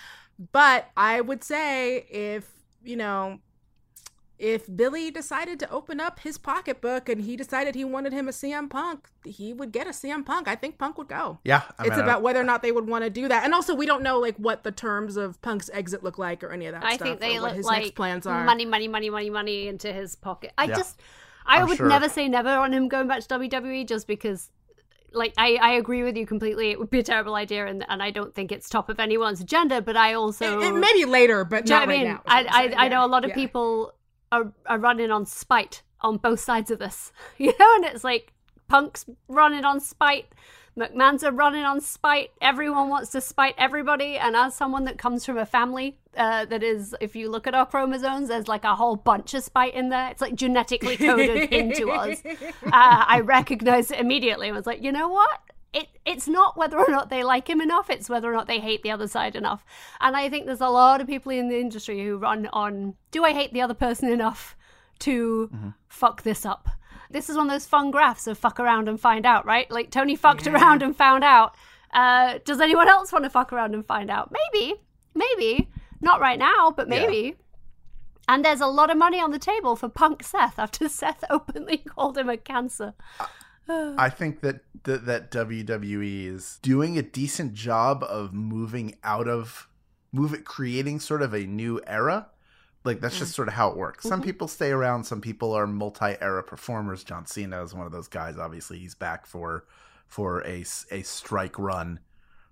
But 0.53 0.91
I 0.97 1.21
would 1.21 1.43
say 1.43 2.07
if 2.11 2.51
you 2.85 2.97
know, 2.97 3.39
if 4.39 4.67
Billy 4.77 5.11
decided 5.11 5.59
to 5.61 5.71
open 5.71 5.99
up 6.01 6.21
his 6.21 6.39
pocketbook 6.39 7.09
and 7.09 7.23
he 7.23 7.37
decided 7.37 7.75
he 7.75 7.85
wanted 7.85 8.13
him 8.13 8.29
a 8.29 8.31
CM 8.31 8.71
Punk, 8.71 9.09
he 9.25 9.53
would 9.53 9.73
get 9.73 9.89
a 9.89 9.91
CM 9.91 10.25
Punk. 10.25 10.47
I 10.47 10.55
think 10.55 10.79
Punk 10.79 10.97
would 10.97 11.09
go. 11.09 11.39
Yeah, 11.45 11.63
I 11.79 11.87
it's 11.87 11.91
mean, 11.91 12.01
I- 12.01 12.03
about 12.05 12.23
whether 12.23 12.41
or 12.41 12.45
not 12.45 12.63
they 12.63 12.71
would 12.71 12.87
want 12.87 13.03
to 13.05 13.11
do 13.11 13.27
that, 13.27 13.45
and 13.45 13.53
also 13.53 13.75
we 13.75 13.85
don't 13.87 14.03
know 14.03 14.21
like 14.21 14.37
what 14.37 14.63
the 14.63 14.71
terms 14.71 15.17
of 15.17 15.41
Punk's 15.43 15.71
exit 15.73 16.05
look 16.05 16.19
like 16.19 16.45
or 16.45 16.53
any 16.53 16.67
of 16.67 16.75
that 16.75 16.85
I 16.85 16.95
stuff. 16.97 17.09
think 17.09 17.21
they 17.21 17.33
what 17.41 17.43
look 17.49 17.55
his 17.57 17.67
like 17.67 17.83
next 17.83 17.95
plans 17.97 18.27
are. 18.27 18.45
money, 18.45 18.65
money, 18.65 18.87
money, 18.87 19.11
money, 19.11 19.31
money 19.31 19.67
into 19.67 19.93
his 19.93 20.15
pocket. 20.15 20.53
I 20.57 20.65
Yeah. 20.67 20.77
just, 20.77 21.01
I 21.45 21.57
I'm 21.63 21.69
would 21.69 21.79
sure. 21.79 21.89
never 21.89 22.09
say 22.09 22.29
never 22.29 22.51
on 22.51 22.73
him 22.73 22.87
going 22.89 23.09
back 23.09 23.21
to 23.23 23.29
WWE 23.29 23.87
just 23.89 24.07
because, 24.07 24.51
like, 25.13 25.35
I, 25.37 25.59
I 25.61 25.71
agree 25.73 26.03
with 26.03 26.17
you 26.17 26.27
completely. 26.27 26.71
It 26.71 26.79
would 26.79 26.91
be 26.91 26.99
a 26.99 27.03
terrible 27.03 27.35
idea, 27.35 27.67
and, 27.67 27.85
and 27.89 28.03
I 28.03 28.11
don't 28.11 28.35
think 28.35 28.53
it's 28.53 28.69
top 28.69 28.89
of 28.89 29.01
anyone's 29.01 29.41
agenda. 29.41 29.81
But 29.81 29.97
I 29.97 30.15
also, 30.15 30.61
It, 30.61 30.69
it 30.69 30.75
may 30.75 30.93
be 30.95 31.05
later, 31.05 31.45
but 31.45 31.67
Do 31.67 31.75
you 31.75 31.81
know 31.81 31.87
not 31.87 31.89
I 31.89 31.93
right 31.93 32.05
mean? 32.05 32.09
now. 32.15 32.23
I, 32.27 32.47
I'm 32.51 32.75
I, 32.77 32.89
know 32.89 33.05
a 33.05 33.09
lot 33.09 33.25
of 33.25 33.31
yeah. 33.31 33.35
people 33.35 33.95
are, 34.33 34.53
are 34.67 34.79
running 34.79 35.11
on 35.11 35.27
spite 35.27 35.83
on 36.01 36.17
both 36.17 36.41
sides 36.41 36.71
of 36.71 36.79
this, 36.79 37.13
you 37.39 37.53
know, 37.59 37.75
and 37.77 37.85
it's 37.85 38.05
like 38.05 38.33
Punk's 38.69 39.07
running 39.29 39.65
on 39.65 39.81
spite, 39.81 40.33
McMahon's 40.79 41.25
are 41.25 41.33
running 41.33 41.65
on 41.65 41.81
spite. 41.81 42.31
Everyone 42.41 42.89
wants 42.89 43.11
to 43.11 43.21
spite 43.21 43.55
everybody, 43.59 44.17
and 44.17 44.37
as 44.37 44.55
someone 44.55 44.85
that 44.85 44.97
comes 44.97 45.27
from 45.27 45.37
a 45.37 45.45
family 45.45 45.99
uh, 46.17 46.45
that 46.45 46.63
is, 46.63 46.95
if 47.01 47.17
you 47.17 47.29
look 47.29 47.49
at 47.49 47.55
our 47.55 47.67
chromosomes, 47.67 48.29
there's 48.29 48.47
like 48.47 48.65
a 48.65 48.77
whole 48.77 48.95
bunch 48.95 49.35
of 49.35 49.43
spite 49.43 49.75
in 49.75 49.89
there. 49.89 50.09
It's 50.11 50.21
like 50.21 50.35
genetically 50.37 50.97
coded 50.97 51.53
into 51.53 51.91
us. 51.91 52.23
Uh, 52.25 52.71
I 52.73 53.21
recognize 53.25 53.91
it 53.91 53.99
immediately. 53.99 54.49
I 54.49 54.53
was 54.53 54.67
like, 54.67 54.83
you 54.83 54.93
know 54.93 55.09
what? 55.09 55.41
It, 55.73 55.89
it's 56.07 56.29
not 56.29 56.57
whether 56.57 56.79
or 56.79 56.89
not 56.89 57.11
they 57.11 57.25
like 57.25 57.51
him 57.51 57.61
enough, 57.61 57.91
it's 57.91 58.09
whether 58.09 58.31
or 58.31 58.35
not 58.35 58.47
they 58.47 58.61
hate 58.61 58.83
the 58.83 58.91
other 58.93 59.09
side 59.09 59.35
enough. 59.35 59.65
And 60.01 60.17
I 60.17 60.31
think 60.31 60.47
there's 60.47 60.61
a 60.61 60.69
lot 60.69 61.01
of 61.01 61.09
people 61.09 61.33
in 61.33 61.49
the 61.49 61.61
industry 61.61 62.03
who 62.05 62.19
run 62.19 62.47
on 62.53 62.95
do 63.11 63.25
I 63.25 63.33
hate 63.33 63.53
the 63.53 63.61
other 63.61 63.75
person 63.75 64.09
enough 64.09 64.57
to 65.01 65.75
fuck 65.89 66.23
this 66.23 66.47
up? 66.47 66.69
This 67.11 67.31
is 67.31 67.37
one 67.37 67.47
of 67.47 67.53
those 67.53 67.67
fun 67.67 67.91
graphs 67.91 68.27
of 68.27 68.37
fuck 68.39 68.61
around 68.61 68.89
and 68.89 69.01
find 69.01 69.25
out, 69.25 69.47
right? 69.47 69.71
Like 69.71 69.91
Tony 69.91 70.17
fucked 70.17 70.47
around 70.47 70.83
and 70.83 70.97
found 70.97 71.25
out. 71.25 71.55
Uh, 71.93 72.39
does 72.45 72.61
anyone 72.61 72.89
else 72.89 73.13
want 73.13 73.25
to 73.25 73.31
fuck 73.31 73.53
around 73.53 73.75
and 73.75 73.87
find 73.87 74.11
out? 74.11 74.31
Maybe, 74.53 74.75
maybe. 75.15 75.69
Not 76.01 76.21
right 76.21 76.39
now, 76.39 76.71
but 76.77 76.89
Yeah. 76.89 77.01
maybe. 77.07 77.37
And 78.29 78.45
there's 78.45 78.61
a 78.61 78.67
lot 78.67 78.91
of 78.91 78.99
money 78.99 79.21
on 79.21 79.31
the 79.31 79.39
table 79.39 79.75
for 79.75 79.89
Punk 79.89 80.23
Seth 80.23 80.59
after 80.59 80.87
Seth 81.01 81.25
openly 81.31 81.77
called 81.89 82.19
him 82.19 82.29
a 82.29 82.37
cancer. 82.37 82.95
I 83.71 84.09
think 84.09 84.41
that 84.41 84.61
that, 84.85 85.05
that 85.05 85.31
WWE 85.31 86.27
is 86.27 86.59
doing 86.63 86.97
a 86.97 87.03
decent 87.03 87.53
job 87.53 88.03
of 88.03 88.33
moving 88.33 88.95
out 89.05 89.29
of 89.29 89.69
move 90.11 90.33
it 90.33 90.45
creating 90.47 91.01
sort 91.01 91.21
of 91.21 91.35
a 91.35 91.41
new 91.45 91.79
era. 91.87 92.29
Like 92.85 93.01
that's 93.01 93.19
just 93.19 93.35
sort 93.35 93.49
of 93.49 93.55
how 93.55 93.71
it 93.71 93.77
works. 93.77 94.05
Some 94.05 94.23
people 94.23 94.49
stay 94.49 94.71
around, 94.71 95.05
some 95.05 95.21
people 95.21 95.53
are 95.53 95.67
multi-era 95.67 96.43
performers. 96.43 97.05
John 97.05 97.27
Cena 97.27 97.63
is 97.63 97.75
one 97.75 97.87
of 97.87 97.93
those 97.93 98.09
guys. 98.09 98.39
Obviously, 98.39 98.79
he's 98.79 98.95
back 98.95 99.27
for 99.27 99.65
for 100.07 100.47
a 100.47 100.65
a 100.91 101.03
strike 101.03 101.59
run 101.59 102.01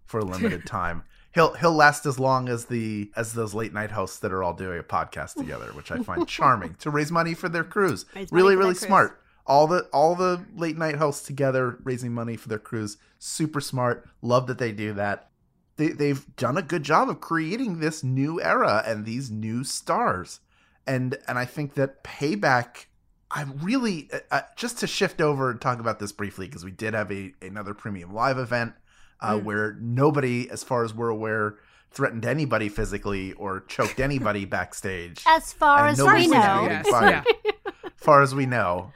for 0.05 0.21
a 0.21 0.25
limited 0.25 0.67
time. 0.67 1.05
He'll 1.35 1.55
he'll 1.55 1.73
last 1.75 2.07
as 2.07 2.19
long 2.19 2.49
as 2.49 2.67
the 2.67 3.11
as 3.17 3.35
those 3.35 3.55
late 3.55 3.73
night 3.73 3.93
hosts 3.93 4.19
that 4.19 4.33
are 4.33 4.43
all 4.43 4.55
doing 4.55 4.79
a 4.79 4.83
podcast 4.83 5.35
together, 5.35 5.67
which 5.75 5.91
I 5.91 6.03
find 6.03 6.27
charming 6.27 6.75
to 6.81 6.91
raise 6.91 7.13
money 7.13 7.35
for 7.35 7.49
their 7.49 7.65
crews. 7.65 8.05
Raise 8.15 8.33
really, 8.33 8.57
really 8.57 8.75
smart 8.75 9.21
all 9.47 9.67
the 9.67 9.83
all 9.93 10.15
the 10.15 10.45
late 10.55 10.77
night 10.77 10.97
hosts 10.97 11.27
together 11.27 11.79
raising 11.85 12.13
money 12.13 12.37
for 12.37 12.49
their 12.49 12.59
crews 12.59 12.99
super 13.19 13.61
smart 13.61 14.09
love 14.23 14.47
that 14.47 14.59
they 14.59 14.73
do 14.73 14.93
that 14.93 15.31
they, 15.77 15.89
they've 15.89 16.25
done 16.37 16.57
a 16.57 16.63
good 16.63 16.83
job 16.83 17.09
of 17.09 17.21
creating 17.21 17.81
this 17.81 18.03
new 18.03 18.41
era 18.41 18.83
and 18.87 19.05
these 19.05 19.31
new 19.31 19.63
stars 19.65 20.41
and 20.87 21.17
and 21.29 21.39
i 21.39 21.45
think 21.45 21.75
that 21.75 22.03
payback 22.05 22.87
i'm 23.31 23.57
really 23.59 24.09
uh, 24.13 24.19
uh, 24.31 24.41
just 24.57 24.79
to 24.79 24.87
shift 24.87 25.21
over 25.21 25.51
and 25.51 25.61
talk 25.61 25.79
about 25.81 25.99
this 25.99 26.13
briefly 26.13 26.47
because 26.47 26.65
we 26.65 26.71
did 26.71 26.95
have 26.95 27.11
a 27.13 27.33
another 27.43 27.75
premium 27.75 28.13
live 28.15 28.39
event 28.39 28.73
uh, 29.21 29.35
Mm. 29.35 29.45
where 29.45 29.77
nobody 29.81 30.49
as 30.51 30.63
far 30.63 30.85
as 30.85 30.93
we're 30.95 31.09
aware 31.09 31.57
threatened 31.91 32.27
anybody 32.27 32.69
physically 32.69 33.33
or 33.35 33.61
choked 33.63 33.99
anybody 34.01 34.45
backstage 34.57 35.23
As 35.27 35.53
far 35.55 35.87
as 35.89 35.99
we 35.99 36.27
know. 36.27 36.67
Yes, 36.69 36.85
getting 36.91 37.25
yeah. 37.45 37.63
far 37.97 38.21
as 38.23 38.35
we 38.35 38.45
know. 38.45 38.93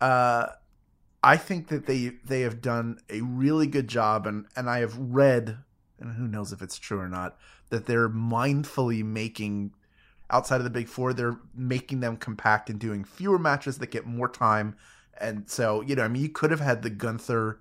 Uh, 0.00 0.46
I 1.22 1.36
think 1.36 1.68
that 1.68 1.86
they 1.86 2.12
they 2.24 2.40
have 2.42 2.60
done 2.60 2.98
a 3.10 3.20
really 3.20 3.66
good 3.66 3.88
job, 3.88 4.26
and 4.26 4.46
and 4.56 4.68
I 4.68 4.78
have 4.80 4.96
read, 4.96 5.58
and 5.98 6.12
who 6.14 6.26
knows 6.26 6.52
if 6.52 6.62
it's 6.62 6.78
true 6.78 6.98
or 6.98 7.08
not, 7.08 7.36
that 7.70 7.86
they're 7.86 8.08
mindfully 8.08 9.04
making 9.04 9.72
outside 10.30 10.56
of 10.56 10.64
the 10.64 10.70
big 10.70 10.88
four, 10.88 11.12
they're 11.12 11.38
making 11.54 12.00
them 12.00 12.16
compact 12.16 12.70
and 12.70 12.78
doing 12.80 13.04
fewer 13.04 13.38
matches 13.38 13.78
that 13.78 13.90
get 13.90 14.06
more 14.06 14.28
time. 14.28 14.76
And 15.20 15.48
so, 15.48 15.80
you 15.82 15.94
know, 15.94 16.02
I 16.02 16.08
mean, 16.08 16.22
you 16.22 16.28
could 16.28 16.50
have 16.50 16.60
had 16.60 16.82
the 16.82 16.90
Gunther 16.90 17.58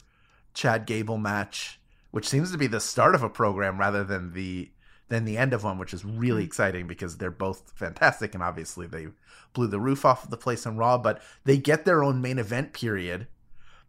Chad 0.54 0.86
Gable 0.86 1.18
match, 1.18 1.80
which 2.12 2.28
seems 2.28 2.52
to 2.52 2.58
be 2.58 2.68
the 2.68 2.80
start 2.80 3.16
of 3.16 3.24
a 3.24 3.30
program 3.30 3.80
rather 3.80 4.04
than 4.04 4.34
the 4.34 4.72
than 5.10 5.26
the 5.26 5.38
end 5.38 5.54
of 5.54 5.64
one, 5.64 5.78
which 5.78 5.94
is 5.94 6.06
really 6.06 6.42
mm-hmm. 6.42 6.48
exciting 6.48 6.88
because 6.88 7.18
they're 7.18 7.30
both 7.30 7.72
fantastic 7.76 8.34
and 8.34 8.42
obviously 8.42 8.88
they 8.88 9.08
blew 9.52 9.68
the 9.68 9.80
roof 9.80 10.06
off 10.06 10.24
of 10.24 10.32
the 10.32 10.38
place 10.38 10.66
on 10.66 10.78
Raw, 10.78 10.98
but 10.98 11.22
they 11.44 11.58
get 11.58 11.86
their 11.86 12.04
own 12.04 12.22
main 12.22 12.40
event 12.40 12.74
period. 12.74 13.28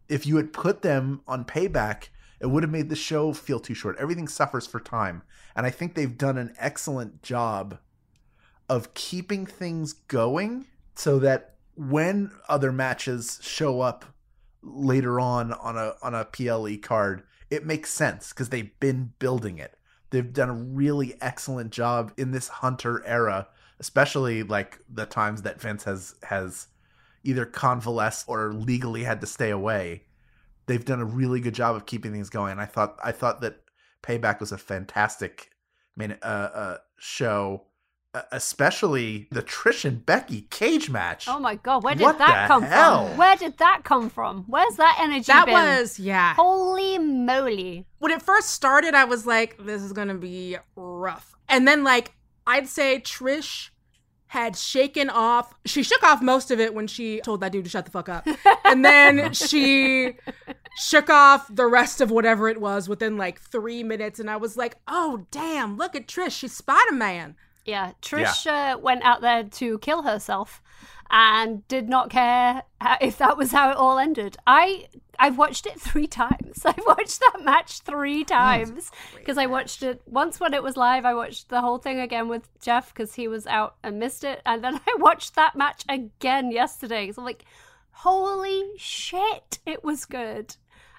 If 0.07 0.27
you 0.27 0.35
had 0.35 0.53
put 0.53 0.83
them 0.83 1.21
on 1.27 1.45
payback, 1.45 2.09
it 2.39 2.47
would 2.47 2.63
have 2.63 2.71
made 2.71 2.89
the 2.89 2.95
show 2.95 3.33
feel 3.33 3.59
too 3.59 3.73
short. 3.73 3.97
Everything 3.99 4.27
suffers 4.27 4.67
for 4.67 4.79
time. 4.79 5.23
And 5.55 5.65
I 5.65 5.69
think 5.69 5.95
they've 5.95 6.17
done 6.17 6.37
an 6.37 6.53
excellent 6.57 7.21
job 7.23 7.79
of 8.67 8.93
keeping 8.93 9.45
things 9.45 9.93
going 9.93 10.65
so 10.95 11.19
that 11.19 11.55
when 11.75 12.31
other 12.49 12.71
matches 12.71 13.39
show 13.41 13.81
up 13.81 14.05
later 14.61 15.19
on 15.19 15.53
on 15.53 15.77
a 15.77 15.93
on 16.01 16.15
a 16.15 16.25
PLE 16.25 16.77
card, 16.81 17.23
it 17.49 17.65
makes 17.65 17.91
sense 17.91 18.29
because 18.29 18.49
they've 18.49 18.77
been 18.79 19.13
building 19.19 19.57
it. 19.59 19.75
They've 20.09 20.33
done 20.33 20.49
a 20.49 20.53
really 20.53 21.15
excellent 21.21 21.71
job 21.71 22.13
in 22.17 22.31
this 22.31 22.47
Hunter 22.47 23.03
era, 23.05 23.47
especially 23.79 24.43
like 24.43 24.79
the 24.89 25.05
times 25.05 25.41
that 25.43 25.61
Vince 25.61 25.83
has 25.83 26.15
has 26.23 26.67
either 27.23 27.45
convalesced 27.45 28.25
or 28.27 28.53
legally 28.53 29.03
had 29.03 29.21
to 29.21 29.27
stay 29.27 29.49
away. 29.49 30.03
They've 30.67 30.83
done 30.83 30.99
a 31.01 31.05
really 31.05 31.39
good 31.39 31.53
job 31.53 31.75
of 31.75 31.85
keeping 31.85 32.11
things 32.11 32.29
going. 32.29 32.59
I 32.59 32.65
thought 32.65 32.97
I 33.03 33.11
thought 33.11 33.41
that 33.41 33.61
Payback 34.03 34.39
was 34.39 34.51
a 34.51 34.57
fantastic 34.57 35.51
main 35.95 36.17
uh, 36.21 36.25
uh, 36.25 36.77
show, 36.97 37.63
uh, 38.13 38.21
especially 38.31 39.27
the 39.31 39.41
Trish 39.43 39.85
and 39.85 40.05
Becky 40.05 40.41
cage 40.49 40.89
match. 40.89 41.27
Oh 41.27 41.39
my 41.39 41.55
god, 41.55 41.83
where 41.83 41.95
did 41.95 42.03
What 42.03 42.17
that 42.19 42.47
come 42.47 42.63
hell? 42.63 43.07
from? 43.09 43.17
Where 43.17 43.35
did 43.35 43.57
that 43.59 43.81
come 43.83 44.09
from? 44.09 44.45
Where's 44.47 44.75
that 44.77 44.97
energy 45.01 45.25
That 45.27 45.45
been? 45.45 45.53
was 45.53 45.99
yeah. 45.99 46.33
Holy 46.35 46.97
moly. 46.97 47.85
when 47.99 48.11
it 48.11 48.21
first 48.21 48.49
started, 48.51 48.93
I 48.95 49.05
was 49.05 49.25
like, 49.25 49.57
this 49.59 49.81
is 49.81 49.93
gonna 49.93 50.15
be 50.15 50.57
rough. 50.75 51.35
And 51.47 51.67
then 51.67 51.83
like 51.83 52.13
I'd 52.47 52.67
say 52.67 52.99
Trish 52.99 53.69
had 54.27 54.55
shaken 54.57 55.09
off 55.09 55.53
she 55.65 55.83
shook 55.83 56.03
off 56.03 56.21
most 56.21 56.51
of 56.51 56.59
it 56.59 56.73
when 56.73 56.87
she 56.87 57.21
told 57.21 57.41
that 57.41 57.51
dude 57.51 57.63
to 57.63 57.69
shut 57.69 57.85
the 57.85 57.91
fuck 57.91 58.09
up. 58.09 58.27
And 58.63 58.83
then 58.83 59.33
she 59.33 60.13
shook 60.77 61.09
off 61.09 61.47
the 61.53 61.67
rest 61.67 62.01
of 62.01 62.11
whatever 62.11 62.49
it 62.49 62.59
was 62.59 62.89
within 62.89 63.17
like 63.17 63.39
three 63.39 63.83
minutes 63.83 64.19
and 64.19 64.29
I 64.29 64.37
was 64.37 64.57
like, 64.57 64.77
oh 64.87 65.25
damn, 65.31 65.77
look 65.77 65.95
at 65.95 66.07
Trish, 66.07 66.39
she's 66.39 66.53
Spider 66.53 66.93
Man. 66.93 67.35
Yeah, 67.65 67.93
Trish 68.01 68.45
Uh, 68.47 68.77
went 68.77 69.03
out 69.03 69.21
there 69.21 69.43
to 69.43 69.79
kill 69.79 70.03
herself 70.03 70.61
and 71.09 71.67
did 71.67 71.87
not 71.87 72.09
care 72.09 72.63
how, 72.81 72.97
if 73.01 73.17
that 73.17 73.37
was 73.37 73.51
how 73.51 73.71
it 73.71 73.77
all 73.77 73.97
ended. 73.99 74.37
I 74.47 74.87
I've 75.17 75.37
watched 75.37 75.65
it 75.65 75.79
three 75.79 76.07
times. 76.07 76.61
I've 76.65 76.83
watched 76.85 77.19
that 77.19 77.41
match 77.43 77.79
three 77.79 78.23
times 78.23 78.91
because 79.15 79.37
I 79.37 79.45
watched 79.45 79.81
it 79.81 80.01
once 80.05 80.39
when 80.39 80.53
it 80.53 80.63
was 80.63 80.75
live. 80.77 81.05
I 81.05 81.13
watched 81.13 81.49
the 81.49 81.61
whole 81.61 81.77
thing 81.77 81.99
again 81.99 82.27
with 82.27 82.47
Jeff 82.61 82.93
because 82.93 83.15
he 83.15 83.27
was 83.27 83.47
out 83.47 83.75
and 83.83 83.99
missed 83.99 84.23
it, 84.23 84.41
and 84.45 84.63
then 84.63 84.75
I 84.87 84.95
watched 84.99 85.35
that 85.35 85.55
match 85.55 85.83
again 85.89 86.51
yesterday. 86.51 87.11
So 87.11 87.21
I'm 87.21 87.25
like, 87.25 87.45
holy 87.91 88.71
shit, 88.77 89.59
it 89.65 89.83
was 89.83 90.05
good. 90.05 90.55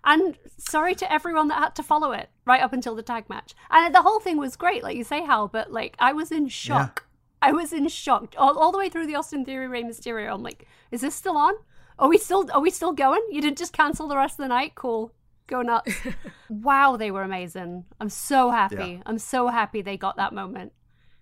And 0.07 0.39
sorry 0.57 0.95
to 0.95 1.13
everyone 1.13 1.49
that 1.49 1.59
had 1.59 1.75
to 1.75 1.83
follow 1.83 2.13
it 2.13 2.31
right 2.47 2.63
up 2.63 2.73
until 2.73 2.95
the 2.95 3.03
tag 3.03 3.29
match. 3.29 3.55
And 3.71 3.93
the 3.93 4.03
whole 4.03 4.21
thing 4.21 4.39
was 4.39 4.57
great, 4.57 4.85
like 4.85 4.97
you 4.97 5.05
say, 5.05 5.23
Hal, 5.23 5.49
but 5.49 5.73
like 5.73 5.97
I 5.99 6.13
was 6.13 6.31
in 6.31 6.49
shock. 6.49 7.05
I 7.43 7.53
was 7.53 7.73
in 7.73 7.89
shock 7.89 8.35
all, 8.39 8.57
all 8.59 8.73
the 8.73 8.79
way 8.79 8.89
through 8.89 9.07
the 9.07 9.17
Austin 9.17 9.45
Theory 9.45 9.67
Rey 9.67 9.83
Mysterio. 9.83 10.33
I'm 10.33 10.43
like, 10.43 10.67
is 10.91 11.01
this 11.01 11.15
still 11.15 11.37
on? 11.37 11.55
Are 11.99 12.09
we 12.09 12.19
still 12.19 12.49
are 12.53 12.61
we 12.61 12.71
still 12.71 12.93
going? 12.93 13.21
You 13.31 13.41
didn't 13.41 13.59
just 13.59 13.73
cancel 13.73 14.07
the 14.07 14.17
rest 14.17 14.39
of 14.39 14.45
the 14.45 14.49
night? 14.49 14.75
Cool. 14.77 15.13
Go 15.49 15.63
nuts. 15.63 15.93
wow, 16.49 16.97
they 16.97 17.11
were 17.11 17.23
amazing. 17.23 17.85
I'm 18.01 18.09
so 18.09 18.51
happy. 18.51 18.77
Yeah. 18.77 19.03
I'm 19.07 19.19
so 19.19 19.49
happy 19.49 19.83
they 19.83 19.97
got 19.97 20.17
that 20.17 20.33
moment. 20.33 20.73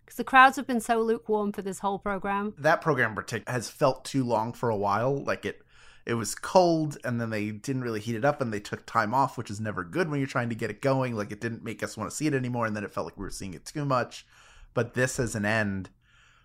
Because 0.05 0.17
the 0.17 0.25
crowds 0.25 0.57
have 0.57 0.67
been 0.67 0.81
so 0.81 1.01
lukewarm 1.01 1.53
for 1.53 1.63
this 1.63 1.79
whole 1.79 1.99
program. 1.99 2.55
that 2.59 2.83
program 2.83 3.17
has 3.47 3.71
felt 3.71 4.05
too 4.05 4.25
long 4.25 4.53
for 4.53 4.69
a 4.69 4.77
while. 4.77 5.23
Like 5.23 5.47
it, 5.47 5.63
it 6.07 6.15
was 6.15 6.35
cold, 6.35 6.99
and 7.05 7.21
then 7.21 7.31
they 7.31 7.51
didn't 7.51 7.83
really 7.83 8.01
heat 8.01 8.15
it 8.15 8.25
up, 8.25 8.41
and 8.41 8.53
they 8.53 8.61
took 8.61 8.85
time 8.85 9.15
off, 9.15 9.39
which 9.39 9.51
is 9.51 9.61
never 9.61 9.83
good 9.85 10.11
when 10.11 10.21
you're 10.21 10.27
trying 10.27 10.51
to 10.51 10.55
get 10.55 10.71
it 10.71 10.83
going. 10.83 11.17
Like 11.17 11.33
it 11.33 11.41
didn't 11.41 11.65
make 11.65 11.83
us 11.83 11.97
want 11.97 12.11
to 12.11 12.17
see 12.17 12.27
it 12.27 12.35
anymore, 12.35 12.67
and 12.67 12.77
then 12.77 12.85
it 12.85 12.93
felt 12.93 13.07
like 13.07 13.17
we 13.17 13.25
were 13.25 13.31
seeing 13.31 13.55
it 13.55 13.65
too 13.65 13.85
much. 13.85 14.27
But 14.75 14.95
this 14.95 15.19
as 15.19 15.35
an 15.35 15.45
end, 15.47 15.89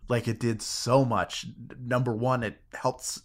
like 0.08 0.28
it 0.28 0.39
did 0.39 0.62
so 0.62 1.04
much. 1.04 1.48
Number 1.80 2.13
one, 2.13 2.43
it 2.43 2.62
helps. 2.74 3.22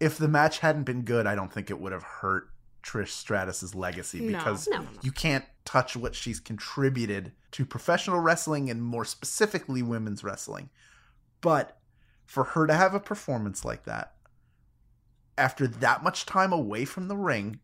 If 0.00 0.18
the 0.18 0.28
match 0.28 0.58
hadn't 0.58 0.84
been 0.84 1.02
good, 1.02 1.26
I 1.26 1.34
don't 1.34 1.52
think 1.52 1.70
it 1.70 1.80
would 1.80 1.92
have 1.92 2.02
hurt 2.02 2.50
Trish 2.82 3.08
Stratus's 3.08 3.74
legacy 3.74 4.20
No. 4.20 4.36
because 4.38 4.68
No. 4.68 4.86
you 5.00 5.12
can't 5.12 5.44
touch 5.64 5.96
what 5.96 6.14
she's 6.14 6.40
contributed 6.40 7.32
to 7.52 7.64
professional 7.64 8.20
wrestling 8.20 8.68
and 8.68 8.82
more 8.82 9.06
specifically 9.06 9.82
women's 9.82 10.22
wrestling. 10.22 10.68
But 11.40 11.78
for 12.26 12.44
her 12.44 12.66
to 12.66 12.74
have 12.74 12.94
a 12.94 13.00
performance 13.00 13.64
like 13.64 13.84
that 13.84 14.13
after 15.36 15.66
that 15.66 16.02
much 16.02 16.26
time 16.26 16.52
away 16.52 16.84
from 16.84 17.08
the 17.08 17.16
ring, 17.16 17.60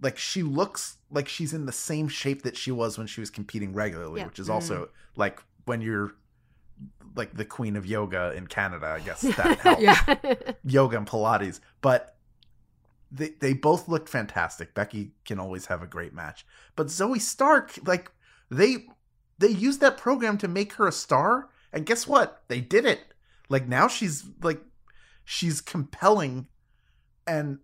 like 0.00 0.18
she 0.18 0.42
looks 0.42 0.96
like 1.10 1.28
she's 1.28 1.52
in 1.52 1.66
the 1.66 1.72
same 1.72 2.08
shape 2.08 2.42
that 2.42 2.56
she 2.56 2.70
was 2.70 2.96
when 2.96 3.06
she 3.06 3.20
was 3.20 3.30
competing 3.30 3.72
regularly, 3.72 4.20
Yeah. 4.20 4.26
which 4.26 4.38
is 4.38 4.48
also 4.48 4.74
mm-hmm. 4.84 5.20
like 5.20 5.42
when 5.64 5.80
you're 5.80 6.12
like 7.14 7.34
the 7.34 7.44
queen 7.44 7.76
of 7.76 7.84
yoga 7.86 8.32
in 8.34 8.46
Canada, 8.46 8.86
I 8.86 9.00
guess 9.00 9.20
that 9.36 9.58
helps 9.60 9.82
Yeah. 9.82 10.16
yoga 10.64 10.96
and 10.96 11.06
Pilates, 11.06 11.60
but 11.80 12.16
they 13.10 13.30
they 13.40 13.52
both 13.52 13.88
looked 13.88 14.08
fantastic. 14.08 14.74
Becky 14.74 15.12
can 15.24 15.38
always 15.38 15.66
have 15.66 15.82
a 15.82 15.86
great 15.86 16.14
match, 16.14 16.46
but 16.76 16.86
Zoey 16.86 17.20
Stark, 17.20 17.78
like 17.84 18.10
they 18.50 18.86
they 19.38 19.48
used 19.48 19.80
that 19.80 19.96
program 19.96 20.38
to 20.38 20.48
make 20.48 20.74
her 20.74 20.86
a 20.86 20.92
star, 20.92 21.48
and 21.72 21.86
guess 21.86 22.06
what? 22.06 22.42
They 22.48 22.60
did 22.60 22.84
it. 22.84 23.00
Like 23.48 23.66
now 23.66 23.88
she's 23.88 24.24
like 24.42 24.60
she's 25.24 25.60
compelling, 25.60 26.46
and 27.26 27.58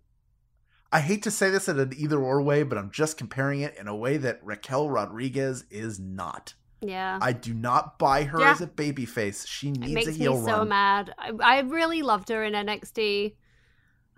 I 0.91 1.01
hate 1.01 1.23
to 1.23 1.31
say 1.31 1.49
this 1.49 1.67
in 1.67 1.79
an 1.79 1.91
either 1.97 2.19
or 2.19 2.41
way, 2.41 2.63
but 2.63 2.77
I'm 2.77 2.91
just 2.91 3.17
comparing 3.17 3.61
it 3.61 3.75
in 3.77 3.87
a 3.87 3.95
way 3.95 4.17
that 4.17 4.39
Raquel 4.43 4.89
Rodriguez 4.89 5.65
is 5.69 5.99
not. 5.99 6.53
yeah. 6.79 7.17
I 7.21 7.33
do 7.33 7.53
not 7.55 7.97
buy 7.97 8.23
her 8.23 8.39
Yeah. 8.39 8.51
as 8.51 8.61
a 8.61 8.67
babyface. 8.67 9.47
She 9.47 9.69
It 9.69 9.79
needs 9.79 9.93
makes 9.93 10.07
a 10.07 10.11
me 10.11 10.17
heel 10.17 10.45
so 10.45 10.63
mad. 10.63 11.13
I, 11.17 11.31
I 11.41 11.59
really 11.61 12.03
loved 12.03 12.29
her 12.29 12.43
in 12.43 12.53
NXT. 12.53 13.33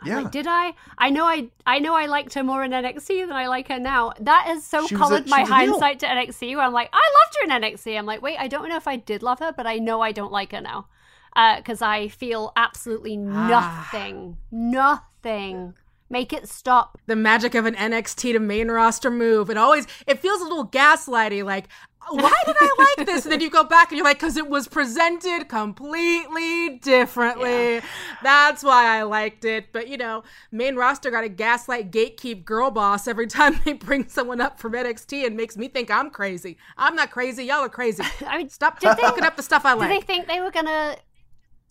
I'm 0.02 0.08
Yeah. 0.08 0.20
like, 0.22 0.32
did 0.32 0.46
I? 0.48 0.74
I 0.98 1.10
know 1.10 1.26
I 1.26 1.50
I 1.66 1.80
know 1.80 1.96
I 1.96 2.06
liked 2.08 2.34
her 2.36 2.44
more 2.44 2.64
in 2.64 2.72
NXT 2.72 3.26
than 3.28 3.32
I 3.36 3.48
like 3.48 3.68
her 3.70 3.80
now. 3.80 4.12
That 4.20 4.46
has 4.48 4.66
so 4.66 4.86
She 4.88 4.96
a- 4.96 4.98
colored 4.98 5.28
my 5.28 5.42
a 5.42 5.46
heel. 5.46 5.56
hindsight 5.56 6.00
to 6.02 6.06
NXT 6.08 6.56
where 6.56 6.66
I'm 6.66 6.74
like, 6.74 6.90
I 6.94 7.12
loved 7.26 7.38
her 7.38 7.44
in 7.56 7.62
NXT. 7.64 7.98
I'm 7.98 8.06
like, 8.06 8.22
wait, 8.22 8.38
I 8.38 8.48
don't 8.50 8.68
know 8.70 8.76
if 8.78 8.88
I 8.88 8.98
did 8.98 9.24
love 9.24 9.40
her, 9.40 9.54
but 9.56 9.66
I 9.66 9.78
know 9.78 10.02
I 10.02 10.12
don't 10.12 10.32
like 10.32 10.52
her 10.52 10.62
now. 10.62 10.88
Uh, 11.36 11.58
because 11.58 11.82
I 11.82 12.08
feel 12.10 12.52
absolutely 12.58 13.18
ah. 13.30 13.90
nothing, 13.94 14.38
nothing. 14.52 15.04
Nothing. 15.24 15.74
Make 16.12 16.34
it 16.34 16.50
stop. 16.50 16.98
the 17.06 17.16
magic 17.16 17.54
of 17.54 17.68
an 17.68 17.76
NXT 17.76 18.34
to 18.34 18.40
main 18.40 18.70
roster 18.70 19.12
move. 19.12 19.52
It 19.52 19.58
always 19.58 19.86
it 20.08 20.20
feels 20.20 20.42
a 20.42 20.44
little 20.44 20.66
gaslighty. 20.68 21.44
Like, 21.44 21.68
why 22.10 22.34
did 22.48 22.56
I 22.60 22.96
like 22.98 23.06
this? 23.06 23.26
And 23.26 23.32
then 23.32 23.42
you 23.42 23.52
go 23.52 23.64
back 23.64 23.92
and 23.92 23.98
you're 23.98 24.06
like, 24.06 24.20
because 24.20 24.36
it 24.36 24.50
was 24.50 24.68
presented 24.68 25.48
completely 25.50 26.80
differently. 26.80 27.82
That's 28.24 28.64
why 28.64 28.98
I 28.98 29.04
liked 29.04 29.46
it. 29.46 29.72
But 29.72 29.88
you 29.88 29.98
know, 29.98 30.24
main 30.52 30.76
roster 30.76 31.12
got 31.12 31.24
a 31.26 31.30
gaslight 31.30 31.92
gatekeep 31.92 32.44
girl 32.44 32.72
boss 32.72 33.08
every 33.08 33.28
time 33.28 33.60
they 33.64 33.74
bring 33.74 34.08
someone 34.10 34.42
up 34.42 34.60
from 34.60 34.72
NXT 34.74 35.28
and 35.28 35.38
makes 35.38 35.58
me 35.58 35.68
think 35.68 35.92
I'm 35.92 36.10
crazy. 36.10 36.58
I'm 36.76 36.96
not 36.96 37.12
crazy. 37.12 37.44
Y'all 37.44 37.58
are 37.60 37.70
crazy. 37.70 38.02
I 38.26 38.40
mean, 38.40 38.50
Stop 38.50 38.80
Did 38.80 38.98
looking 39.00 39.24
up 39.26 39.36
the 39.36 39.44
stuff 39.44 39.64
I 39.64 39.74
Did 39.76 39.80
like. 39.82 39.90
they 39.90 40.02
think 40.14 40.28
they 40.28 40.42
were 40.42 40.50
gonna 40.50 40.96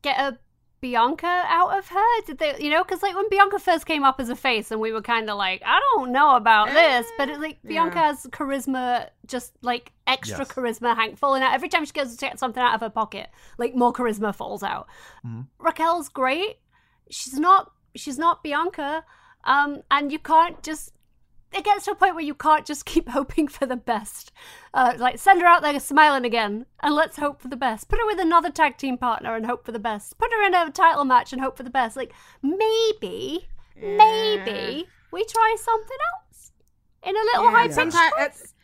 get 0.02 0.16
a 0.20 0.38
Bianca 0.80 1.44
out 1.48 1.76
of 1.76 1.88
her? 1.88 2.22
Did 2.26 2.38
they, 2.38 2.56
you 2.58 2.70
know, 2.70 2.84
because 2.84 3.02
like 3.02 3.14
when 3.14 3.28
Bianca 3.28 3.58
first 3.58 3.86
came 3.86 4.04
up 4.04 4.20
as 4.20 4.28
a 4.28 4.36
face, 4.36 4.70
and 4.70 4.80
we 4.80 4.92
were 4.92 5.02
kind 5.02 5.28
of 5.28 5.36
like, 5.36 5.62
I 5.64 5.80
don't 5.94 6.12
know 6.12 6.36
about 6.36 6.68
this, 6.70 7.06
but 7.16 7.28
it, 7.28 7.40
like 7.40 7.58
Bianca 7.62 7.96
yeah. 7.96 8.06
has 8.06 8.26
charisma, 8.26 9.08
just 9.26 9.52
like 9.62 9.92
extra 10.06 10.38
Yes. 10.38 10.48
charisma, 10.48 10.94
Hank 10.96 11.18
falling 11.18 11.42
out 11.42 11.54
every 11.54 11.68
time 11.68 11.84
she 11.84 11.92
goes 11.92 12.14
to 12.14 12.20
get 12.20 12.38
something 12.38 12.62
out 12.62 12.74
of 12.74 12.80
her 12.80 12.90
pocket, 12.90 13.28
like 13.58 13.74
more 13.74 13.92
charisma 13.92 14.34
falls 14.34 14.62
out. 14.62 14.86
Raquel's 15.58 16.08
great. 16.08 16.58
She's 17.10 17.38
not. 17.38 17.72
She's 17.96 18.18
not 18.18 18.42
Bianca. 18.42 19.04
Um, 19.44 19.82
and 19.90 20.12
you 20.12 20.18
can't 20.18 20.62
just 20.62 20.92
it 21.52 21.64
gets 21.64 21.86
to 21.86 21.92
a 21.92 21.94
point 21.94 22.14
where 22.14 22.24
you 22.24 22.34
can't 22.34 22.66
just 22.66 22.84
keep 22.84 23.08
hoping 23.18 23.48
for 23.48 23.66
the 23.66 23.76
best. 23.76 24.32
Uh, 24.74 24.94
like 24.98 25.18
send 25.18 25.40
her 25.40 25.46
out 25.46 25.62
there 25.62 25.78
smiling 25.80 26.24
again, 26.24 26.66
and 26.80 26.94
let's 26.94 27.16
hope 27.16 27.40
for 27.40 27.48
the 27.48 27.56
best. 27.56 27.88
Put 27.88 27.98
her 28.00 28.06
with 28.06 28.20
another 28.20 28.50
tag 28.50 28.76
team 28.76 28.98
partner 28.98 29.34
and 29.34 29.46
hope 29.46 29.64
for 29.64 29.72
the 29.72 29.78
best. 29.78 30.18
Put 30.18 30.32
her 30.32 30.46
in 30.46 30.54
a 30.54 30.70
title 30.70 31.04
match 31.04 31.32
and 31.32 31.40
hope 31.42 31.56
for 31.56 31.62
the 31.62 31.70
best. 31.70 31.96
Like 31.96 32.12
maybe, 32.42 33.48
maybe 33.76 34.86
we 35.12 35.24
try 35.24 35.56
something 35.58 35.96
else 36.14 36.52
in 37.02 37.16
a 37.16 37.18
little 37.18 37.44
Yeah, 37.44 37.50
high 37.50 37.62
pitched 37.64 37.74
sometimes- 37.74 38.12
voice. 38.18 38.54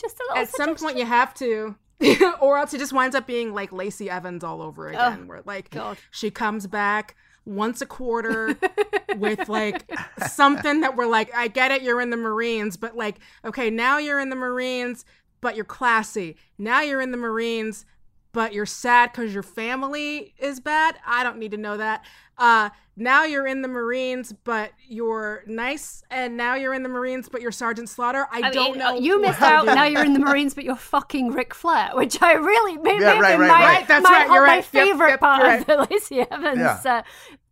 Just 0.00 0.18
a 0.18 0.24
little. 0.28 0.42
At 0.42 0.48
some 0.48 0.74
point, 0.74 0.98
you 0.98 1.06
have 1.06 1.32
to. 1.34 1.76
or 2.40 2.58
else 2.58 2.74
it 2.74 2.78
just 2.78 2.92
winds 2.92 3.14
up 3.14 3.26
being 3.26 3.54
like 3.54 3.72
Lacey 3.72 4.10
Evans 4.10 4.42
all 4.42 4.60
over 4.60 4.88
again, 4.88 5.28
where 5.28 5.42
like 5.46 5.70
God. 5.70 5.96
she 6.10 6.28
comes 6.30 6.66
back 6.66 7.14
once 7.46 7.80
a 7.80 7.86
quarter 7.86 8.56
with 9.16 9.48
like 9.48 9.90
something 10.26 10.80
that 10.80 10.96
we're 10.96 11.06
like, 11.06 11.34
I 11.34 11.48
get 11.48 11.70
it, 11.70 11.82
you're 11.82 12.00
in 12.00 12.10
the 12.10 12.16
Marines, 12.16 12.76
but 12.76 12.96
like, 12.96 13.18
okay, 13.44 13.70
now 13.70 13.98
you're 13.98 14.20
in 14.20 14.30
the 14.30 14.36
Marines, 14.36 15.04
but 15.40 15.56
you're 15.56 15.64
classy. 15.64 16.36
Now 16.58 16.80
you're 16.80 17.00
in 17.00 17.10
the 17.10 17.16
Marines, 17.16 17.84
but 18.32 18.52
you're 18.52 18.66
sad 18.66 19.12
because 19.12 19.32
your 19.32 19.42
family 19.42 20.34
is 20.38 20.58
bad. 20.58 20.96
I 21.06 21.22
don't 21.22 21.38
need 21.38 21.52
to 21.52 21.56
know 21.56 21.76
that. 21.76 22.04
Uh, 22.38 22.70
now 22.96 23.24
you're 23.24 23.46
in 23.46 23.62
the 23.62 23.68
Marines, 23.68 24.32
but 24.44 24.70
you're 24.88 25.42
nice, 25.46 26.04
and 26.10 26.36
now 26.36 26.54
you're 26.54 26.74
in 26.74 26.84
the 26.84 26.88
Marines, 26.88 27.28
but 27.28 27.40
you're 27.40 27.50
Sergeant 27.50 27.88
Slaughter. 27.88 28.28
I, 28.30 28.42
I 28.42 28.50
don't 28.50 28.72
mean, 28.72 28.78
know. 28.78 28.98
You 28.98 29.20
missed 29.20 29.42
out. 29.42 29.66
Now 29.66 29.84
you're 29.84 30.04
in 30.04 30.12
the 30.12 30.20
Marines, 30.20 30.54
but 30.54 30.62
you're 30.62 30.76
fucking 30.76 31.32
Ric 31.32 31.54
Flair, 31.54 31.90
which 31.94 32.22
I 32.22 32.34
really 32.34 32.76
maybe 32.78 33.02
Yeah, 33.02 33.18
right, 33.18 33.38
right, 33.38 33.48
my, 33.48 33.64
right. 33.64 33.88
That's 33.88 34.04
my, 34.04 34.10
right, 34.10 34.26
you're 34.30 34.46
my 34.46 34.48
right. 34.48 34.56
Yep, 34.58 34.64
favorite 34.66 35.08
yep, 35.08 35.20
part 35.20 35.42
you're 35.42 35.56
of 35.58 35.66
the 35.66 35.86
Lacey 35.90 36.20
Evans. 36.20 36.58
Yeah. 36.58 36.80
Uh, 36.84 37.02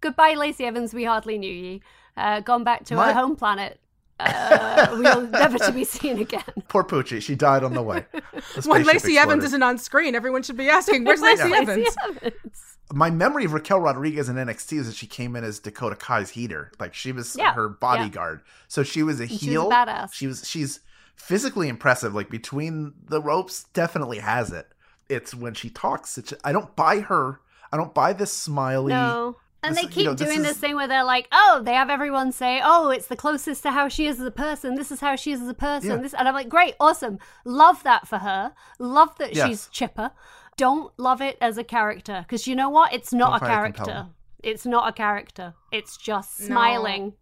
goodbye, 0.00 0.34
Lacey 0.34 0.64
Evans. 0.64 0.94
We 0.94 1.04
hardly 1.04 1.38
knew 1.38 1.52
ye. 1.52 1.82
Uh, 2.16 2.40
gone 2.40 2.62
back 2.62 2.84
to 2.86 2.94
My- 2.94 3.08
her 3.08 3.14
home 3.14 3.34
planet. 3.34 3.80
Uh, 4.20 4.86
we'll 4.92 5.22
never 5.28 5.58
to 5.58 5.72
be 5.72 5.82
seen 5.82 6.18
again. 6.20 6.44
Poor 6.68 6.84
Poochie. 6.84 7.20
She 7.20 7.34
died 7.34 7.64
on 7.64 7.74
the 7.74 7.82
way. 7.82 8.06
The 8.54 8.68
when 8.68 8.84
spaceship 8.84 9.04
Lacey 9.04 9.18
Evans 9.18 9.44
isn't 9.44 9.62
on 9.62 9.78
screen, 9.78 10.14
everyone 10.14 10.42
should 10.42 10.56
be 10.56 10.68
asking, 10.68 11.04
"Where's 11.06 11.20
Lacey 11.22 11.48
Lacey 11.48 11.86
Evans?" 12.08 12.71
My 12.92 13.10
memory 13.10 13.44
of 13.44 13.52
Raquel 13.52 13.80
Rodriguez 13.80 14.28
in 14.28 14.36
NXT 14.36 14.78
is 14.78 14.86
that 14.86 14.96
she 14.96 15.06
came 15.06 15.34
in 15.36 15.44
as 15.44 15.58
Dakota 15.60 15.96
Kai's 15.96 16.30
heater. 16.30 16.72
Like 16.78 16.94
she 16.94 17.12
was 17.12 17.36
Yeah, 17.36 17.54
her 17.54 17.68
bodyguard. 17.68 18.42
So 18.68 18.82
she 18.82 19.02
was 19.02 19.18
a 19.20 19.24
was 19.24 19.32
a 19.32 19.34
heel. 19.46 19.70
badass. 19.70 20.12
She 20.12 20.26
was 20.26 20.46
she's 20.48 20.80
physically 21.16 21.68
impressive. 21.68 22.14
Like 22.14 22.28
between 22.28 22.92
the 23.08 23.20
ropes, 23.22 23.64
definitely 23.72 24.18
has 24.18 24.52
it. 24.52 24.66
It's 25.08 25.34
when 25.34 25.54
she 25.54 25.70
talks. 25.70 26.18
It's, 26.18 26.32
I 26.44 26.52
don't 26.52 26.74
buy 26.76 27.00
her. 27.00 27.40
I 27.72 27.76
don't 27.76 27.94
buy 27.94 28.12
this 28.12 28.32
smiley. 28.32 28.92
No. 28.92 29.36
And 29.64 29.76
This- 29.76 29.82
they 29.82 29.88
you 29.88 29.92
keep 29.94 30.04
know, 30.06 30.14
this 30.14 30.26
doing 30.28 30.40
is- 30.40 30.44
this 30.46 30.56
thing 30.58 30.74
where 30.74 30.88
they're 30.88 31.04
like, 31.04 31.28
"Oh, 31.30 31.62
they 31.64 31.74
have 31.74 31.88
everyone 31.88 32.32
say, 32.32 32.60
"Oh, 32.64 32.90
it's 32.90 33.06
the 33.06 33.14
closest 33.16 33.62
to 33.62 33.70
how 33.70 33.88
she 33.88 34.06
is 34.06 34.18
as 34.20 34.26
a 34.26 34.30
person. 34.32 34.74
This 34.74 34.90
is 34.90 34.98
how 35.00 35.14
she 35.16 35.30
is 35.32 35.40
as 35.40 35.48
a 35.48 35.54
person." 35.54 35.90
Yeah. 35.90 35.96
This, 35.98 36.14
and 36.14 36.26
I'm 36.26 36.34
like, 36.34 36.48
"Great, 36.48 36.74
awesome, 36.80 37.18
love 37.44 37.82
that 37.84 38.08
for 38.08 38.18
her. 38.18 38.52
Love 38.80 39.16
that 39.18 39.36
Yes. 39.36 39.48
she's 39.48 39.66
chipper. 39.68 40.10
Don't 40.56 40.92
love 40.98 41.20
it 41.20 41.38
as 41.40 41.58
a 41.58 41.64
character 41.64 42.24
because 42.26 42.46
you 42.46 42.54
know 42.54 42.68
what? 42.68 42.92
It's 42.92 43.12
not 43.12 43.40
Don't 43.40 43.48
a 43.48 43.52
character. 43.52 43.82
compelling. 43.84 44.14
It's 44.42 44.66
not 44.66 44.88
a 44.88 44.92
character. 44.92 45.54
It's 45.70 45.96
just 45.96 46.40
No. 46.40 46.46
smiling. 46.46 47.12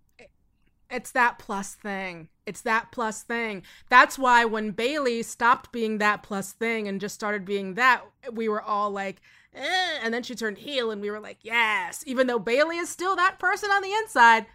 It's 0.90 1.12
that 1.12 1.38
plus 1.38 1.74
thing. 1.74 2.28
It's 2.46 2.62
that 2.62 2.90
plus 2.90 3.22
thing. 3.22 3.62
That's 3.88 4.18
why 4.18 4.44
when 4.44 4.72
Bayley 4.72 5.22
stopped 5.22 5.70
being 5.70 5.98
that 5.98 6.22
plus 6.24 6.52
thing 6.52 6.88
and 6.88 7.00
just 7.00 7.14
started 7.14 7.44
being 7.44 7.74
that, 7.74 8.02
we 8.32 8.48
were 8.48 8.60
all 8.60 8.90
like, 8.90 9.20
eh. 9.54 9.98
and 10.02 10.12
then 10.12 10.24
she 10.24 10.34
turned 10.34 10.58
heel 10.58 10.90
and 10.90 11.00
we 11.00 11.10
were 11.10 11.20
like, 11.20 11.38
yes, 11.42 12.02
even 12.06 12.26
though 12.26 12.40
Bayley 12.40 12.78
is 12.78 12.88
still 12.88 13.14
that 13.16 13.38
person 13.38 13.70
on 13.70 13.82
the 13.82 13.92
inside. 13.92 14.46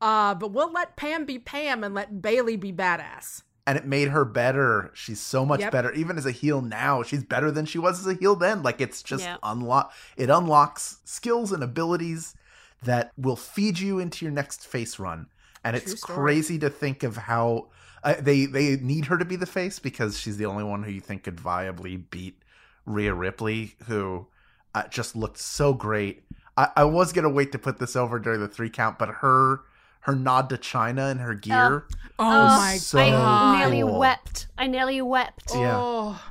Uh, 0.00 0.34
but 0.34 0.50
we'll 0.50 0.72
let 0.72 0.96
Pam 0.96 1.24
be 1.24 1.38
Pam 1.38 1.84
and 1.84 1.94
let 1.94 2.20
Bayley 2.20 2.56
be 2.56 2.72
badass. 2.72 3.42
And 3.66 3.78
it 3.78 3.86
made 3.86 4.08
her 4.08 4.24
better. 4.26 4.90
She's 4.94 5.20
so 5.20 5.46
much 5.46 5.60
Yep. 5.60 5.72
better. 5.72 5.92
Even 5.92 6.18
as 6.18 6.26
a 6.26 6.30
heel 6.32 6.60
now, 6.60 7.02
she's 7.02 7.24
better 7.24 7.50
than 7.50 7.64
she 7.64 7.78
was 7.78 7.98
as 8.00 8.06
a 8.06 8.18
heel 8.18 8.36
then. 8.36 8.62
Like 8.62 8.80
it's 8.80 9.02
just 9.02 9.24
Yeah. 9.24 9.38
unlock 9.42 9.92
it 10.16 10.28
unlocks 10.28 10.98
skills 11.04 11.50
and 11.50 11.62
abilities 11.62 12.34
that 12.82 13.10
will 13.16 13.36
feed 13.36 13.78
you 13.78 13.98
into 13.98 14.24
your 14.24 14.32
next 14.32 14.66
face 14.66 14.98
run. 14.98 15.28
And 15.64 15.74
it's 15.76 15.96
story. 15.98 16.14
crazy 16.16 16.58
to 16.58 16.68
think 16.68 17.02
of 17.02 17.16
how 17.16 17.68
uh, 18.02 18.16
they 18.20 18.44
they 18.44 18.76
need 18.76 19.06
her 19.06 19.16
to 19.16 19.24
be 19.24 19.36
the 19.36 19.46
face 19.46 19.78
because 19.78 20.20
she's 20.20 20.36
the 20.36 20.44
only 20.44 20.62
one 20.64 20.82
who 20.82 20.90
you 20.90 21.00
think 21.00 21.22
could 21.22 21.36
viably 21.36 21.96
beat 22.10 22.42
Rhea 22.84 23.14
Ripley, 23.14 23.76
who 23.86 24.26
uh, 24.74 24.86
just 24.88 25.16
looked 25.16 25.38
so 25.38 25.72
great. 25.72 26.24
I, 26.54 26.68
I 26.76 26.84
was 26.84 27.14
gonna 27.14 27.30
wait 27.30 27.50
to 27.52 27.58
put 27.58 27.78
this 27.78 27.96
over 27.96 28.18
during 28.18 28.40
the 28.40 28.48
three 28.48 28.68
count, 28.68 28.98
but 28.98 29.08
her 29.08 29.60
her 30.04 30.14
nod 30.14 30.48
to 30.50 30.56
Chyna 30.56 31.10
and 31.10 31.20
her 31.20 31.34
gear. 31.34 31.84
Oh, 31.88 31.92
Oh, 32.18 32.46
my 32.58 32.76
so 32.78 32.98
I 32.98 33.58
nearly 33.58 33.80
cool. 33.82 33.98
wept. 33.98 34.46
I 34.56 34.66
nearly 34.66 35.02
wept. 35.02 35.50
Yeah. 35.54 35.76
Oh. 35.76 36.22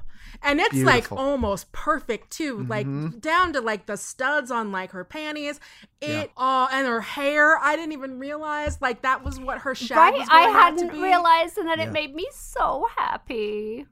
And 0.46 0.60
it's 0.60 0.72
Beautiful. 0.72 1.18
like 1.18 1.24
almost 1.26 1.72
perfect 1.72 2.32
too, 2.32 2.66
like 2.68 2.86
Mhm. 2.86 3.22
down 3.22 3.54
to 3.54 3.62
like 3.62 3.86
the 3.86 3.96
studs 3.96 4.52
on 4.52 4.72
like 4.74 4.92
her 4.92 5.06
panties. 5.06 5.60
It 6.02 6.10
Yeah. 6.10 6.24
oh, 6.36 6.68
and 6.72 6.86
her 6.86 7.00
hair. 7.02 7.58
I 7.60 7.76
didn't 7.78 7.94
even 7.94 8.20
realize 8.20 8.82
like 8.82 9.04
that 9.04 9.24
was 9.24 9.40
what 9.40 9.60
her 9.60 9.74
shag 9.74 9.98
Right? 9.98 10.14
was 10.20 10.28
I 10.30 10.44
going 10.44 10.48
out 10.50 10.54
to 10.54 10.60
hadn't 10.64 10.92
be. 10.92 11.02
realized, 11.02 11.58
and 11.58 11.68
then 11.70 11.80
Yeah. 11.80 11.86
it 11.86 11.92
made 11.94 12.14
me 12.14 12.28
so 12.34 12.88
happy. 12.98 13.86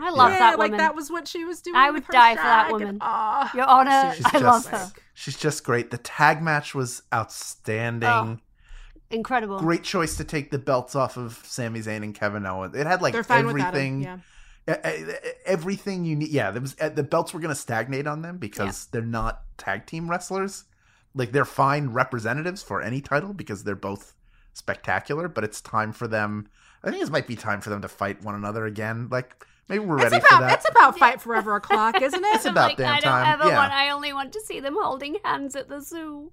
I 0.00 0.10
love 0.10 0.30
yeah, 0.30 0.38
that 0.38 0.58
like 0.60 0.70
woman. 0.70 0.78
that 0.78 0.94
was 0.94 1.10
what 1.10 1.26
she 1.26 1.44
was 1.44 1.60
doing. 1.60 1.74
I 1.74 1.90
with 1.90 1.94
would 1.94 2.04
her 2.06 2.12
die 2.12 2.36
for 2.36 2.42
that 2.42 2.70
woman. 2.70 2.88
And, 2.88 2.98
ah. 3.00 3.50
Your 3.52 3.66
Honor, 3.66 4.12
She's 4.14 4.26
I 4.26 4.38
love 4.38 4.62
just- 4.62 4.68
her. 4.68 4.92
She's 5.14 5.36
just 5.36 5.64
great. 5.64 5.90
The 5.90 5.98
tag 5.98 6.40
match 6.40 6.76
was 6.76 7.02
outstanding. 7.12 8.08
Oh. 8.08 8.38
Incredible. 9.10 9.58
Great 9.58 9.84
choice 9.84 10.16
to 10.16 10.24
take 10.24 10.50
the 10.50 10.58
belts 10.58 10.94
off 10.94 11.16
of 11.16 11.40
Sami 11.44 11.80
Zayn 11.80 12.02
and 12.02 12.14
Kevin 12.14 12.44
Owens. 12.46 12.74
It 12.76 12.86
had 12.86 13.00
like 13.02 13.12
They're 13.14 13.24
fine 13.24 13.46
without 13.46 13.68
everything, 13.68 14.00
him. 14.02 14.22
Yeah. 14.66 14.74
everything 15.46 16.04
you 16.04 16.16
need. 16.16 16.28
Yeah, 16.28 16.50
there 16.50 16.60
was 16.60 16.76
uh, 16.80 16.90
the 16.90 17.02
belts 17.02 17.32
were 17.32 17.40
going 17.40 17.54
to 17.54 17.60
stagnate 17.60 18.06
on 18.06 18.22
them 18.22 18.36
because 18.38 18.86
they're 18.86 19.00
not 19.02 19.42
tag 19.56 19.86
team 19.86 20.10
wrestlers. 20.10 20.64
Like 21.14 21.32
they're 21.32 21.44
fine 21.44 21.88
representatives 21.88 22.62
for 22.62 22.82
any 22.82 23.00
title 23.00 23.32
because 23.32 23.64
they're 23.64 23.74
both 23.74 24.14
spectacular. 24.52 25.28
But 25.28 25.44
it's 25.44 25.60
time 25.60 25.92
for 25.92 26.06
them. 26.06 26.48
I 26.84 26.90
think 26.90 27.00
this 27.00 27.10
might 27.10 27.26
be 27.26 27.34
time 27.36 27.60
for 27.60 27.70
them 27.70 27.82
to 27.82 27.88
fight 27.88 28.22
one 28.22 28.34
another 28.34 28.66
again. 28.66 29.08
Like 29.10 29.46
maybe 29.68 29.84
we're 29.84 29.96
It's 29.96 30.04
ready 30.12 30.16
about 30.16 30.28
for 30.30 30.40
that. 30.42 30.58
it's 30.58 30.68
about 30.68 30.98
fight 30.98 31.20
forever 31.20 31.56
o'clock, 31.56 32.00
isn't 32.02 32.22
it? 32.24 32.34
It's 32.34 32.44
about 32.44 32.68
like, 32.70 32.76
damn 32.76 32.92
I 32.94 33.00
don't 33.00 33.10
time. 33.10 33.40
ever 33.40 33.48
Yeah. 33.48 33.56
want. 33.58 33.72
I 33.72 33.90
only 33.90 34.12
want 34.12 34.32
to 34.34 34.40
see 34.42 34.60
them 34.60 34.76
holding 34.78 35.16
hands 35.24 35.56
at 35.56 35.68
the 35.68 35.80
zoo. 35.80 36.32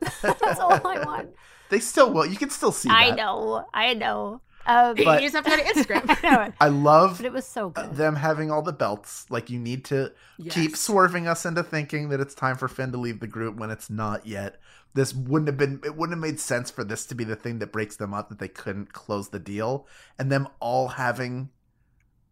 That's 0.22 0.60
all 0.60 0.72
I 0.86 1.02
want. 1.04 1.30
They 1.70 1.80
still 1.80 2.12
will. 2.12 2.26
You 2.26 2.36
can 2.36 2.50
still 2.50 2.70
see. 2.70 2.90
I 2.90 3.08
that. 3.10 3.16
know. 3.16 3.64
I 3.72 3.94
know. 3.94 4.42
Um, 4.66 4.94
But- 4.94 5.22
you 5.22 5.30
just 5.30 5.34
have 5.34 5.44
to 5.44 5.50
go 5.50 5.56
to 5.56 5.62
Instagram. 5.62 6.04
I 6.22 6.30
know. 6.30 6.52
I 6.60 6.68
love 6.68 7.16
But 7.16 7.24
it 7.26 7.32
was 7.32 7.46
so 7.46 7.70
good. 7.70 7.94
them 7.96 8.14
having 8.16 8.50
all 8.50 8.60
the 8.60 8.74
belts. 8.74 9.24
Like 9.30 9.48
you 9.48 9.58
need 9.58 9.86
to 9.86 10.12
keep 10.50 10.76
swerving 10.76 11.26
us 11.26 11.46
into 11.46 11.62
thinking 11.62 12.10
that 12.10 12.20
it's 12.20 12.34
time 12.34 12.56
for 12.58 12.68
Finn 12.68 12.92
to 12.92 12.98
leave 12.98 13.20
the 13.20 13.26
group 13.26 13.56
when 13.56 13.70
it's 13.70 13.88
not 13.88 14.26
yet. 14.26 14.60
This 14.92 15.14
wouldn't 15.14 15.48
have 15.48 15.56
been 15.56 15.80
it 15.82 15.96
wouldn't 15.96 16.18
have 16.18 16.22
made 16.30 16.38
sense 16.40 16.70
for 16.70 16.84
this 16.84 17.06
to 17.06 17.14
be 17.14 17.24
the 17.24 17.36
thing 17.36 17.58
that 17.60 17.72
breaks 17.72 17.96
them 17.96 18.12
up 18.12 18.28
that 18.28 18.38
they 18.38 18.48
couldn't 18.48 18.92
close 18.92 19.30
the 19.30 19.38
deal. 19.38 19.86
And 20.18 20.30
them 20.30 20.48
all 20.60 20.88
having 20.88 21.48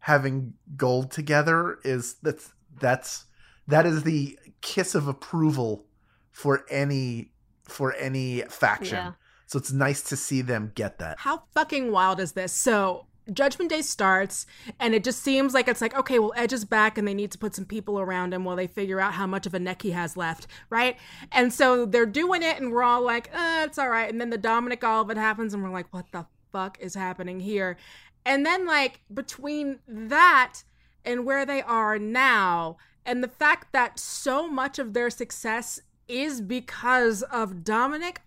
having 0.01 0.53
gold 0.77 1.11
together 1.11 1.79
is 1.83 2.17
that's 2.23 2.53
that's 2.79 3.25
that 3.67 3.87
is 3.87 4.03
the 4.03 4.39
kiss 4.61 4.95
of 4.95 5.09
approval 5.09 5.87
for 6.31 6.67
any 6.71 7.33
for 7.71 7.95
any 7.95 8.43
faction. 8.43 8.97
Yeah. 8.97 9.13
So 9.47 9.59
it's 9.59 9.73
nice 9.73 10.03
to 10.05 10.17
see 10.17 10.43
them 10.43 10.73
get 10.75 10.99
that. 10.99 11.19
How 11.19 11.43
fucking 11.55 11.91
wild 11.91 12.21
is 12.21 12.33
this? 12.33 12.53
So 12.53 13.07
Judgment 13.33 13.71
Day 13.71 13.83
starts, 13.83 14.47
and 14.79 14.95
it 14.95 15.05
just 15.05 15.23
seems 15.23 15.55
like 15.55 15.69
it's 15.69 15.81
like, 15.81 15.97
okay, 15.97 16.19
well, 16.19 16.33
Edge 16.37 16.53
is 16.53 16.65
back, 16.65 16.99
and 16.99 17.07
they 17.07 17.15
need 17.15 17.31
to 17.33 17.39
put 17.39 17.55
some 17.55 17.65
people 17.65 18.01
around 18.01 18.35
him 18.35 18.45
while 18.45 18.57
they 18.57 18.67
figure 18.67 19.01
out 19.01 19.15
how 19.15 19.27
much 19.27 19.47
of 19.47 19.55
a 19.55 19.59
neck 19.59 19.83
he 19.83 19.91
has 19.91 20.17
left, 20.17 20.47
right? 20.69 20.97
And 21.31 21.53
so 21.53 21.87
they're 21.87 22.07
doing 22.07 22.43
it, 22.43 22.61
and 22.61 22.73
we're 22.73 22.83
all 22.83 23.03
like, 23.03 23.31
uh, 23.33 23.65
it's 23.67 23.79
all 23.79 23.89
right. 23.89 24.11
And 24.11 24.21
then 24.21 24.31
the 24.31 24.39
Dominic 24.39 24.83
Oliver 24.83 25.15
happens, 25.15 25.55
and 25.55 25.63
we're 25.63 25.71
like, 25.71 25.93
what 25.93 26.07
the 26.13 26.27
fuck 26.51 26.79
is 26.81 26.95
happening 26.95 27.41
here? 27.41 27.77
And 28.25 28.45
then, 28.45 28.67
like, 28.67 29.01
between 29.13 29.79
that 29.87 30.63
and 31.05 31.25
where 31.25 31.47
they 31.47 31.63
are 31.63 31.99
now, 31.99 32.77
and 33.07 33.23
the 33.23 33.29
fact 33.29 33.73
that 33.73 33.99
so 33.99 34.49
much 34.49 34.79
of 34.79 34.93
their 34.93 35.11
success 35.11 35.81
is 36.11 36.41
because 36.41 37.23
of 37.23 37.57
Dominik 37.65 38.19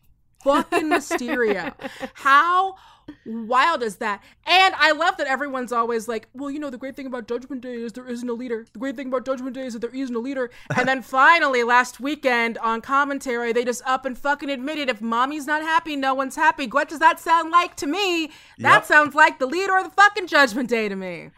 fucking 0.44 0.86
Mysterio. 0.90 1.74
How 2.16 2.76
wild 3.26 3.82
is 3.84 3.98
that? 3.98 4.22
And 4.46 4.76
I 4.78 4.92
love 4.92 5.18
that 5.18 5.28
everyone's 5.28 5.72
always 5.72 6.08
like, 6.08 6.28
well, 6.34 6.50
you 6.52 6.60
know, 6.60 6.70
the 6.70 6.78
great 6.78 6.96
thing 6.96 7.06
about 7.06 7.28
Judgment 7.28 7.62
Day 7.62 7.76
is 7.76 7.94
there 7.94 8.08
isn't 8.08 8.28
a 8.30 8.34
leader. 8.34 8.66
The 8.74 8.80
great 8.80 8.96
thing 8.96 9.08
about 9.08 9.26
Judgment 9.26 9.56
Day 9.56 9.66
is 9.66 9.74
that 9.74 9.80
there 9.80 9.96
isn't 9.96 10.16
a 10.16 10.20
leader. 10.20 10.50
And 10.76 10.88
then 10.88 11.02
finally, 11.02 11.64
last 11.64 12.00
weekend 12.00 12.58
on 12.58 12.82
commentary, 12.82 13.54
they 13.54 13.64
just 13.64 13.82
up 13.86 14.06
and 14.06 14.18
fucking 14.18 14.50
admitted 14.50 14.90
if 14.90 15.02
mommy's 15.02 15.48
not 15.48 15.62
happy, 15.62 15.96
no 15.96 16.14
one's 16.14 16.36
happy. 16.36 16.68
What 16.68 16.90
does 16.90 17.00
that 17.00 17.20
sound 17.20 17.52
like 17.52 17.76
to 17.78 17.88
me? 17.88 18.28
That 18.60 18.80
Yep. 18.80 18.86
sounds 18.86 19.16
like 19.16 19.40
the 19.40 19.48
leader 19.48 19.78
of 19.78 19.86
the 19.86 19.92
fucking 19.92 20.28
Judgment 20.28 20.70
Day 20.70 20.90
to 20.90 20.96
me. 20.96 21.30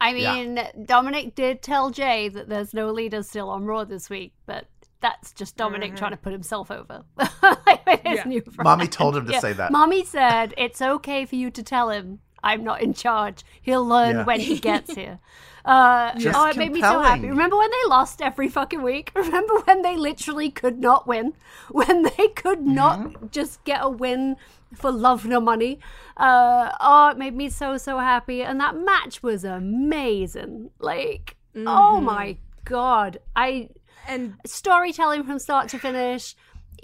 I 0.00 0.10
Yeah. 0.14 0.34
mean, 0.34 0.56
Dominik 0.86 1.34
did 1.34 1.62
tell 1.62 1.90
Jay 1.90 2.28
that 2.28 2.48
there's 2.48 2.72
no 2.74 2.90
leader 2.92 3.22
still 3.22 3.50
on 3.50 3.64
Raw 3.64 3.84
this 3.84 4.08
week, 4.08 4.32
but 4.46 4.66
that's 5.00 5.32
just 5.32 5.56
Dominik 5.56 5.96
trying 5.96 6.10
to 6.12 6.16
put 6.16 6.32
himself 6.32 6.70
over. 6.70 7.04
Like, 7.42 8.06
his 8.06 8.16
Yeah. 8.18 8.24
new 8.24 8.42
Mommy 8.58 8.86
told 8.88 9.16
him 9.16 9.26
to 9.26 9.40
say 9.40 9.52
that. 9.54 9.70
Mommy 9.72 10.04
said 10.04 10.52
it's 10.58 10.82
okay 10.82 11.24
for 11.24 11.36
you 11.36 11.50
to 11.50 11.62
tell 11.62 11.90
him 11.90 12.20
I'm 12.42 12.62
not 12.64 12.82
in 12.82 12.94
charge. 12.94 13.44
He'll 13.62 13.84
learn 13.86 14.16
Yeah. 14.16 14.24
when 14.24 14.40
he 14.40 14.58
gets 14.70 14.94
here. 14.94 15.18
Uh, 15.64 16.16
Just 16.18 16.38
oh, 16.38 16.46
it 16.48 16.56
made 16.56 16.72
me 16.72 16.80
so 16.80 17.00
happy. 17.02 17.28
Remember 17.28 17.56
when 17.56 17.70
they 17.70 17.88
lost 17.88 18.22
every 18.22 18.48
fucking 18.48 18.80
week? 18.82 19.10
Remember 19.14 19.54
when 19.60 19.82
they 19.82 19.96
literally 19.96 20.50
could 20.50 20.78
not 20.78 21.06
win? 21.06 21.34
When 21.70 22.04
they 22.04 22.28
could 22.28 22.62
not 22.66 23.00
Mm-hmm. 23.00 23.26
just 23.30 23.62
get 23.64 23.80
a 23.82 23.88
win 23.90 24.36
for 24.74 24.90
love 24.90 25.26
nor 25.26 25.40
money? 25.40 25.78
Uh, 26.16 26.70
oh, 26.80 27.08
it 27.10 27.18
made 27.18 27.34
me 27.34 27.48
so, 27.50 27.76
so 27.76 27.98
happy. 27.98 28.42
And 28.42 28.58
that 28.60 28.76
match 28.76 29.22
was 29.22 29.44
amazing. 29.44 30.70
Like, 30.78 31.36
Mm-hmm. 31.54 31.66
oh 31.68 32.00
my 32.00 32.36
God. 32.64 33.18
I 33.34 33.70
And 34.08 34.34
storytelling 34.46 35.22
from 35.24 35.38
start 35.38 35.68
to 35.68 35.78
finish. 35.78 36.34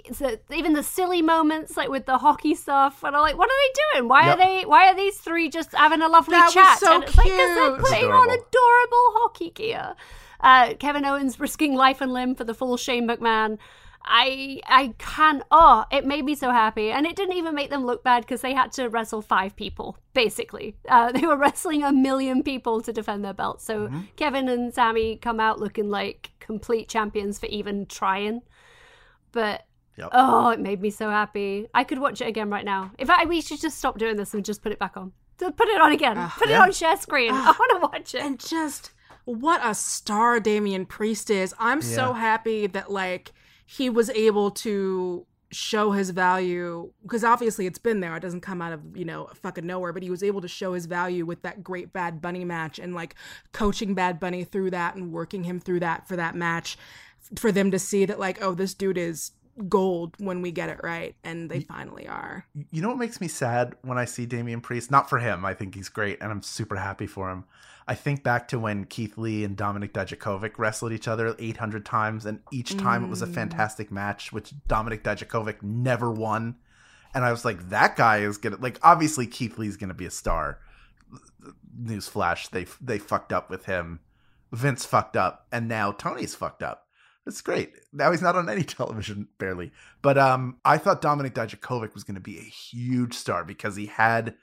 It's 0.05 0.21
a, 0.21 0.39
even 0.55 0.75
the 0.75 0.83
silly 0.83 1.23
moments, 1.23 1.77
like 1.77 1.89
with 1.89 2.05
the 2.05 2.19
hockey 2.19 2.55
stuff, 2.55 3.03
and 3.03 3.17
I'm 3.17 3.23
like, 3.23 3.39
what 3.39 3.49
are 3.49 3.53
they 3.65 3.99
doing? 3.99 4.09
Why 4.09 4.27
Yep. 4.27 4.35
are 4.35 4.39
they? 4.39 4.65
Why 4.67 4.89
are 4.91 4.95
these 4.95 5.17
three 5.19 5.49
just 5.49 5.73
having 5.73 6.03
a 6.03 6.09
lovely 6.09 6.33
That 6.33 6.47
was 6.47 6.55
chat? 6.55 6.79
so 6.81 6.93
and 6.95 7.05
it's 7.05 7.17
like 7.17 7.27
'cause 7.27 7.37
they're 7.37 7.71
putting 7.79 8.05
It's 8.05 8.05
on 8.05 8.29
adorable. 8.29 8.33
adorable 8.33 9.07
hockey 9.21 9.51
gear. 9.51 9.95
Uh, 10.41 10.75
Kevin 10.79 11.05
Owens 11.07 11.41
risking 11.41 11.75
life 11.75 12.01
and 12.03 12.13
limb 12.13 12.35
for 12.35 12.45
the 12.45 12.53
full 12.55 12.77
Shane 12.77 13.09
McMahon. 13.09 13.59
I 14.05 14.61
I 14.67 14.95
can 14.99 15.43
oh 15.51 15.85
it 15.91 16.05
made 16.05 16.25
me 16.25 16.35
so 16.35 16.51
happy. 16.51 16.91
And 16.91 17.07
it 17.07 17.17
didn't 17.17 17.37
even 17.37 17.55
make 17.55 17.71
them 17.71 17.85
look 17.85 18.05
bad 18.05 18.23
because 18.23 18.43
they 18.43 18.53
had 18.53 18.73
to 18.73 18.89
wrestle 18.89 19.23
five 19.23 19.57
people 19.57 19.97
basically. 20.13 20.77
Uh, 20.89 21.13
they 21.13 21.27
were 21.27 21.37
wrestling 21.37 21.83
a 21.83 21.93
million 21.93 22.43
people 22.43 22.81
to 22.83 22.93
defend 22.93 23.25
their 23.25 23.35
belts. 23.35 23.65
So 23.65 23.89
mm-hmm. 23.89 24.01
Kevin 24.17 24.49
and 24.49 24.75
Sami 24.75 25.17
come 25.17 25.41
out 25.41 25.61
looking 25.61 25.91
like 25.91 26.31
complete 26.41 26.89
champions 26.89 27.39
for 27.39 27.47
even 27.47 27.87
trying. 27.87 28.43
But 29.33 29.67
Yep. 29.97 30.09
oh 30.13 30.49
it 30.49 30.59
made 30.59 30.83
me 30.83 30.91
so 30.91 31.09
happy. 31.09 31.69
I 31.73 31.85
could 31.85 32.01
watch 32.01 32.21
it 32.21 32.27
again 32.27 32.51
right 32.51 32.65
now. 32.65 32.91
If 32.99 33.09
I 33.11 33.27
we 33.27 33.41
should 33.41 33.61
just 33.61 33.79
stop 33.79 33.97
doing 33.97 34.17
this 34.17 34.35
and 34.35 34.45
just 34.45 34.61
put 34.61 34.73
it 34.73 34.79
back 34.81 34.97
on. 34.97 35.13
So 35.39 35.53
put 35.53 35.69
it 35.69 35.81
on 35.81 35.93
again. 35.93 36.17
Ah, 36.19 36.35
put 36.37 36.51
it 36.51 36.57
on 36.57 36.73
share 36.73 36.97
screen. 36.97 37.31
Ah. 37.33 37.55
I 37.55 37.59
want 37.59 37.71
to 37.71 37.89
watch 37.89 38.15
it. 38.15 38.23
And 38.23 38.39
just 38.41 38.91
what 39.25 39.61
a 39.65 39.75
star 39.75 40.41
Damian 40.41 40.85
Priest 40.85 41.31
is. 41.31 41.55
I'm 41.59 41.81
so 41.81 42.13
happy 42.13 42.67
that 42.67 42.91
like 42.91 43.33
he 43.67 43.91
was 43.91 44.11
able 44.11 44.51
to 44.51 45.27
show 45.51 45.93
his 45.93 46.11
value 46.11 46.93
because 47.03 47.23
obviously 47.23 47.67
it's 47.67 47.79
been 47.79 48.01
there. 48.01 48.17
It 48.17 48.21
doesn't 48.21 48.41
come 48.41 48.61
out 48.61 48.73
of, 48.73 48.97
you 48.97 49.05
know, 49.05 49.31
fucking 49.35 49.67
nowhere, 49.67 49.93
but 49.93 50.03
he 50.03 50.11
was 50.11 50.23
able 50.23 50.41
to 50.41 50.49
show 50.49 50.73
his 50.73 50.87
value 50.87 51.25
with 51.25 51.43
that 51.43 51.63
great 51.63 51.93
Bad 51.93 52.21
Bunny 52.21 52.45
match 52.45 52.79
and 52.79 52.95
like 52.95 53.15
coaching 53.53 53.95
Bad 53.95 54.19
Bunny 54.19 54.45
through 54.45 54.71
that 54.71 54.97
and 54.97 55.13
working 55.13 55.45
him 55.45 55.61
through 55.61 55.81
that 55.81 56.09
for 56.09 56.17
that 56.17 56.35
match 56.35 56.77
for 57.37 57.53
them 57.53 57.71
to 57.71 57.79
see 57.79 58.05
that 58.05 58.19
like, 58.19 58.43
oh, 58.43 58.55
this 58.55 58.75
dude 58.75 58.99
is 58.99 59.31
gold 59.69 60.15
when 60.19 60.43
we 60.43 60.51
get 60.51 60.69
it 60.69 60.81
right 60.83 61.15
and 61.25 61.51
they 61.51 61.61
finally 61.61 62.07
are. 62.09 62.47
You 62.71 62.83
know 62.83 62.89
what 62.89 62.99
makes 62.99 63.21
me 63.21 63.29
sad 63.29 63.77
when 63.83 63.99
I 63.99 64.05
see 64.05 64.27
Damian 64.27 64.61
Priest? 64.61 64.91
Not 64.91 65.09
for 65.09 65.19
him. 65.19 65.45
I 65.45 65.55
think 65.55 65.75
he's 65.75 65.89
great 65.89 66.21
and 66.21 66.31
I'm 66.31 66.43
super 66.43 66.77
happy 66.77 67.07
for 67.07 67.31
him. 67.31 67.45
I 67.87 67.95
think 67.95 68.23
back 68.23 68.49
to 68.49 68.59
when 68.59 68.85
Keith 68.85 69.19
Lee 69.19 69.45
and 69.45 69.57
Dominik 69.57 69.93
Dijakovic 69.93 70.59
wrestled 70.59 70.93
each 70.93 71.07
other 71.07 71.37
800 71.39 71.85
times, 71.85 72.25
and 72.25 72.41
each 72.51 72.77
time 72.79 73.05
it 73.05 73.09
was 73.09 73.21
a 73.21 73.27
mm. 73.27 73.35
fantastic 73.35 73.93
match, 73.93 74.33
which 74.33 74.55
Dominik 74.69 75.03
Dijakovic 75.03 75.63
never 75.63 76.11
won. 76.11 76.57
And 77.15 77.25
I 77.25 77.31
was 77.31 77.45
like, 77.45 77.69
that 77.69 77.97
guy 77.97 78.19
is 78.19 78.39
gonna 78.39 78.57
like. 78.57 78.79
Obviously, 78.83 79.27
Keith 79.27 79.59
Lee's 79.59 79.77
gonna 79.77 79.95
be 79.95 80.07
a 80.07 80.11
star. 80.11 80.59
Newsflash: 81.81 82.51
they 82.51 82.67
they 82.81 82.99
fucked 82.99 83.33
up 83.33 83.51
with 83.51 83.67
him. 83.67 84.01
Vince 84.51 84.85
fucked 84.85 85.17
up, 85.17 85.47
and 85.53 85.69
now 85.69 85.93
Tony's 85.93 86.35
fucked 86.35 86.63
up. 86.63 86.84
It's 87.27 87.41
great. 87.41 87.73
Now 87.93 88.11
he's 88.11 88.23
not 88.23 88.37
on 88.37 88.49
any 88.49 88.63
television, 88.65 89.29
barely. 89.39 89.73
But 90.03 90.19
um, 90.19 90.59
I 90.65 90.79
thought 90.79 91.03
Dominik 91.03 91.33
Dijakovic 91.33 91.95
was 91.95 92.05
going 92.05 92.17
to 92.17 92.21
be 92.21 92.39
a 92.39 92.43
huge 92.43 93.15
star 93.15 93.45
because 93.45 93.77
he 93.77 93.87
had 93.87 94.35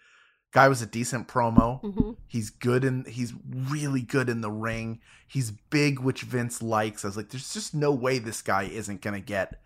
guy 0.52 0.68
was 0.68 0.82
a 0.82 0.86
decent 0.86 1.28
promo. 1.28 1.82
Mhm. 1.82 2.18
He's 2.28 2.50
good 2.50 2.84
in 2.84 3.06
he's 3.06 3.34
really 3.50 4.02
good 4.02 4.30
in 4.30 4.42
the 4.42 4.52
ring. 4.52 5.00
He's 5.28 5.52
big, 5.52 6.00
which 6.00 6.24
Vince 6.24 6.62
likes. 6.62 7.06
I 7.06 7.08
was 7.08 7.18
like, 7.18 7.30
there's 7.30 7.54
just 7.54 7.74
no 7.74 7.92
way 7.92 8.20
this 8.20 8.42
guy 8.42 8.64
isn't 8.64 9.02
gonna 9.02 9.22
get 9.22 9.62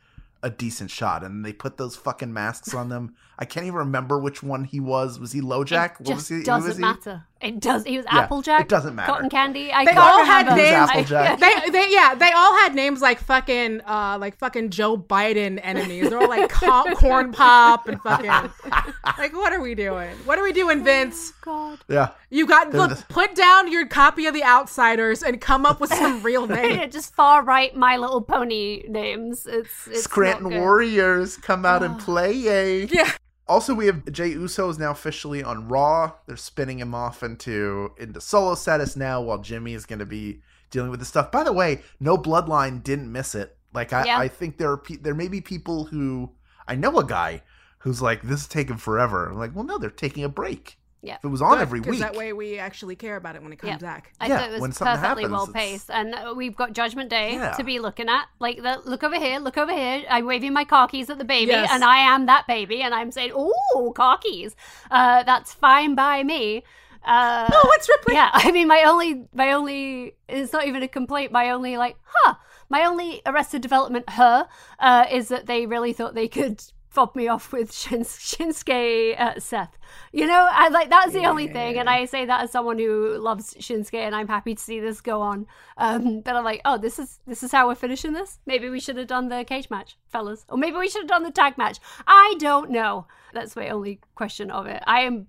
a 0.45 0.49
decent 0.49 0.91
shot. 0.91 1.23
And 1.23 1.43
they 1.43 1.51
put 1.51 1.77
those 1.77 1.95
fucking 1.95 2.31
masks 2.31 2.73
on 2.73 2.89
them. 2.89 3.15
I 3.37 3.43
can't 3.45 3.65
even 3.65 3.79
remember 3.79 4.17
which 4.19 4.41
one 4.43 4.63
he 4.63 4.79
was. 4.79 5.19
Was 5.19 5.31
he 5.33 5.41
LoJack? 5.41 5.99
It 5.99 6.07
What 6.07 6.15
was 6.15 6.27
he? 6.29 6.43
doesn't 6.43 6.67
was 6.69 6.77
he? 6.77 6.81
matter. 6.81 7.23
It 7.41 7.59
does. 7.59 7.83
He 7.83 7.97
was 7.97 8.05
Yeah, 8.05 8.19
Applejack. 8.19 8.61
it 8.61 8.69
doesn't 8.69 8.95
matter. 8.95 9.11
Cotton 9.11 9.29
candy. 9.29 9.71
I 9.73 9.83
They 9.83 9.91
can't 9.91 9.97
all 10.05 10.23
had 10.23 10.47
remember. 10.47 10.63
He 10.63 10.71
names. 10.71 10.89
Applejack. 10.89 11.39
they 11.39 11.69
they 11.71 11.91
yeah 11.91 12.15
they 12.15 12.31
all 12.31 12.55
had 12.59 12.73
names 12.75 13.01
like 13.01 13.19
fucking 13.19 13.81
uh 13.81 14.17
like 14.21 14.37
fucking 14.37 14.69
Joe 14.69 14.95
Biden 14.97 15.59
enemies. 15.61 16.09
They're 16.09 16.19
all 16.21 16.29
like 16.29 16.49
corn 16.95 17.33
pop 17.33 17.87
and 17.89 17.99
fucking 18.01 18.51
like 19.17 19.33
what 19.33 19.53
are 19.53 19.61
we 19.61 19.75
doing? 19.75 20.09
What 20.25 20.39
are 20.39 20.43
we 20.43 20.53
doing, 20.53 20.83
Vince? 20.83 21.31
Oh 21.37 21.41
God. 21.41 21.79
Yeah. 21.87 22.09
You 22.29 22.45
got 22.47 22.73
look 22.73 23.07
put 23.09 23.35
down 23.35 23.71
your 23.71 23.85
copy 23.87 24.25
of 24.27 24.33
the 24.33 24.43
Outsiders 24.43 25.23
and 25.23 25.39
come 25.39 25.65
up 25.65 25.79
with 25.79 25.93
some 25.93 26.21
real 26.23 26.47
Yeah, 26.49 26.55
names. 26.55 26.93
just 26.93 27.13
far 27.15 27.43
right 27.43 27.75
My 27.75 27.97
Little 27.97 28.21
Pony 28.21 28.83
names. 28.87 29.45
It's, 29.45 29.87
it's 29.87 30.03
Scranton 30.03 30.43
not 30.43 30.49
good. 30.51 30.59
Warriors 30.61 31.37
come 31.37 31.65
out 31.65 31.83
and 31.83 31.99
play. 31.99 32.33
Yay. 32.33 32.85
Yeah. 32.85 33.11
Also, 33.47 33.75
we 33.75 33.85
have 33.85 34.11
Jay 34.11 34.29
Uso 34.29 34.69
is 34.69 34.79
now 34.79 34.89
officially 34.91 35.43
on 35.43 35.67
Raw. 35.67 36.13
They're 36.25 36.35
spinning 36.35 36.79
him 36.79 36.95
off 36.95 37.21
into 37.21 37.91
into 37.99 38.19
solo 38.19 38.55
status 38.55 38.95
now, 38.95 39.21
while 39.21 39.37
Jimmy 39.37 39.73
is 39.75 39.85
going 39.85 39.99
to 39.99 40.05
be 40.05 40.41
dealing 40.71 40.89
with 40.89 40.99
this 40.99 41.09
stuff. 41.09 41.31
By 41.31 41.43
the 41.43 41.53
way, 41.53 41.81
no 41.99 42.17
Bloodline 42.17 42.81
didn't 42.83 43.11
miss 43.11 43.35
it. 43.35 43.55
Like 43.71 43.93
I, 43.93 44.05
Yeah. 44.05 44.17
I 44.17 44.29
think 44.29 44.57
there 44.57 44.71
are 44.71 44.77
pe- 44.77 44.95
there 44.97 45.13
may 45.13 45.27
be 45.27 45.41
people 45.41 45.85
who 45.85 46.31
I 46.67 46.73
know 46.75 46.97
a 46.97 47.05
guy 47.05 47.43
who's 47.85 48.01
like 48.01 48.21
this 48.23 48.41
is 48.41 48.47
taking 48.47 48.75
forever. 48.77 49.27
I'm 49.29 49.37
like, 49.37 49.55
well, 49.55 49.63
no, 49.63 49.77
they're 49.77 49.89
taking 49.89 50.23
a 50.25 50.29
break. 50.29 50.77
Yeah. 51.03 51.17
If 51.17 51.23
it 51.25 51.27
was 51.27 51.39
on 51.43 51.51
Good, 51.51 51.61
every 51.61 51.81
'cause 51.81 51.91
week, 51.91 51.99
that 51.99 52.15
way 52.15 52.33
we 52.33 52.57
actually 52.57 52.95
care 52.95 53.15
about 53.15 53.35
it 53.35 53.43
when 53.43 53.53
it 53.53 53.57
comes 53.59 53.73
Yeah. 53.73 53.77
back. 53.77 54.11
I 54.19 54.25
Yeah, 54.25 54.39
thought 54.39 54.49
it 54.53 54.59
when 54.59 54.69
was 54.71 54.77
something 54.77 54.95
perfectly 54.99 55.23
happens, 55.23 55.31
well 55.31 55.43
it's- 55.43 55.53
paced, 55.71 55.91
and 55.91 56.15
uh, 56.15 56.33
we've 56.35 56.55
got 56.55 56.73
Judgment 56.73 57.11
Day 57.11 57.33
Yeah. 57.35 57.51
to 57.51 57.63
be 57.63 57.77
looking 57.77 58.09
at. 58.09 58.25
Like, 58.39 58.57
the, 58.63 58.81
look 58.85 59.03
over 59.03 59.19
here, 59.19 59.37
look 59.37 59.55
over 59.55 59.71
here. 59.71 60.03
I'm 60.09 60.25
waving 60.25 60.51
my 60.53 60.63
car 60.65 60.87
keys 60.87 61.11
at 61.11 61.19
the 61.19 61.23
baby, 61.23 61.51
Yes. 61.51 61.69
and 61.71 61.83
I 61.83 61.97
am 61.99 62.25
that 62.25 62.47
baby, 62.47 62.81
and 62.81 62.91
I'm 62.95 63.11
saying, 63.11 63.33
"Ooh, 63.33 63.93
car 63.95 64.17
keys." 64.17 64.55
Uh, 64.89 65.21
that's 65.21 65.53
fine 65.53 65.93
by 65.93 66.23
me. 66.23 66.63
Uh, 67.05 67.47
Oh, 67.53 67.71
it's 67.75 67.87
Ripley. 67.87 68.15
yeah, 68.15 68.31
I 68.33 68.51
mean, 68.51 68.67
my 68.67 68.81
only, 68.87 69.27
my 69.31 69.51
only, 69.51 70.15
it's 70.27 70.51
not 70.53 70.65
even 70.65 70.81
a 70.81 70.87
complaint. 70.87 71.31
My 71.31 71.51
only, 71.51 71.77
like, 71.77 71.97
huh, 72.03 72.33
my 72.67 72.83
only 72.83 73.21
Arrested 73.27 73.61
Development, 73.61 74.09
her, 74.09 74.47
uh, 74.79 75.05
is 75.11 75.27
that 75.27 75.45
they 75.45 75.67
really 75.67 75.93
thought 75.93 76.15
they 76.15 76.27
could 76.27 76.63
fob 76.95 77.15
me 77.15 77.27
off 77.27 77.51
with 77.53 77.71
Shins- 77.81 78.17
Shinsuke 78.17 79.19
uh, 79.19 79.39
Seth. 79.39 79.77
You 80.11 80.25
know, 80.27 80.47
I 80.51 80.69
like 80.69 80.89
that's 80.89 81.13
the 81.13 81.25
only 81.25 81.47
thing, 81.47 81.77
and 81.77 81.89
I 81.89 82.05
say 82.05 82.25
that 82.25 82.41
as 82.43 82.51
someone 82.51 82.79
who 82.79 83.17
loves 83.19 83.53
Shinsuke, 83.55 83.93
and 84.07 84.15
I'm 84.15 84.27
happy 84.27 84.55
to 84.55 84.61
see 84.61 84.79
this 84.79 85.01
go 85.01 85.21
on. 85.21 85.45
Um, 85.77 86.21
but 86.21 86.35
I'm 86.35 86.43
like, 86.43 86.61
oh, 86.65 86.77
this 86.77 86.97
is 86.97 87.19
this 87.27 87.43
is 87.43 87.51
how 87.51 87.67
we're 87.67 87.75
finishing 87.75 88.13
this. 88.13 88.39
Maybe 88.45 88.69
we 88.69 88.79
should 88.79 88.97
have 88.97 89.07
done 89.07 89.27
the 89.29 89.43
cage 89.43 89.69
match, 89.69 89.97
fellas, 90.07 90.45
or 90.49 90.57
maybe 90.57 90.77
we 90.77 90.89
should 90.89 91.01
have 91.03 91.09
done 91.09 91.23
the 91.23 91.31
tag 91.31 91.57
match. 91.57 91.79
I 92.07 92.35
don't 92.39 92.71
know. 92.71 93.07
That's 93.33 93.55
my 93.55 93.69
only 93.69 93.99
question 94.15 94.49
of 94.49 94.65
it. 94.65 94.81
I 94.87 95.01
am, 95.01 95.27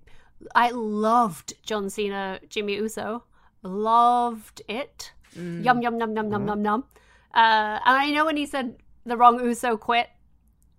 I 0.55 0.71
loved 0.71 1.53
John 1.63 1.89
Cena, 1.89 2.39
Jimmy 2.49 2.75
Uso, 2.75 3.23
loved 3.63 4.61
it. 4.67 5.11
Yum 5.35 5.81
yum 5.81 5.99
yum 5.99 6.15
yum 6.15 6.31
yum 6.31 6.47
yum 6.47 6.63
yum. 6.65 6.83
Uh, 7.33 7.79
and 7.85 7.95
I 8.03 8.11
know 8.11 8.25
when 8.25 8.37
he 8.37 8.45
said 8.45 8.77
the 9.05 9.17
wrong 9.17 9.39
Uso 9.39 9.77
quit, 9.77 10.09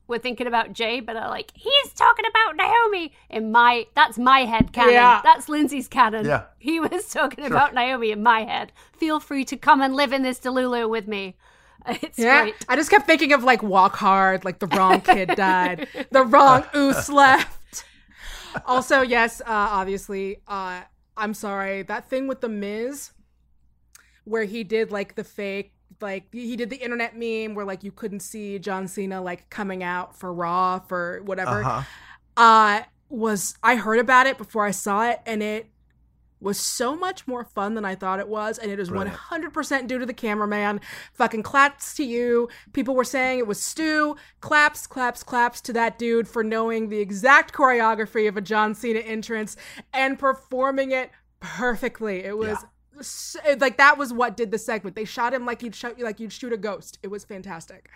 we're 0.08 0.18
thinking 0.18 0.46
about 0.48 0.72
Jay, 0.72 1.00
but 1.00 1.16
I 1.16 1.28
like 1.28 1.52
he's 1.54 1.92
talking 1.94 2.24
about 2.28 2.56
Naomi 2.56 3.12
in 3.30 3.52
my 3.52 3.86
that's 3.94 4.18
my 4.18 4.40
head 4.40 4.72
canon. 4.72 4.94
Yeah. 4.94 5.20
That's 5.22 5.48
Lindsey's 5.48 5.86
canon. 5.86 6.26
Yeah. 6.26 6.44
He 6.58 6.80
was 6.80 7.08
talking 7.10 7.44
about 7.44 7.74
Naomi 7.74 8.10
in 8.10 8.22
my 8.22 8.44
head. 8.44 8.72
Feel 8.96 9.20
free 9.20 9.44
to 9.44 9.56
come 9.56 9.80
and 9.82 9.94
live 9.94 10.12
in 10.12 10.22
this 10.22 10.40
Delulu 10.40 10.88
with 10.90 11.06
me. 11.06 11.36
It's 11.86 12.18
Yeah, 12.18 12.42
great. 12.42 12.54
I 12.68 12.74
just 12.76 12.90
kept 12.90 13.06
thinking 13.06 13.32
of 13.32 13.44
like 13.44 13.62
Walk 13.62 13.96
Hard, 13.96 14.44
like 14.44 14.58
the 14.58 14.66
wrong 14.66 15.00
kid 15.00 15.28
died, 15.36 15.86
the 16.10 16.24
wrong 16.24 16.64
oos 16.74 17.08
left. 17.22 17.84
Also, 18.66 19.02
yes, 19.02 19.40
uh, 19.42 19.44
obviously, 19.48 20.38
uh, 20.48 20.82
I'm 21.16 21.34
sorry 21.34 21.82
that 21.82 22.08
thing 22.10 22.26
with 22.26 22.40
the 22.40 22.48
Miz, 22.48 23.12
where 24.24 24.44
he 24.44 24.64
did 24.64 24.90
like 24.90 25.14
the 25.14 25.24
fake, 25.24 25.72
like 26.00 26.24
he 26.32 26.56
did 26.56 26.70
the 26.70 26.76
internet 26.76 27.16
meme 27.16 27.54
where 27.54 27.64
like 27.64 27.82
you 27.82 27.92
couldn't 27.92 28.20
see 28.20 28.58
John 28.58 28.88
Cena 28.88 29.20
like 29.20 29.48
coming 29.50 29.82
out 29.82 30.16
for 30.16 30.32
Raw 30.32 30.78
for 30.80 31.22
whatever. 31.24 31.62
uh-huh. 31.62 31.82
uh 32.36 32.82
was 33.08 33.56
I 33.62 33.76
heard 33.76 33.98
about 33.98 34.26
it 34.26 34.38
before 34.38 34.64
I 34.64 34.70
saw 34.70 35.08
it 35.08 35.20
and 35.26 35.42
it 35.42 35.66
was 36.40 36.58
so 36.58 36.94
much 36.94 37.26
more 37.26 37.44
fun 37.44 37.74
than 37.74 37.84
I 37.84 37.94
thought 37.94 38.20
it 38.20 38.28
was 38.28 38.58
and 38.58 38.70
it 38.70 38.78
is 38.78 38.90
Brilliant. 38.90 39.16
100% 39.16 39.86
due 39.88 39.98
to 39.98 40.06
the 40.06 40.12
cameraman 40.12 40.80
fucking 41.12 41.42
claps 41.42 41.94
to 41.94 42.04
you 42.04 42.48
people 42.72 42.94
were 42.94 43.04
saying 43.04 43.38
it 43.38 43.46
was 43.46 43.60
Stu 43.60 44.16
claps 44.40 44.86
claps 44.86 45.22
claps 45.22 45.60
to 45.62 45.72
that 45.72 45.98
dude 45.98 46.28
for 46.28 46.44
knowing 46.44 46.90
the 46.90 47.00
exact 47.00 47.52
choreography 47.52 48.28
of 48.28 48.36
a 48.36 48.40
John 48.40 48.74
Cena 48.74 49.00
entrance 49.00 49.56
and 49.92 50.18
performing 50.18 50.92
it 50.92 51.10
perfectly 51.40 52.24
it 52.24 52.36
was 52.36 52.64
like 53.58 53.76
that 53.78 53.96
was 53.98 54.12
what 54.12 54.36
did 54.36 54.50
the 54.50 54.58
segment 54.58 54.96
they 54.96 55.04
shot 55.04 55.32
him 55.34 55.44
like 55.46 55.62
you'd 55.62 55.74
shoot 55.74 55.98
like 56.00 56.18
you'd 56.20 56.32
shoot 56.32 56.52
a 56.52 56.56
ghost 56.56 56.98
it 57.02 57.08
was 57.08 57.24
fantastic 57.24 57.88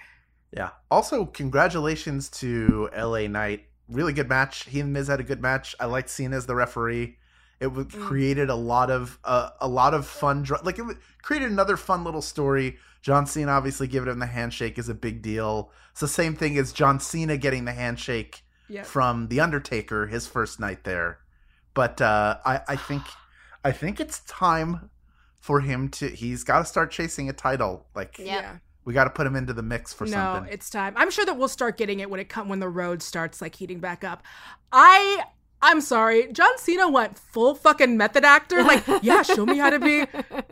Yeah. 0.54 0.70
Also, 0.90 1.24
congratulations 1.24 2.28
to 2.40 2.90
LA 2.94 3.26
Knight. 3.26 3.66
Really 3.88 4.12
good 4.12 4.28
match. 4.28 4.64
He 4.66 4.80
and 4.80 4.92
Miz 4.92 5.08
had 5.08 5.18
a 5.18 5.22
good 5.24 5.40
match. 5.40 5.74
I 5.80 5.86
liked 5.86 6.10
Cena 6.10 6.36
as 6.36 6.44
the 6.44 6.54
referee. 6.54 7.16
It 7.58 7.70
Mm. 7.70 7.90
created 8.06 8.50
a 8.50 8.54
lot 8.54 8.90
of 8.90 9.18
uh, 9.24 9.50
a 9.60 9.68
lot 9.68 9.94
of 9.94 10.06
fun. 10.06 10.42
Dr- 10.42 10.62
like 10.64 10.78
it 10.78 10.84
created 11.22 11.50
another 11.50 11.76
fun 11.78 12.04
little 12.04 12.20
story. 12.20 12.76
John 13.00 13.26
Cena 13.26 13.50
obviously 13.52 13.86
giving 13.88 14.10
him 14.12 14.18
the 14.18 14.26
handshake 14.26 14.78
is 14.78 14.88
a 14.90 14.94
big 14.94 15.22
deal. 15.22 15.70
It's 15.92 16.00
the 16.00 16.08
same 16.08 16.34
thing 16.36 16.58
as 16.58 16.72
John 16.72 17.00
Cena 17.00 17.36
getting 17.38 17.64
the 17.64 17.72
handshake 17.72 18.42
Yep. 18.68 18.84
from 18.86 19.28
the 19.28 19.40
Undertaker 19.40 20.06
his 20.08 20.26
first 20.26 20.60
night 20.60 20.84
there. 20.84 21.18
But 21.72 22.00
uh, 22.02 22.38
I 22.44 22.60
I 22.68 22.76
think 22.76 23.02
I 23.64 23.72
think 23.72 24.00
it's 24.00 24.20
time 24.20 24.90
for 25.42 25.60
him 25.60 25.88
to. 25.88 26.08
He's 26.08 26.44
got 26.44 26.60
to 26.60 26.64
start 26.64 26.90
chasing 26.92 27.28
a 27.28 27.32
title. 27.32 27.84
Like 27.94 28.16
Yeah. 28.18 28.58
we 28.84 28.94
got 28.94 29.04
to 29.04 29.10
put 29.10 29.26
him 29.26 29.34
into 29.36 29.52
the 29.52 29.62
mix 29.62 29.92
for 29.92 30.04
no, 30.04 30.12
something. 30.12 30.44
No, 30.44 30.50
it's 30.50 30.70
time. 30.70 30.94
I'm 30.96 31.10
sure 31.10 31.26
that 31.26 31.36
we'll 31.36 31.48
start 31.48 31.76
getting 31.76 31.98
it 32.00 32.08
when 32.08 32.20
it 32.20 32.28
come 32.28 32.48
when 32.48 32.60
the 32.60 32.68
road 32.68 33.02
starts 33.02 33.42
like 33.42 33.56
heating 33.56 33.80
back 33.80 34.04
up. 34.04 34.22
I 34.72 35.24
I'm 35.64 35.80
sorry, 35.80 36.26
John 36.32 36.58
Cena 36.58 36.88
went 36.88 37.16
full 37.16 37.54
fucking 37.54 37.96
method 37.96 38.24
actor. 38.24 38.64
Like, 38.64 38.82
yeah, 39.02 39.22
show 39.22 39.46
me 39.46 39.58
how 39.58 39.70
to 39.70 39.78
be, 39.78 40.06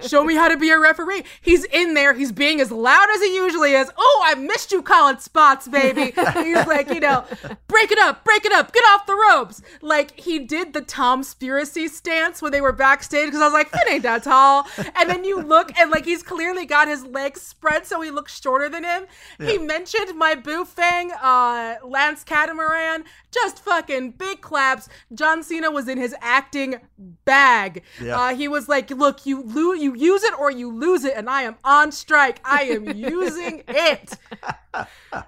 show 0.07 0.23
me 0.23 0.37
how 0.37 0.49
to 0.49 0.57
be 0.57 0.71
a 0.71 0.79
referee. 0.79 1.25
He's 1.41 1.65
in 1.65 1.95
there. 1.95 2.15
He's 2.15 2.31
being 2.31 2.61
as 2.61 2.71
loud 2.71 3.09
as 3.13 3.21
he 3.21 3.35
usually 3.35 3.73
is. 3.73 3.91
Oh, 3.97 4.23
I 4.25 4.37
missed 4.37 4.71
you 4.71 4.83
calling 4.83 5.19
spots, 5.19 5.67
baby. 5.67 6.13
He's 6.15 6.67
like, 6.67 6.89
you 6.91 7.01
know, 7.01 7.25
break 7.67 7.91
it 7.91 7.99
up, 7.99 8.25
break 8.25 8.45
it 8.45 8.53
up, 8.53 8.73
get 8.73 8.85
off 8.85 9.07
the 9.07 9.15
ropes. 9.15 9.63
Like 9.83 10.19
he 10.19 10.39
did 10.39 10.73
the 10.75 10.81
Tom 10.81 11.23
Spiracy 11.23 11.89
stance 11.89 12.41
when 12.41 12.53
they 12.53 12.61
were 12.61 12.73
backstage 12.73 13.27
because 13.27 13.41
I 13.41 13.47
was 13.47 13.53
like, 13.53 13.69
it 13.73 13.91
ain't 13.91 14.05
that 14.05 14.23
tall. 14.23 14.67
And 14.95 15.11
then 15.11 15.25
you 15.25 15.43
look 15.43 15.77
and 15.79 15.91
like 15.91 16.05
he's 16.05 16.23
clearly 16.23 16.67
got 16.67 16.87
his 16.87 17.05
legs 17.05 17.43
spread 17.43 17.85
so 17.85 18.01
he 18.01 18.11
looks 18.13 18.41
shorter 18.41 18.69
than 18.69 18.85
him. 18.85 19.07
He 19.41 19.59
mentioned 19.59 20.17
my 20.17 20.37
boo 20.37 20.65
fang, 20.65 21.11
uh, 21.13 21.77
Lance 21.85 22.23
Catamaran. 22.23 23.05
Just 23.31 23.63
fucking 23.65 24.13
big 24.13 24.41
claps. 24.41 24.89
John 25.15 25.43
Cena 25.43 25.71
was 25.71 25.87
in 25.89 25.99
his 25.99 26.15
acting 26.21 26.77
bag. 27.25 27.83
Yeah. 28.03 28.19
Uh, 28.19 28.35
he 28.35 28.49
was 28.49 28.69
like, 28.69 28.91
"Look, 28.91 29.25
you 29.27 29.43
lo- 29.43 29.73
you 29.73 29.95
use 29.95 30.25
it 30.25 30.37
or 30.39 30.51
you 30.51 30.73
lose 30.73 31.05
it, 31.05 31.15
and 31.17 31.31
I 31.31 31.43
am 31.43 31.57
on 31.65 31.93
strike. 31.93 32.41
I 32.45 32.63
am 32.65 32.89
using 32.97 33.63
it." 33.69 34.17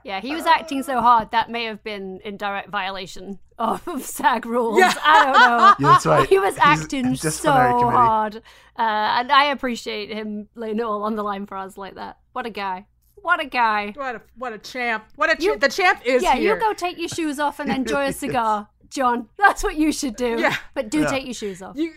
Yeah, 0.05 0.20
he 0.20 0.34
was 0.34 0.46
acting 0.46 0.82
so 0.82 1.00
hard 1.00 1.30
that 1.32 1.50
may 1.50 1.64
have 1.64 1.82
been 1.82 2.20
in 2.24 2.36
direct 2.36 2.70
violation 2.70 3.38
of 3.59 3.82
SAG 4.03 4.46
rules. 4.46 4.78
Yeah. 4.78 4.92
I 5.05 5.24
don't 5.24 5.32
know. 5.34 5.74
Yeah, 5.88 5.92
that's 5.92 6.07
right. 6.07 6.28
He 6.28 6.38
was 6.38 6.55
He's 6.55 6.62
acting 6.62 7.14
so 7.16 7.50
hard. 7.53 8.36
Uh, 8.76 8.80
and 8.80 9.30
I 9.32 9.46
appreciate 9.46 10.11
him 10.11 10.48
laying 10.55 10.78
it 10.78 10.82
all 10.82 11.03
on 11.03 11.16
the 11.16 11.22
line 11.22 11.46
for 11.46 11.57
us 11.57 11.76
like 11.76 11.94
that. 11.96 12.18
What 12.32 12.46
a 12.46 12.50
guy. 12.50 12.86
What 13.22 13.40
a 13.40 13.46
guy. 13.46 13.92
What 13.94 14.16
a 14.16 14.22
what 14.36 14.52
a 14.52 14.58
champ! 14.58 15.04
What 15.16 15.30
a 15.30 15.42
You- 15.42 15.50
champ! 15.52 15.60
The 15.60 15.68
champ 15.68 16.00
is 16.04 16.22
Yeah, 16.22 16.34
here. 16.34 16.54
you 16.54 16.60
go 16.60 16.72
take 16.74 16.98
your 16.98 17.08
shoes 17.08 17.38
off 17.38 17.58
and 17.60 17.70
enjoy 17.80 18.06
a 18.06 18.12
cigar, 18.12 18.68
John. 18.90 19.28
That's 19.38 19.62
what 19.62 19.76
you 19.76 19.92
should 19.92 20.16
do. 20.16 20.38
Yeah. 20.40 20.56
But 20.74 20.90
do 20.90 21.00
Yeah. 21.00 21.06
take 21.06 21.24
your 21.24 21.34
shoes 21.34 21.62
off. 21.62 21.76
You 21.76 21.94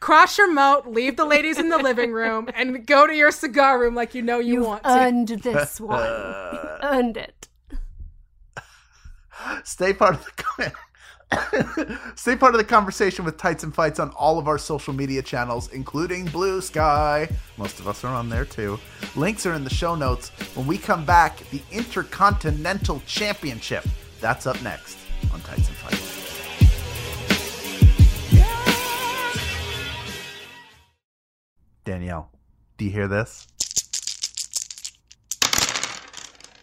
cross 0.00 0.38
your 0.38 0.50
moat, 0.52 0.86
leave 0.86 1.16
the 1.16 1.24
ladies 1.24 1.58
in 1.58 1.68
the 1.70 1.78
living 1.78 2.12
room, 2.12 2.48
and 2.54 2.86
go 2.86 3.06
to 3.06 3.14
your 3.14 3.30
cigar 3.30 3.78
room 3.78 3.94
like 3.94 4.14
you 4.14 4.22
know 4.22 4.38
you 4.38 4.54
You've 4.54 4.66
want 4.66 4.82
to. 4.84 4.90
earned 4.90 5.28
this 5.42 5.80
one. 5.80 5.98
You 6.02 6.60
earned 6.82 7.16
it. 7.16 7.48
Stay 9.64 9.92
part 9.94 10.14
of 10.14 10.24
the 10.24 10.32
Stay 12.16 12.36
part 12.36 12.54
of 12.54 12.58
the 12.58 12.64
conversation 12.64 13.24
with 13.24 13.36
Tights 13.36 13.62
and 13.62 13.74
Fights 13.74 14.00
on 14.00 14.10
all 14.10 14.38
of 14.38 14.48
our 14.48 14.58
social 14.58 14.92
media 14.92 15.22
channels, 15.22 15.72
including 15.72 16.24
Blue 16.26 16.60
Sky. 16.60 17.28
Most 17.56 17.78
of 17.78 17.86
us 17.86 18.04
are 18.04 18.14
on 18.14 18.28
there 18.28 18.44
too. 18.44 18.78
Links 19.14 19.46
are 19.46 19.54
in 19.54 19.64
the 19.64 19.70
show 19.70 19.94
notes. 19.94 20.30
When 20.54 20.66
we 20.66 20.76
come 20.76 21.04
back, 21.04 21.38
the 21.50 21.62
Intercontinental 21.70 23.00
Championship. 23.06 23.84
That's 24.20 24.46
up 24.46 24.60
next 24.62 24.98
on 25.32 25.40
Tights 25.42 25.68
and 25.68 25.76
Fights. 25.76 26.16
Danielle, 31.84 32.30
do 32.76 32.84
you 32.84 32.90
hear 32.90 33.08
this? 33.08 33.46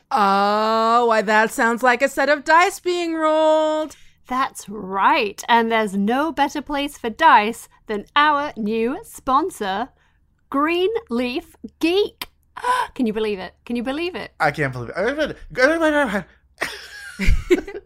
Oh, 0.10 1.06
why 1.08 1.22
that 1.22 1.52
sounds 1.52 1.84
like 1.84 2.02
a 2.02 2.08
set 2.08 2.30
of 2.30 2.44
dice 2.44 2.80
being 2.80 3.14
rolled. 3.14 3.96
That's 4.28 4.68
right. 4.68 5.42
And 5.48 5.72
there's 5.72 5.96
no 5.96 6.32
better 6.32 6.62
place 6.62 6.98
for 6.98 7.10
dice 7.10 7.70
than 7.88 8.06
our 8.16 8.52
new 8.58 9.00
sponsor, 9.04 9.90
Greenleaf 10.50 11.56
Geek. 11.80 12.30
Can 12.94 13.08
you 13.08 13.14
believe 13.14 13.40
it? 13.40 13.56
Can 13.66 13.76
you 13.76 13.84
believe 13.84 14.16
it? 14.16 14.32
I 14.40 14.52
can't 14.52 14.74
believe 14.74 14.90
it. 14.90 14.96
Oh, 14.98 15.16
oh, 15.60 16.24
oh, 17.20 17.80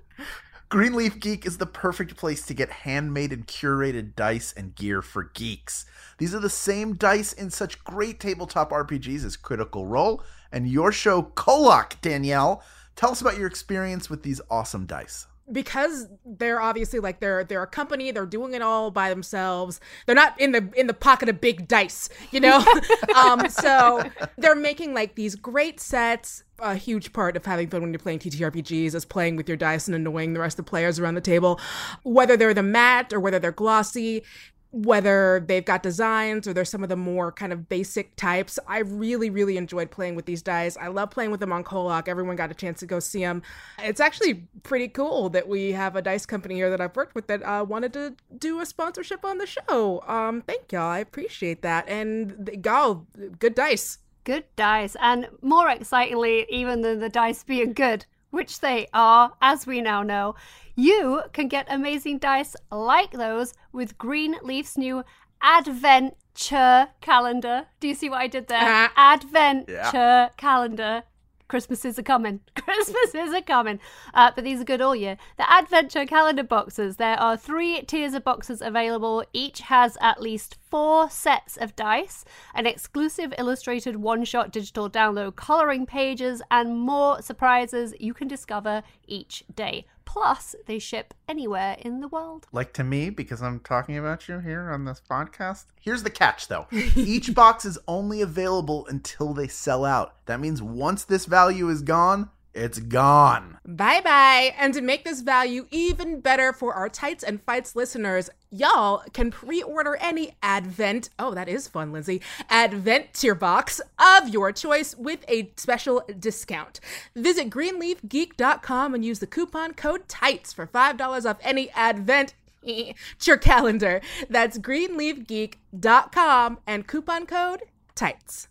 Greenleaf 0.69 1.19
Geek 1.19 1.45
is 1.45 1.57
the 1.57 1.65
perfect 1.65 2.15
place 2.15 2.45
to 2.45 2.53
get 2.53 2.69
handmade 2.69 3.33
and 3.33 3.45
curated 3.45 4.15
dice 4.15 4.53
and 4.55 4.73
gear 4.73 5.01
for 5.01 5.23
geeks. 5.33 5.85
These 6.17 6.33
are 6.33 6.39
the 6.39 6.49
same 6.49 6.95
dice 6.95 7.33
in 7.33 7.49
such 7.49 7.83
great 7.83 8.19
tabletop 8.19 8.71
RPGs 8.71 9.25
as 9.25 9.35
Critical 9.35 9.85
Role 9.85 10.23
and 10.51 10.67
your 10.67 10.91
show 10.91 11.23
Kolak, 11.23 12.01
Danielle. 12.01 12.63
Tell 12.95 13.11
us 13.11 13.21
about 13.21 13.37
your 13.37 13.47
experience 13.47 14.09
with 14.09 14.23
these 14.23 14.39
awesome 14.49 14.85
dice. 14.85 15.27
Because 15.51 16.07
they're 16.25 16.61
obviously 16.61 16.99
like 16.99 17.19
they're 17.19 17.43
they're 17.43 17.63
a 17.63 17.67
company 17.67 18.11
they're 18.11 18.25
doing 18.25 18.53
it 18.53 18.61
all 18.61 18.91
by 18.91 19.09
themselves 19.09 19.79
they're 20.05 20.15
not 20.15 20.39
in 20.39 20.51
the 20.51 20.69
in 20.75 20.87
the 20.87 20.93
pocket 20.93 21.29
of 21.29 21.41
big 21.41 21.67
dice 21.67 22.09
you 22.31 22.39
know? 22.39 22.63
Um 23.15 23.49
so 23.49 24.03
they're 24.37 24.55
making 24.55 24.93
like 24.93 25.15
these 25.15 25.35
great 25.35 25.79
sets 25.79 26.43
a 26.61 26.75
huge 26.75 27.11
part 27.11 27.35
of 27.35 27.45
having 27.45 27.67
fun 27.67 27.81
when 27.81 27.91
you're 27.91 27.99
playing 27.99 28.19
TTRPGs 28.19 28.93
is 28.93 29.03
playing 29.03 29.35
with 29.35 29.47
your 29.47 29.57
dice 29.57 29.87
and 29.87 29.95
annoying 29.95 30.33
the 30.33 30.39
rest 30.39 30.59
of 30.59 30.65
the 30.65 30.69
players 30.69 30.99
around 30.99 31.15
the 31.15 31.21
table. 31.21 31.59
Whether 32.03 32.37
they're 32.37 32.53
the 32.53 32.63
matte 32.63 33.11
or 33.11 33.19
whether 33.19 33.39
they're 33.39 33.51
glossy 33.51 34.23
whether 34.71 35.43
they've 35.47 35.65
got 35.65 35.83
designs 35.83 36.47
or 36.47 36.53
they're 36.53 36.63
some 36.63 36.81
of 36.81 36.89
the 36.89 36.95
more 36.95 37.31
kind 37.31 37.51
of 37.51 37.67
basic 37.67 38.15
types. 38.15 38.57
I 38.67 38.79
really, 38.79 39.29
really 39.29 39.57
enjoyed 39.57 39.91
playing 39.91 40.15
with 40.15 40.25
these 40.25 40.41
dice. 40.41 40.77
I 40.77 40.87
love 40.87 41.11
playing 41.11 41.31
with 41.31 41.41
them 41.41 41.51
on 41.51 41.63
Kolak. 41.63 42.07
Everyone 42.07 42.37
got 42.37 42.51
a 42.51 42.53
chance 42.53 42.79
to 42.79 42.85
go 42.85 42.99
see 42.99 43.19
them. 43.19 43.41
It's 43.79 43.99
actually 43.99 44.47
pretty 44.63 44.87
cool 44.87 45.29
that 45.29 45.47
we 45.47 45.73
have 45.73 45.95
a 45.97 46.01
dice 46.01 46.25
company 46.25 46.55
here 46.55 46.69
that 46.69 46.79
I've 46.79 46.95
worked 46.95 47.15
with 47.15 47.27
that 47.27 47.43
uh, 47.43 47.65
wanted 47.67 47.91
to 47.93 48.15
do 48.37 48.61
a 48.61 48.65
sponsorship 48.65 49.25
on 49.25 49.39
the 49.39 49.45
show. 49.45 50.03
Um, 50.07 50.41
thank 50.41 50.71
y'all. 50.71 50.83
I 50.83 50.99
appreciate 50.99 51.61
that. 51.63 51.89
And 51.89 52.49
y'all, 52.63 53.05
good 53.39 53.55
dice. 53.55 53.97
Good 54.23 54.45
dice. 54.55 54.95
And 55.01 55.27
more 55.41 55.69
excitingly, 55.69 56.45
even 56.49 56.81
than 56.81 56.99
the 56.99 57.09
dice 57.09 57.43
being 57.43 57.73
good, 57.73 58.05
which 58.31 58.59
they 58.61 58.87
are, 58.93 59.33
as 59.41 59.67
we 59.67 59.81
now 59.81 60.01
know, 60.01 60.35
you 60.75 61.21
can 61.33 61.47
get 61.47 61.67
amazing 61.69 62.17
dice 62.17 62.55
like 62.71 63.11
those 63.11 63.53
with 63.71 63.97
Greenleaf's 63.97 64.77
new 64.77 65.03
Adventure 65.43 66.89
calendar. 67.01 67.67
Do 67.79 67.87
you 67.87 67.95
see 67.95 68.09
what 68.09 68.21
I 68.21 68.27
did 68.27 68.47
there? 68.47 68.61
Uh, 68.61 68.89
Adventure 68.97 70.29
calendar. 70.37 71.03
Christmases 71.51 71.99
are 71.99 72.03
coming. 72.03 72.39
Christmases 72.55 73.33
are 73.33 73.41
coming. 73.41 73.81
Uh, 74.13 74.31
but 74.33 74.45
these 74.45 74.61
are 74.61 74.63
good 74.63 74.79
all 74.79 74.95
year. 74.95 75.17
The 75.35 75.53
Adventure 75.53 76.05
calendar 76.05 76.43
boxes. 76.43 76.95
There 76.95 77.19
are 77.19 77.35
three 77.35 77.81
tiers 77.81 78.13
of 78.13 78.23
boxes 78.23 78.61
available. 78.61 79.25
Each 79.33 79.59
has 79.59 79.97
at 79.99 80.21
least 80.21 80.55
four 80.69 81.09
sets 81.09 81.57
of 81.57 81.75
dice, 81.75 82.23
an 82.55 82.67
exclusive 82.67 83.33
illustrated 83.37 83.97
one 83.97 84.23
shot 84.23 84.53
digital 84.53 84.89
download 84.89 85.35
coloring 85.35 85.85
pages, 85.85 86.41
and 86.49 86.79
more 86.79 87.21
surprises 87.21 87.93
you 87.99 88.13
can 88.13 88.29
discover 88.29 88.81
each 89.05 89.43
day. 89.53 89.85
Plus, 90.11 90.57
they 90.65 90.77
ship 90.77 91.13
anywhere 91.29 91.77
in 91.79 92.01
the 92.01 92.07
world. 92.09 92.45
Like 92.51 92.73
to 92.73 92.83
me, 92.83 93.09
because 93.09 93.41
I'm 93.41 93.61
talking 93.61 93.97
about 93.97 94.27
you 94.27 94.39
here 94.39 94.69
on 94.69 94.83
this 94.83 95.01
podcast. 95.09 95.67
Here's 95.79 96.03
the 96.03 96.09
catch, 96.09 96.49
though 96.49 96.67
each 96.97 97.33
box 97.33 97.63
is 97.63 97.79
only 97.87 98.21
available 98.21 98.85
until 98.87 99.33
they 99.33 99.47
sell 99.47 99.85
out. 99.85 100.25
That 100.25 100.41
means 100.41 100.61
once 100.61 101.05
this 101.05 101.23
value 101.23 101.69
is 101.69 101.81
gone, 101.81 102.29
it's 102.53 102.79
gone. 102.79 103.57
Bye 103.65 104.01
bye. 104.01 104.53
And 104.57 104.73
to 104.73 104.81
make 104.81 105.05
this 105.05 105.21
value 105.21 105.67
even 105.71 106.19
better 106.19 106.51
for 106.51 106.73
our 106.73 106.89
Tights 106.89 107.23
and 107.23 107.41
Fights 107.43 107.75
listeners, 107.75 108.29
y'all 108.49 109.03
can 109.13 109.31
pre 109.31 109.61
order 109.61 109.97
any 110.01 110.35
Advent, 110.43 111.09
oh, 111.17 111.33
that 111.33 111.47
is 111.47 111.67
fun, 111.67 111.91
Lindsey, 111.91 112.21
Advent 112.49 113.13
tier 113.13 113.35
box 113.35 113.79
of 113.99 114.29
your 114.29 114.51
choice 114.51 114.95
with 114.97 115.23
a 115.27 115.51
special 115.55 116.03
discount. 116.19 116.79
Visit 117.15 117.49
greenleafgeek.com 117.49 118.95
and 118.95 119.05
use 119.05 119.19
the 119.19 119.27
coupon 119.27 119.73
code 119.73 120.07
TIGHTS 120.07 120.53
for 120.53 120.67
$5 120.67 121.29
off 121.29 121.37
any 121.41 121.69
Advent. 121.71 122.33
Your 123.25 123.37
calendar. 123.37 124.01
That's 124.29 124.59
greenleafgeek.com 124.59 126.59
and 126.67 126.87
coupon 126.87 127.25
code 127.25 127.63
TIGHTS. 127.95 128.47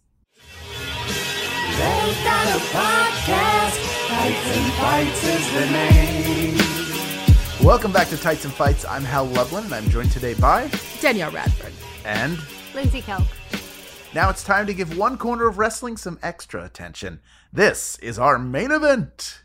They've 1.78 2.24
got 2.24 2.46
a 2.46 2.58
podcast. 2.74 3.76
Fights 4.08 4.56
and 4.56 4.72
Fights 4.74 5.24
is 5.24 5.52
the 5.54 5.66
name. 5.70 6.58
Welcome 7.66 7.92
back 7.92 8.08
to 8.08 8.16
Tights 8.16 8.44
and 8.44 8.52
Fights. 8.52 8.84
I'm 8.84 9.04
Hal 9.04 9.26
Lublin, 9.26 9.64
and 9.64 9.74
I'm 9.74 9.88
joined 9.88 10.10
today 10.10 10.34
by. 10.34 10.70
Danielle 11.00 11.30
Radford. 11.30 11.72
And 12.04 12.38
Lindsey 12.74 13.02
Kelk. 13.02 13.26
now 14.14 14.30
it's 14.30 14.42
time 14.42 14.66
to 14.66 14.74
give 14.74 14.96
one 14.98 15.16
corner 15.16 15.46
of 15.46 15.58
wrestling 15.58 15.96
some 15.96 16.18
extra 16.22 16.64
attention. 16.64 17.20
This 17.52 17.98
is 17.98 18.18
our 18.18 18.38
main 18.38 18.72
event. 18.72 19.42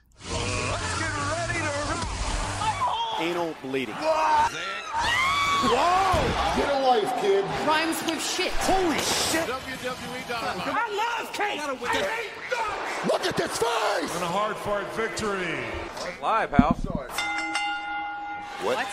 anal 3.19 3.55
bleeding. 3.61 3.95
Get 6.55 6.69
a 6.69 6.74
life, 7.01 7.21
kid. 7.21 7.43
Rhymes 7.67 8.01
with 8.05 8.23
shit. 8.23 8.51
Holy 8.53 8.97
shit! 8.97 9.47
WWE 9.47 10.27
dot 10.27 10.43
I 10.43 11.19
love 11.19 11.33
Kate! 11.33 11.59
Kate! 11.91 13.11
Look 13.11 13.25
at 13.25 13.37
this 13.37 13.57
face. 13.57 14.15
And 14.15 14.23
a 14.23 14.27
hard 14.27 14.55
fought 14.57 14.91
victory. 14.95 15.59
Live, 16.21 16.51
Hal. 16.51 16.73
What? 18.63 18.87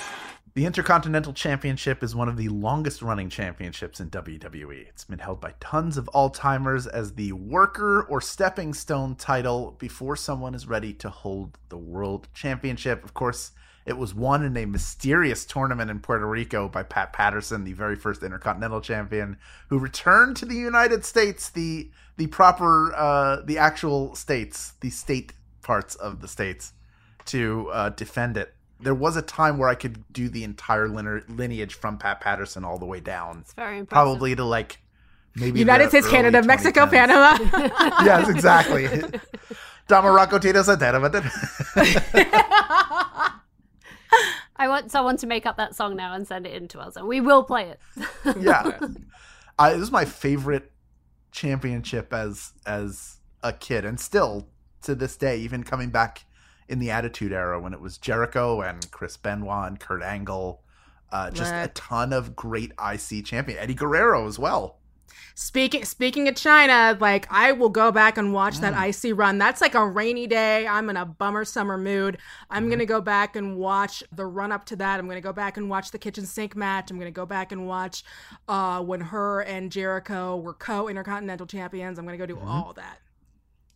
The 0.54 0.66
Intercontinental 0.66 1.32
Championship 1.32 2.02
is 2.02 2.14
one 2.14 2.28
of 2.28 2.36
the 2.36 2.48
longest 2.50 3.00
running 3.00 3.30
championships 3.30 4.00
in 4.00 4.10
WWE. 4.10 4.86
It's 4.86 5.04
been 5.04 5.18
held 5.18 5.40
by 5.40 5.54
tons 5.60 5.96
of 5.96 6.08
all 6.08 6.28
timers 6.28 6.86
as 6.86 7.14
the 7.14 7.32
workrate 7.32 8.04
or 8.10 8.20
stepping 8.20 8.74
stone 8.74 9.14
title 9.14 9.76
before 9.78 10.14
someone 10.14 10.54
is 10.54 10.66
ready 10.66 10.92
to 10.94 11.08
hold 11.08 11.56
the 11.70 11.78
World 11.78 12.28
Championship. 12.34 13.02
Of 13.02 13.14
course, 13.14 13.52
it 13.84 13.98
was 13.98 14.14
won 14.14 14.44
in 14.44 14.56
a 14.56 14.64
mysterious 14.64 15.44
tournament 15.44 15.90
in 15.90 16.00
Puerto 16.00 16.26
Rico 16.26 16.68
by 16.68 16.82
Pat 16.82 17.12
Patterson, 17.12 17.64
the 17.64 17.72
very 17.72 17.96
first 17.96 18.22
Intercontinental 18.22 18.80
Champion, 18.80 19.36
who 19.68 19.78
returned 19.78 20.36
to 20.36 20.44
the 20.44 20.54
United 20.54 21.04
States, 21.04 21.50
the 21.50 21.90
the 22.16 22.26
proper, 22.26 22.94
uh, 22.94 23.40
the 23.42 23.56
actual 23.56 24.14
states, 24.14 24.74
the 24.80 24.90
state 24.90 25.32
parts 25.62 25.94
of 25.94 26.20
the 26.20 26.28
states, 26.28 26.74
to 27.24 27.70
uh, 27.72 27.88
defend 27.88 28.36
it 28.36 28.54
there 28.82 28.94
was 28.94 29.16
a 29.16 29.22
time 29.22 29.58
where 29.58 29.68
I 29.68 29.74
could 29.74 30.04
do 30.12 30.28
the 30.28 30.44
entire 30.44 30.88
lineage 30.88 31.74
from 31.74 31.98
Pat 31.98 32.20
Patterson 32.20 32.64
all 32.64 32.78
the 32.78 32.86
way 32.86 33.00
down. 33.00 33.38
It's 33.40 33.52
very 33.52 33.78
impressive. 33.78 34.04
Probably 34.04 34.34
to 34.34 34.44
like 34.44 34.78
maybe 35.36 35.60
United 35.60 35.90
States, 35.90 36.08
Canada, 36.08 36.42
Mexico, 36.42 36.86
Panama. 36.86 37.38
yes, 38.04 38.28
exactly. 38.28 38.86
Don 39.88 40.04
Muraco 40.04 40.40
Tito 40.40 40.62
Santana. 40.62 41.00
I 44.62 44.68
want 44.68 44.92
someone 44.92 45.16
to 45.16 45.26
make 45.26 45.44
up 45.44 45.56
that 45.56 45.74
song 45.74 45.96
now 45.96 46.14
and 46.14 46.24
send 46.24 46.46
it 46.46 46.54
in 46.54 46.68
to 46.68 46.78
us, 46.78 46.94
and 46.94 47.08
we 47.08 47.20
will 47.20 47.42
play 47.42 47.68
it. 47.68 47.80
yeah, 48.40 48.78
I, 49.58 49.72
this 49.72 49.82
is 49.82 49.90
my 49.90 50.04
favorite 50.04 50.70
championship 51.32 52.12
as 52.12 52.52
as 52.64 53.18
a 53.42 53.52
kid, 53.52 53.84
and 53.84 53.98
still 53.98 54.46
to 54.82 54.94
this 54.94 55.16
day, 55.16 55.38
even 55.38 55.64
coming 55.64 55.90
back 55.90 56.26
in 56.68 56.78
the 56.78 56.92
Attitude 56.92 57.32
Era 57.32 57.60
when 57.60 57.72
it 57.74 57.80
was 57.80 57.98
Jericho 57.98 58.60
and 58.60 58.88
Chris 58.92 59.16
Benoit 59.16 59.66
and 59.66 59.80
Kurt 59.80 60.00
Angle. 60.00 60.62
Uh, 61.10 61.30
just 61.32 61.52
a 61.52 61.68
ton 61.74 62.12
of 62.12 62.36
great 62.36 62.70
IC 62.80 63.24
champion. 63.24 63.58
Eddie 63.58 63.74
Guerrero 63.74 64.28
as 64.28 64.38
well. 64.38 64.78
Speaking 65.34 65.84
speaking 65.84 66.28
of 66.28 66.34
Chyna, 66.34 67.00
like 67.00 67.26
I 67.30 67.52
will 67.52 67.68
go 67.68 67.90
back 67.90 68.18
and 68.18 68.32
watch 68.32 68.58
that 68.58 68.74
mm. 68.74 69.10
IC 69.10 69.16
run. 69.16 69.38
That's 69.38 69.60
like 69.60 69.74
a 69.74 69.86
rainy 69.86 70.26
day. 70.26 70.66
I'm 70.66 70.90
in 70.90 70.96
a 70.96 71.06
bummer 71.06 71.44
summer 71.44 71.78
mood. 71.78 72.18
I'm 72.50 72.68
gonna 72.68 72.84
mm-hmm. 72.84 72.88
go 72.88 73.00
back 73.00 73.36
and 73.36 73.56
watch 73.56 74.02
the 74.12 74.26
run 74.26 74.52
up 74.52 74.64
to 74.66 74.76
that. 74.76 75.00
I'm 75.00 75.08
gonna 75.08 75.20
go 75.20 75.32
back 75.32 75.56
and 75.56 75.70
watch 75.70 75.90
the 75.90 75.98
kitchen 75.98 76.26
sink 76.26 76.54
match. 76.54 76.90
I'm 76.90 76.98
gonna 76.98 77.10
go 77.10 77.26
back 77.26 77.52
and 77.52 77.66
watch 77.66 78.04
uh, 78.48 78.82
when 78.82 79.00
her 79.00 79.40
and 79.40 79.72
Jericho 79.72 80.36
were 80.36 80.54
co 80.54 80.88
intercontinental 80.88 81.46
champions. 81.46 81.98
I'm 81.98 82.04
gonna 82.04 82.18
go 82.18 82.26
do 82.26 82.36
mm-hmm. 82.36 82.48
all 82.48 82.72
that. 82.74 82.98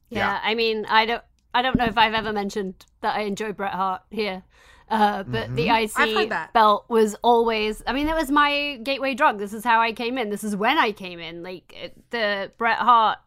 Yeah, 0.09 0.19
Yeah. 0.19 0.41
I 0.43 0.55
mean, 0.55 0.87
I 0.87 1.07
don't, 1.07 1.23
I 1.55 1.63
don't 1.63 1.77
know 1.77 1.87
if 1.87 1.99
I've 1.99 2.15
ever 2.15 2.33
mentioned 2.33 2.85
that 3.01 3.17
I 3.17 3.23
enjoy 3.23 3.53
Bret 3.53 3.73
Hart 3.73 4.03
here, 4.11 4.43
uh, 4.89 5.23
but 5.25 5.55
the 5.57 5.71
I've 5.71 5.93
heard 5.95 6.09
IC 6.11 6.53
belt 6.53 6.85
was 6.89 7.17
always. 7.23 7.83
I 7.87 7.93
mean, 7.93 8.09
it 8.09 8.15
was 8.15 8.31
my 8.31 8.79
gateway 8.83 9.15
drug. 9.15 9.39
This 9.39 9.53
is 9.53 9.65
how 9.65 9.81
I 9.81 9.93
came 9.93 10.17
in. 10.19 10.31
This 10.31 10.45
is 10.45 10.55
when 10.55 10.79
I 10.79 10.93
came 10.93 11.19
in. 11.19 11.43
Like 11.43 11.73
it- 11.75 12.11
the 12.11 12.53
Bret 12.59 12.79
Hart. 12.79 13.19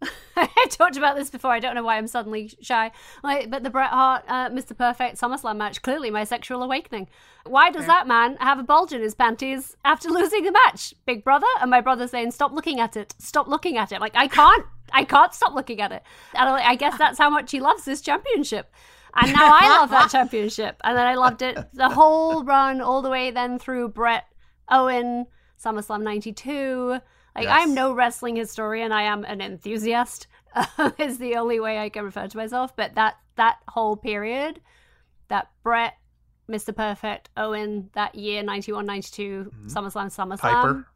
I 0.36 0.66
talked 0.70 0.96
about 0.96 1.16
this 1.16 1.28
before. 1.28 1.50
I 1.50 1.58
don't 1.58 1.74
know 1.74 1.82
why 1.82 1.96
I'm 1.96 2.06
suddenly 2.06 2.52
shy. 2.60 2.92
Like, 3.24 3.50
but 3.50 3.64
the 3.64 3.70
Bret 3.70 3.90
Hart, 3.90 4.22
uh, 4.28 4.48
Mr. 4.50 4.78
Perfect 4.78 5.20
SummerSlam 5.20 5.56
match, 5.56 5.82
clearly 5.82 6.08
my 6.10 6.22
sexual 6.22 6.62
awakening. 6.62 7.08
Why 7.44 7.70
does 7.70 7.86
that 7.86 8.06
man 8.06 8.36
have 8.38 8.60
a 8.60 8.62
bulge 8.62 8.92
in 8.92 9.00
his 9.00 9.16
panties 9.16 9.76
after 9.84 10.08
losing 10.18 10.44
the 10.44 10.52
match, 10.52 10.94
Big 11.04 11.24
Brother? 11.24 11.48
And 11.60 11.68
my 11.68 11.80
brother 11.80 12.06
saying, 12.06 12.30
"Stop 12.30 12.52
looking 12.52 12.78
at 12.78 12.96
it. 12.96 13.12
Stop 13.18 13.48
looking 13.48 13.76
at 13.76 13.90
it." 13.90 14.00
Like 14.00 14.14
I 14.14 14.28
can't, 14.28 14.64
I 14.92 15.02
can't 15.02 15.34
stop 15.34 15.52
looking 15.54 15.80
at 15.80 15.90
it. 15.90 16.04
And 16.34 16.48
I, 16.48 16.70
I 16.70 16.74
guess 16.76 16.96
that's 16.96 17.18
how 17.18 17.28
much 17.30 17.50
he 17.50 17.58
loves 17.58 17.84
this 17.84 18.00
championship. 18.00 18.72
And 19.14 19.32
now 19.32 19.50
I 19.52 19.78
love 19.78 19.90
that 19.90 20.10
championship. 20.12 20.80
And 20.84 20.96
then 20.96 21.06
I 21.06 21.14
loved 21.14 21.42
it 21.42 21.58
the 21.72 21.88
whole 21.88 22.44
run, 22.44 22.80
all 22.80 23.02
the 23.02 23.10
way 23.10 23.30
then 23.30 23.58
through 23.58 23.90
Bret 23.90 24.24
Owen, 24.70 25.26
SummerSlam 25.62 26.02
'92. 26.02 27.00
Like 27.34 27.44
Yes. 27.44 27.56
I'm 27.62 27.74
no 27.74 27.92
wrestling 27.92 28.36
historian. 28.36 28.90
I 28.92 29.02
am 29.02 29.24
an 29.24 29.40
enthusiast. 29.40 30.26
is 30.98 31.18
the 31.18 31.36
only 31.36 31.60
way 31.60 31.78
I 31.78 31.88
can 31.88 32.04
refer 32.04 32.26
to 32.26 32.36
myself. 32.36 32.74
But 32.76 32.94
that 32.94 33.16
that 33.36 33.58
whole 33.68 33.96
period, 33.96 34.60
that 35.28 35.50
Bret, 35.62 35.94
Mr. 36.50 36.74
Perfect, 36.74 37.30
Owen, 37.36 37.90
that 37.94 38.14
year 38.14 38.42
91, 38.42 38.86
92, 38.86 39.44
mm-hmm. 39.44 39.66
SummerSlam, 39.66 40.06
SummerSlam, 40.06 40.38
Piper. 40.38 40.86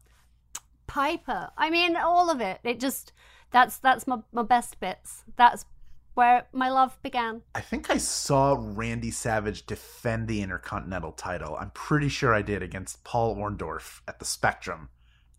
Piper. 0.87 1.49
I 1.57 1.69
mean, 1.69 1.95
all 1.95 2.29
of 2.29 2.41
it. 2.41 2.59
It 2.63 2.79
just 2.79 3.13
that's 3.51 3.77
that's 3.77 4.07
my 4.07 4.19
my 4.31 4.43
best 4.43 4.79
bits. 4.79 5.23
That's 5.35 5.65
where 6.13 6.47
my 6.51 6.69
love 6.69 6.97
began. 7.01 7.41
I 7.55 7.61
think 7.61 7.89
I 7.89 7.97
saw 7.97 8.55
Randy 8.59 9.11
Savage 9.11 9.65
defend 9.65 10.27
the 10.27 10.41
Intercontinental 10.41 11.11
title. 11.11 11.55
I'm 11.59 11.71
pretty 11.71 12.09
sure 12.09 12.33
I 12.33 12.41
did 12.41 12.61
against 12.61 13.03
Paul 13.03 13.35
Orndorff 13.35 14.01
at 14.07 14.19
the 14.19 14.25
Spectrum 14.25 14.89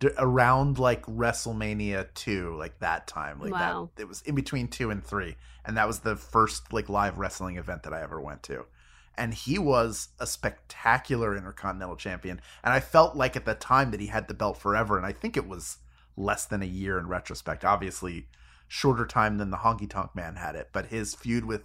D- 0.00 0.08
around 0.18 0.78
like 0.78 1.04
WrestleMania 1.06 2.12
2, 2.14 2.56
like 2.56 2.80
that 2.80 3.06
time. 3.06 3.40
Like 3.40 3.52
Wow. 3.52 3.90
that 3.94 4.02
it 4.02 4.08
was 4.08 4.22
in 4.22 4.34
between 4.34 4.68
2 4.68 4.90
and 4.90 5.04
3, 5.04 5.36
and 5.64 5.76
that 5.76 5.86
was 5.86 6.00
the 6.00 6.16
first 6.16 6.72
like 6.72 6.88
live 6.88 7.18
wrestling 7.18 7.56
event 7.56 7.84
that 7.84 7.94
I 7.94 8.02
ever 8.02 8.20
went 8.20 8.42
to. 8.44 8.66
And 9.16 9.32
he 9.32 9.58
was 9.60 10.08
a 10.18 10.26
spectacular 10.26 11.36
Intercontinental 11.36 11.94
champion, 11.96 12.40
and 12.64 12.72
I 12.74 12.80
felt 12.80 13.14
like 13.14 13.36
at 13.36 13.44
the 13.44 13.54
time 13.54 13.92
that 13.92 14.00
he 14.00 14.08
had 14.08 14.26
the 14.26 14.34
belt 14.34 14.58
forever, 14.58 14.96
and 14.96 15.06
I 15.06 15.12
think 15.12 15.36
it 15.36 15.46
was 15.46 15.78
less 16.16 16.44
than 16.46 16.62
a 16.62 16.66
year 16.66 16.98
in 16.98 17.06
retrospect. 17.06 17.64
Obviously, 17.64 18.26
shorter 18.68 19.06
time 19.06 19.38
than 19.38 19.50
the 19.50 19.58
Honky 19.58 19.88
Tonk 19.88 20.14
Man 20.14 20.36
had 20.36 20.54
it, 20.54 20.70
but 20.72 20.86
his 20.86 21.14
feud 21.14 21.44
with 21.44 21.64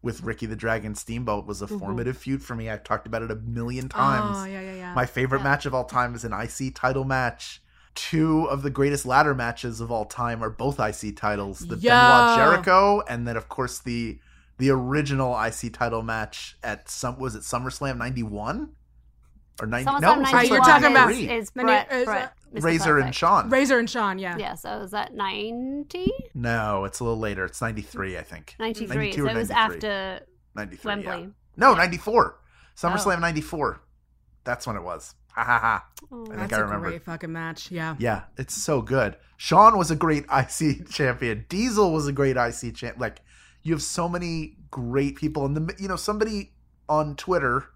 with 0.00 0.22
Ricky 0.22 0.46
the 0.46 0.56
Dragon 0.56 0.94
Steamboat 0.94 1.46
was 1.46 1.60
a 1.60 1.66
mm-hmm. 1.66 1.78
formative 1.78 2.16
feud 2.16 2.42
for 2.42 2.54
me. 2.54 2.70
I've 2.70 2.84
talked 2.84 3.06
about 3.06 3.22
it 3.22 3.30
a 3.30 3.36
million 3.36 3.86
oh, 3.86 3.96
times. 3.96 4.36
Oh 4.38 4.44
yeah, 4.44 4.60
yeah, 4.60 4.74
yeah. 4.74 4.94
My 4.94 5.06
favorite 5.06 5.42
match 5.42 5.66
of 5.66 5.74
all 5.74 5.84
time 5.84 6.14
is 6.14 6.24
an 6.24 6.32
IC 6.32 6.74
title 6.74 7.04
match. 7.04 7.62
Two 7.94 8.44
of 8.44 8.62
the 8.62 8.70
greatest 8.70 9.06
ladder 9.06 9.34
matches 9.34 9.80
of 9.80 9.90
all 9.90 10.04
time 10.04 10.42
are 10.42 10.50
both 10.50 10.78
IC 10.78 11.16
titles. 11.16 11.60
The 11.60 11.76
Yo. 11.76 11.90
Benoit 11.90 12.36
Jericho, 12.36 13.02
and 13.08 13.26
then 13.26 13.36
of 13.36 13.48
course 13.48 13.78
the 13.80 14.18
the 14.58 14.70
original 14.70 15.40
IC 15.40 15.72
title 15.72 16.02
match 16.02 16.56
at 16.62 16.88
some 16.88 17.18
was 17.18 17.34
it 17.34 17.42
SummerSlam 17.42 17.98
'91 17.98 18.70
or 19.60 19.66
'90? 19.66 19.90
SummerSlam 19.90 20.00
No, 20.00 20.14
91 20.16 20.46
you're 20.46 20.64
talking 20.64 20.90
about- 20.90 21.10
is, 21.10 21.18
is 21.18 21.50
Then 21.50 21.66
Bret, 21.66 21.92
is, 21.92 22.02
uh, 22.02 22.04
Bret, 22.10 22.32
Mr. 22.36 22.37
Razor 22.52 22.96
and 22.96 23.04
Perfect. 23.06 23.16
Shawn. 23.16 23.50
Razor 23.50 23.78
and 23.78 23.88
Shawn, 23.90 24.18
yeah. 24.18 24.36
Yeah, 24.38 24.54
so 24.54 24.80
is 24.82 24.90
that 24.92 25.14
90? 25.14 26.10
No, 26.34 26.84
it's 26.84 27.00
a 27.00 27.04
little 27.04 27.18
later. 27.18 27.44
It's 27.44 27.60
'93, 27.60 28.16
I 28.18 28.22
think. 28.22 28.54
93. 28.58 28.96
92 28.96 29.16
So 29.16 29.26
or 29.26 29.30
it 29.30 29.34
was 29.36 29.50
after 29.50 30.20
93. 30.54 30.88
Wembley. 30.88 31.20
Yeah. 31.22 31.26
No, 31.56 31.74
94. 31.74 32.36
Oh. 32.38 32.40
SummerSlam 32.88 33.20
94. 33.20 33.80
That's 34.44 34.66
when 34.66 34.76
it 34.76 34.82
was. 34.82 35.14
Ha 35.32 35.44
ha 35.44 35.58
ha. 35.58 35.84
Oh, 36.10 36.22
I 36.24 36.26
think 36.26 36.38
That's 36.40 36.52
I 36.54 36.56
a 36.58 36.64
remember. 36.64 36.88
great 36.88 37.04
fucking 37.04 37.32
match. 37.32 37.70
Yeah. 37.70 37.96
Yeah, 37.98 38.22
it's 38.38 38.54
so 38.54 38.80
good. 38.82 39.16
Shawn 39.36 39.76
was 39.76 39.90
a 39.90 39.96
great 39.96 40.24
IC 40.32 40.88
champion. 40.90 41.44
Diesel 41.48 41.92
was 41.92 42.06
a 42.06 42.12
great 42.12 42.36
IC 42.36 42.74
champ. 42.74 42.96
Like 42.98 43.20
you 43.62 43.72
have 43.74 43.82
so 43.82 44.08
many 44.08 44.56
great 44.70 45.16
people, 45.16 45.44
and 45.44 45.56
the 45.56 45.74
you 45.78 45.86
know 45.88 45.96
somebody 45.96 46.52
on 46.88 47.14
Twitter 47.16 47.66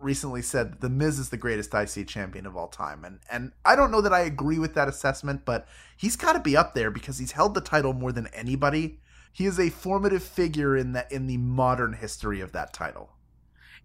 recently 0.00 0.42
said 0.42 0.72
that 0.72 0.80
the 0.80 0.88
Miz 0.90 1.18
is 1.18 1.30
the 1.30 1.36
greatest 1.36 1.72
IC 1.74 2.06
champion 2.08 2.46
of 2.46 2.56
all 2.56 2.68
time, 2.68 3.04
and 3.04 3.20
and 3.30 3.52
I 3.64 3.76
don't 3.76 3.90
know 3.90 4.00
that 4.00 4.12
I 4.12 4.20
agree 4.20 4.58
with 4.58 4.74
that 4.74 4.88
assessment, 4.88 5.44
but 5.44 5.66
he's 5.96 6.16
got 6.16 6.34
to 6.34 6.40
be 6.40 6.56
up 6.56 6.74
there 6.74 6.90
because 6.90 7.18
he's 7.18 7.32
held 7.32 7.54
the 7.54 7.60
title 7.60 7.92
more 7.92 8.12
than 8.12 8.26
anybody. 8.28 8.98
He 9.32 9.46
is 9.46 9.58
a 9.58 9.70
formative 9.70 10.22
figure 10.22 10.76
in 10.76 10.92
that 10.92 11.10
in 11.10 11.26
the 11.26 11.36
modern 11.38 11.94
history 11.94 12.40
of 12.40 12.52
that 12.52 12.72
title. 12.72 13.10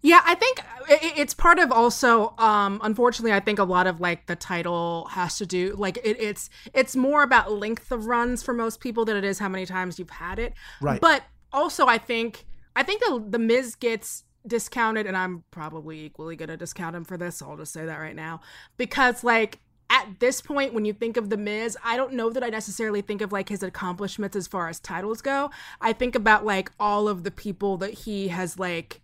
Yeah, 0.02 0.22
I 0.24 0.34
think 0.34 0.60
i- 0.88 1.12
it's 1.16 1.34
part 1.34 1.58
of 1.58 1.70
also. 1.72 2.34
Um, 2.38 2.80
unfortunately, 2.82 3.32
I 3.34 3.40
think 3.40 3.58
a 3.58 3.64
lot 3.64 3.86
of 3.86 4.00
like 4.00 4.26
the 4.26 4.36
title 4.36 5.06
has 5.10 5.36
to 5.38 5.46
do 5.46 5.74
like 5.76 5.98
it, 5.98 6.16
it's 6.20 6.48
it's 6.72 6.96
more 6.96 7.22
about 7.22 7.52
length 7.52 7.90
of 7.92 8.06
runs 8.06 8.42
for 8.42 8.54
most 8.54 8.80
people 8.80 9.04
than 9.04 9.16
it 9.16 9.24
is 9.24 9.38
how 9.38 9.48
many 9.48 9.66
times 9.66 9.98
you've 9.98 10.08
had 10.10 10.38
it. 10.38 10.54
Right. 10.80 11.00
But 11.00 11.24
also, 11.52 11.86
I 11.86 11.98
think 11.98 12.46
I 12.76 12.82
think 12.82 13.02
the 13.02 13.22
the 13.28 13.38
Miz 13.38 13.74
gets 13.74 14.24
discounted, 14.46 15.06
and 15.06 15.16
I'm 15.16 15.44
probably 15.50 16.04
equally 16.04 16.36
gonna 16.36 16.56
discount 16.56 16.96
him 16.96 17.04
for 17.04 17.16
this. 17.16 17.36
So 17.36 17.50
I'll 17.50 17.56
just 17.56 17.72
say 17.72 17.84
that 17.86 17.98
right 17.98 18.16
now 18.16 18.40
because 18.76 19.24
like. 19.24 19.60
At 19.92 20.20
this 20.20 20.40
point, 20.40 20.72
when 20.72 20.84
you 20.84 20.92
think 20.92 21.16
of 21.16 21.30
The 21.30 21.36
Miz, 21.36 21.76
I 21.82 21.96
don't 21.96 22.12
know 22.12 22.30
that 22.30 22.44
I 22.44 22.48
necessarily 22.48 23.02
think 23.02 23.20
of 23.20 23.32
like 23.32 23.48
his 23.48 23.64
accomplishments 23.64 24.36
as 24.36 24.46
far 24.46 24.68
as 24.68 24.78
titles 24.78 25.20
go. 25.20 25.50
I 25.80 25.92
think 25.92 26.14
about 26.14 26.46
like 26.46 26.70
all 26.78 27.08
of 27.08 27.24
the 27.24 27.32
people 27.32 27.76
that 27.78 27.92
he 27.92 28.28
has 28.28 28.56
like 28.56 29.00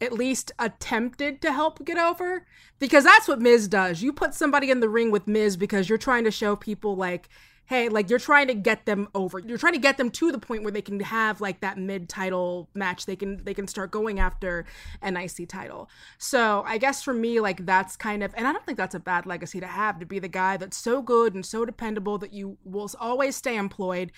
at 0.00 0.12
least 0.12 0.52
attempted 0.58 1.42
to 1.42 1.52
help 1.52 1.84
get 1.84 1.98
over 1.98 2.46
because 2.78 3.04
that's 3.04 3.28
what 3.28 3.40
Miz 3.40 3.68
does. 3.68 4.02
You 4.02 4.12
put 4.12 4.34
somebody 4.34 4.70
in 4.70 4.80
the 4.80 4.88
ring 4.88 5.10
with 5.10 5.26
Miz 5.26 5.56
because 5.56 5.88
you're 5.88 5.98
trying 5.98 6.24
to 6.24 6.30
show 6.30 6.56
people 6.56 6.96
like 6.96 7.28
hey, 7.68 7.90
like 7.90 8.08
you're 8.08 8.18
trying 8.18 8.48
to 8.48 8.54
get 8.54 8.86
them 8.86 9.08
over. 9.14 9.38
You're 9.38 9.58
trying 9.58 9.74
to 9.74 9.78
get 9.78 9.98
them 9.98 10.10
to 10.12 10.32
the 10.32 10.38
point 10.38 10.62
where 10.62 10.72
they 10.72 10.82
can 10.82 10.98
have 11.00 11.40
like 11.40 11.60
that 11.60 11.76
mid-title 11.78 12.68
match. 12.74 13.06
They 13.06 13.14
can 13.14 13.44
they 13.44 13.54
can 13.54 13.68
start 13.68 13.90
going 13.90 14.18
after 14.18 14.64
an 15.02 15.16
IC 15.16 15.48
title. 15.48 15.90
So, 16.16 16.64
I 16.66 16.78
guess 16.78 17.02
for 17.02 17.14
me 17.14 17.40
like 17.40 17.64
that's 17.66 17.96
kind 17.96 18.22
of 18.22 18.34
and 18.36 18.46
I 18.46 18.52
don't 18.52 18.64
think 18.64 18.78
that's 18.78 18.94
a 18.94 19.00
bad 19.00 19.26
legacy 19.26 19.60
to 19.60 19.66
have 19.66 19.98
to 20.00 20.06
be 20.06 20.18
the 20.18 20.28
guy 20.28 20.56
that's 20.56 20.76
so 20.76 21.02
good 21.02 21.34
and 21.34 21.44
so 21.44 21.64
dependable 21.64 22.18
that 22.18 22.32
you 22.32 22.56
will 22.64 22.90
always 22.98 23.36
stay 23.36 23.56
employed 23.56 24.12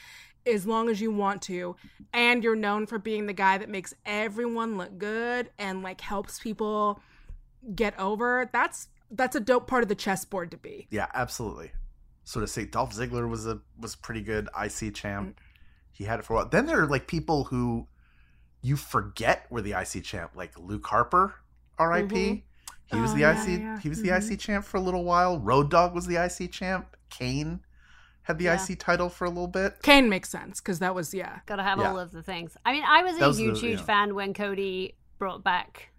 as 0.47 0.67
long 0.67 0.89
as 0.89 1.01
you 1.01 1.11
want 1.11 1.43
to 1.43 1.77
and 2.15 2.43
you're 2.43 2.57
known 2.57 2.87
for 2.87 2.99
being 2.99 3.27
the 3.27 3.33
guy 3.33 3.59
that 3.59 3.69
makes 3.69 3.93
everyone 4.07 4.79
look 4.79 4.97
good 4.97 5.51
and 5.59 5.83
like 5.83 6.01
helps 6.01 6.39
people 6.39 7.01
get 7.75 7.99
over, 7.99 8.49
that's 8.53 8.89
that's 9.11 9.35
a 9.35 9.41
dope 9.41 9.67
part 9.67 9.83
of 9.83 9.89
the 9.89 9.95
chessboard 9.95 10.51
to 10.53 10.57
be. 10.57 10.87
Yeah, 10.91 11.07
absolutely. 11.15 11.73
So 12.25 12.41
to 12.41 12.47
say 12.47 12.65
Dolph 12.65 12.95
Ziggler 12.95 13.29
was 13.29 13.47
a 13.47 13.61
was 13.79 13.97
pretty 13.97 14.21
good 14.23 14.49
IC 14.61 14.95
champ. 14.95 15.41
He 15.93 16.05
had 16.05 16.21
it 16.21 16.25
for 16.25 16.35
a 16.35 16.37
while. 16.37 16.49
Then 16.49 16.67
there 16.67 16.81
are 16.83 16.87
like 16.87 17.07
people 17.07 17.45
who 17.45 17.87
you 18.63 18.77
forget 18.77 19.47
were 19.51 19.63
the 19.63 19.73
IC 19.73 20.05
champ, 20.05 20.33
like 20.35 20.59
Luke 20.59 20.87
Harper, 20.87 21.35
R.I.P. 21.79 22.15
Mhm. 22.15 22.43
He 22.87 22.97
was 23.01 23.13
Oh, 23.13 23.15
the 23.15 23.21
yeah, 23.21 23.43
IC. 23.43 23.61
yeah. 23.61 23.79
He 23.81 23.89
was 23.89 24.03
the 24.03 24.09
Mhm. 24.09 24.31
IC 24.33 24.37
champ 24.39 24.65
for 24.65 24.77
a 24.77 24.81
little 24.81 25.05
while. 25.05 25.39
Road 25.39 25.71
Dog 25.71 25.95
was 25.95 26.07
the 26.07 26.17
IC 26.19 26.49
champ. 26.49 26.97
Kane 27.09 27.61
had 28.23 28.39
the 28.39 28.45
Yeah. 28.45 28.55
IC 28.55 28.77
title 28.77 29.09
for 29.09 29.25
a 29.25 29.29
little 29.29 29.47
bit. 29.49 29.81
Kane 29.83 30.09
makes 30.09 30.29
sense 30.29 30.61
because 30.61 30.79
that 30.81 30.95
was 30.95 31.15
yeah. 31.15 31.41
Gotta 31.47 31.63
have 31.63 31.79
Yeah. 31.79 31.91
all 31.91 31.99
of 31.99 32.11
the 32.13 32.23
things. 32.23 32.57
I 32.65 32.73
mean, 32.73 32.85
I 32.87 33.03
was 33.03 33.19
That 33.19 33.25
a 33.25 33.29
was 33.29 33.37
the- 33.39 33.45
huge, 33.45 33.61
huge 33.61 33.79
yeah. 33.81 33.85
fan 33.85 34.15
when 34.15 34.35
Cody 34.35 34.97
brought 35.19 35.43
back 35.43 35.91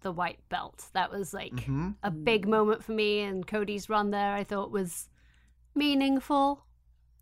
the 0.00 0.10
white 0.12 0.38
belt. 0.48 0.86
That 0.94 1.10
was 1.10 1.34
like 1.34 1.64
hmm 1.64 1.90
a 2.02 2.10
big 2.10 2.46
moment 2.48 2.82
for 2.84 2.92
me, 2.92 3.20
and 3.20 3.46
Cody's 3.46 3.88
run 3.88 4.10
there 4.10 4.32
I 4.34 4.44
thought 4.44 4.70
was 4.70 5.08
meaningful. 5.76 6.64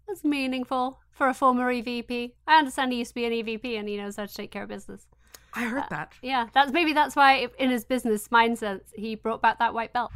It 0.06 0.10
was 0.12 0.24
meaningful 0.24 1.00
for 1.10 1.28
a 1.28 1.34
former 1.34 1.72
EVP. 1.72 2.32
I 2.46 2.58
understand 2.58 2.92
he 2.92 2.98
used 2.98 3.10
to 3.10 3.14
be 3.14 3.24
an 3.24 3.32
EVP 3.32 3.78
and 3.78 3.88
he 3.88 3.96
knows 3.96 4.16
how 4.16 4.26
to 4.26 4.34
take 4.34 4.50
care 4.50 4.62
of 4.64 4.68
business. 4.68 5.06
I 5.54 5.66
Uh, 5.66 5.68
heard 5.68 5.84
that. 5.90 6.12
Yeah, 6.22 6.48
that's 6.52 6.72
maybe 6.72 6.92
that's 6.92 7.14
why 7.16 7.48
in 7.58 7.70
his 7.70 7.84
business 7.84 8.28
mindset 8.28 8.80
he 8.94 9.14
brought 9.14 9.40
back 9.40 9.58
that 9.60 9.72
white 9.74 9.92
belt. 9.92 10.10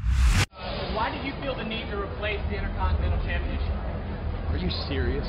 Why 0.95 1.11
did 1.15 1.25
you 1.25 1.33
feel 1.41 1.55
the 1.55 1.65
need 1.65 1.89
to 1.91 2.01
replace 2.01 2.41
the 2.51 2.57
Intercontinental 2.57 3.19
Championship? 3.25 3.75
Are 4.51 4.57
you 4.57 4.71
serious? 4.89 5.27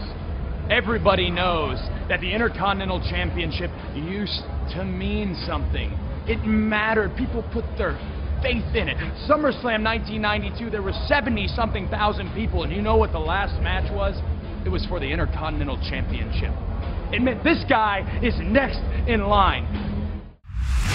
Everybody 0.70 1.30
knows 1.30 1.78
that 2.10 2.22
the 2.22 2.32
Intercontinental 2.32 3.00
Championship 3.10 3.72
used 3.96 4.42
to 4.76 4.84
mean 4.86 5.36
something. 5.46 5.92
It 6.28 6.44
mattered. 6.46 7.16
People 7.16 7.44
put 7.52 7.66
their 7.78 7.94
faith 8.42 8.76
in 8.76 8.90
it. 8.90 8.98
SummerSlam 9.28 9.84
1992, 9.84 10.70
there 10.70 10.82
were 10.82 10.94
70 11.08 11.48
something 11.50 11.88
thousand 11.90 12.34
people, 12.34 12.64
and 12.64 12.72
you 12.72 12.82
know 12.82 12.98
what 12.98 13.12
the 13.12 13.20
last 13.20 13.62
match 13.62 13.92
was? 13.92 14.16
It 14.66 14.70
was 14.70 14.86
for 14.86 15.00
the 15.00 15.06
Intercontinental 15.06 15.78
Championship. 15.90 16.54
It 17.12 17.22
meant 17.22 17.44
this 17.44 17.64
guy 17.68 18.20
is 18.22 18.36
next 18.40 18.80
in 19.08 19.24
line. 19.26 19.66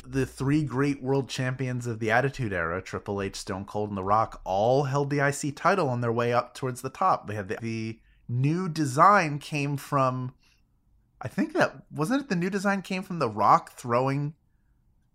The 0.07 0.27
three 0.27 0.63
great 0.63 1.03
world 1.03 1.29
champions 1.29 1.87
of 1.87 1.99
the 1.99 2.11
Attitude 2.11 2.53
Era, 2.53 2.81
Triple 2.81 3.21
H, 3.21 3.37
Stone 3.37 3.65
Cold, 3.65 3.89
and 3.89 3.99
The 3.99 4.05
Rock, 4.05 4.41
all 4.45 4.85
held 4.85 5.11
the 5.11 5.27
IC 5.27 5.57
title 5.57 5.89
on 5.89 6.03
their 6.03 6.13
way 6.13 6.33
up 6.33 6.55
towards 6.55 6.83
the 6.83 6.91
top. 6.91 7.27
They 7.27 7.35
had 7.35 7.49
the, 7.49 7.57
the 7.61 7.99
new 8.29 8.69
design 8.69 9.39
came 9.39 9.77
from, 9.77 10.35
I 11.21 11.27
think 11.27 11.53
that 11.55 11.83
wasn't 11.91 12.23
it. 12.23 12.29
The 12.29 12.37
new 12.37 12.51
design 12.51 12.83
came 12.83 13.03
from 13.03 13.19
The 13.19 13.29
Rock 13.29 13.73
throwing. 13.73 14.35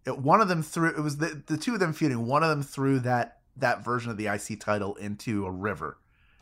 It, 0.05 0.17
one 0.19 0.41
of 0.41 0.47
them 0.47 0.63
threw. 0.63 0.89
It 0.89 1.01
was 1.01 1.17
the 1.17 1.41
the 1.45 1.57
two 1.57 1.73
of 1.73 1.79
them 1.79 1.93
feuding. 1.93 2.25
One 2.25 2.43
of 2.43 2.49
them 2.49 2.63
threw 2.63 2.99
that 2.99 3.39
that 3.57 3.83
version 3.83 4.09
of 4.11 4.17
the 4.17 4.27
IC 4.27 4.59
title 4.59 4.95
into 4.95 5.45
a 5.45 5.51
river, 5.51 5.97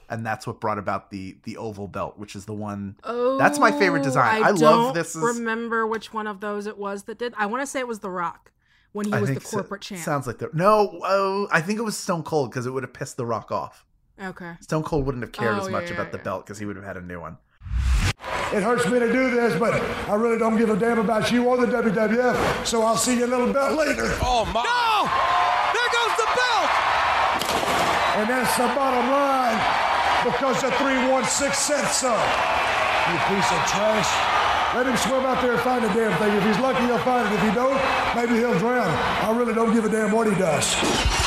and 0.09 0.25
that's 0.25 0.45
what 0.45 0.61
brought 0.61 0.77
about 0.77 1.09
the 1.09 1.37
the 1.43 1.57
oval 1.57 1.87
belt, 1.87 2.17
which 2.19 2.35
is 2.35 2.45
the 2.45 2.53
one. 2.53 2.97
Oh, 3.03 3.37
That's 3.37 3.57
my 3.59 3.71
favorite 3.71 4.01
oh, 4.01 4.03
design. 4.03 4.43
I 4.43 4.51
love 4.51 4.59
don't 4.59 4.93
this 4.95 5.15
is- 5.15 5.21
Remember 5.23 5.85
which 5.87 6.13
one 6.13 6.27
of 6.27 6.39
those 6.39 6.67
it 6.67 6.77
was 6.77 7.03
that 7.03 7.17
did? 7.17 7.33
I 7.37 7.47
want 7.47 7.61
to 7.63 7.67
say 7.67 7.79
it 7.79 7.87
was 7.87 7.99
The 7.99 8.09
Rock 8.11 8.51
when 8.93 9.07
he 9.07 9.13
I 9.13 9.19
was 9.19 9.29
the 9.29 9.35
think 9.35 9.45
so- 9.47 9.57
corporate 9.57 9.81
champ. 9.81 10.03
Sounds 10.03 10.27
like 10.27 10.37
the 10.37 10.49
no. 10.53 10.99
Oh, 11.03 11.47
I 11.51 11.61
think 11.61 11.79
it 11.79 11.83
was 11.83 11.97
Stone 11.97 12.23
Cold 12.23 12.51
because 12.51 12.67
it 12.67 12.71
would 12.71 12.83
have 12.83 12.93
pissed 12.93 13.17
The 13.17 13.25
Rock 13.25 13.51
off. 13.51 13.85
okay. 14.21 14.53
Stone 14.61 14.83
Cold 14.83 15.05
wouldn't 15.07 15.23
have 15.23 15.31
cared 15.31 15.55
Oh, 15.57 15.61
as 15.61 15.69
much 15.69 15.87
yeah, 15.89 15.95
about 15.95 16.11
the 16.11 16.17
yeah. 16.19 16.23
belt 16.23 16.45
because 16.45 16.59
he 16.59 16.65
would 16.65 16.75
have 16.75 16.85
had 16.85 16.97
a 16.97 17.01
new 17.01 17.19
one. 17.19 17.37
It 18.53 18.63
hurts 18.63 18.85
me 18.87 18.99
to 18.99 19.11
do 19.11 19.29
this, 19.29 19.59
but 19.59 19.73
I 20.07 20.15
really 20.15 20.37
don't 20.37 20.57
give 20.57 20.69
a 20.69 20.77
damn 20.77 20.99
about 20.99 21.31
you 21.31 21.43
or 21.47 21.57
the 21.57 21.67
WWF, 21.67 22.65
so 22.65 22.81
I'll 22.81 22.95
see 22.95 23.17
you 23.17 23.25
a 23.25 23.27
little 23.27 23.51
bit 23.51 23.73
later. 23.73 24.15
Oh 24.23 24.45
my! 24.45 24.63
No! 24.63 25.03
There 25.75 25.89
goes 25.91 26.15
the 26.15 26.27
belt! 26.31 26.71
And 28.17 28.29
that's 28.29 28.55
the 28.55 28.67
bottom 28.71 29.11
line 29.11 29.59
because 30.23 30.61
the 30.61 30.71
316 30.79 31.53
said 31.53 31.87
so. 31.91 32.15
You 32.15 33.19
piece 33.27 33.51
of 33.51 33.61
trash. 33.67 34.09
Let 34.75 34.87
him 34.87 34.97
swim 34.97 35.25
out 35.25 35.41
there 35.41 35.53
and 35.53 35.61
find 35.61 35.83
the 35.83 35.89
damn 35.89 36.17
thing. 36.17 36.31
If 36.35 36.43
he's 36.43 36.59
lucky, 36.59 36.85
he'll 36.85 36.99
find 36.99 37.27
it. 37.27 37.35
If 37.35 37.41
he 37.43 37.51
don't, 37.51 37.79
maybe 38.15 38.35
he'll 38.35 38.57
drown. 38.59 38.89
I 39.23 39.37
really 39.37 39.53
don't 39.53 39.73
give 39.73 39.85
a 39.85 39.89
damn 39.89 40.11
what 40.11 40.27
he 40.27 40.35
does. 40.35 41.26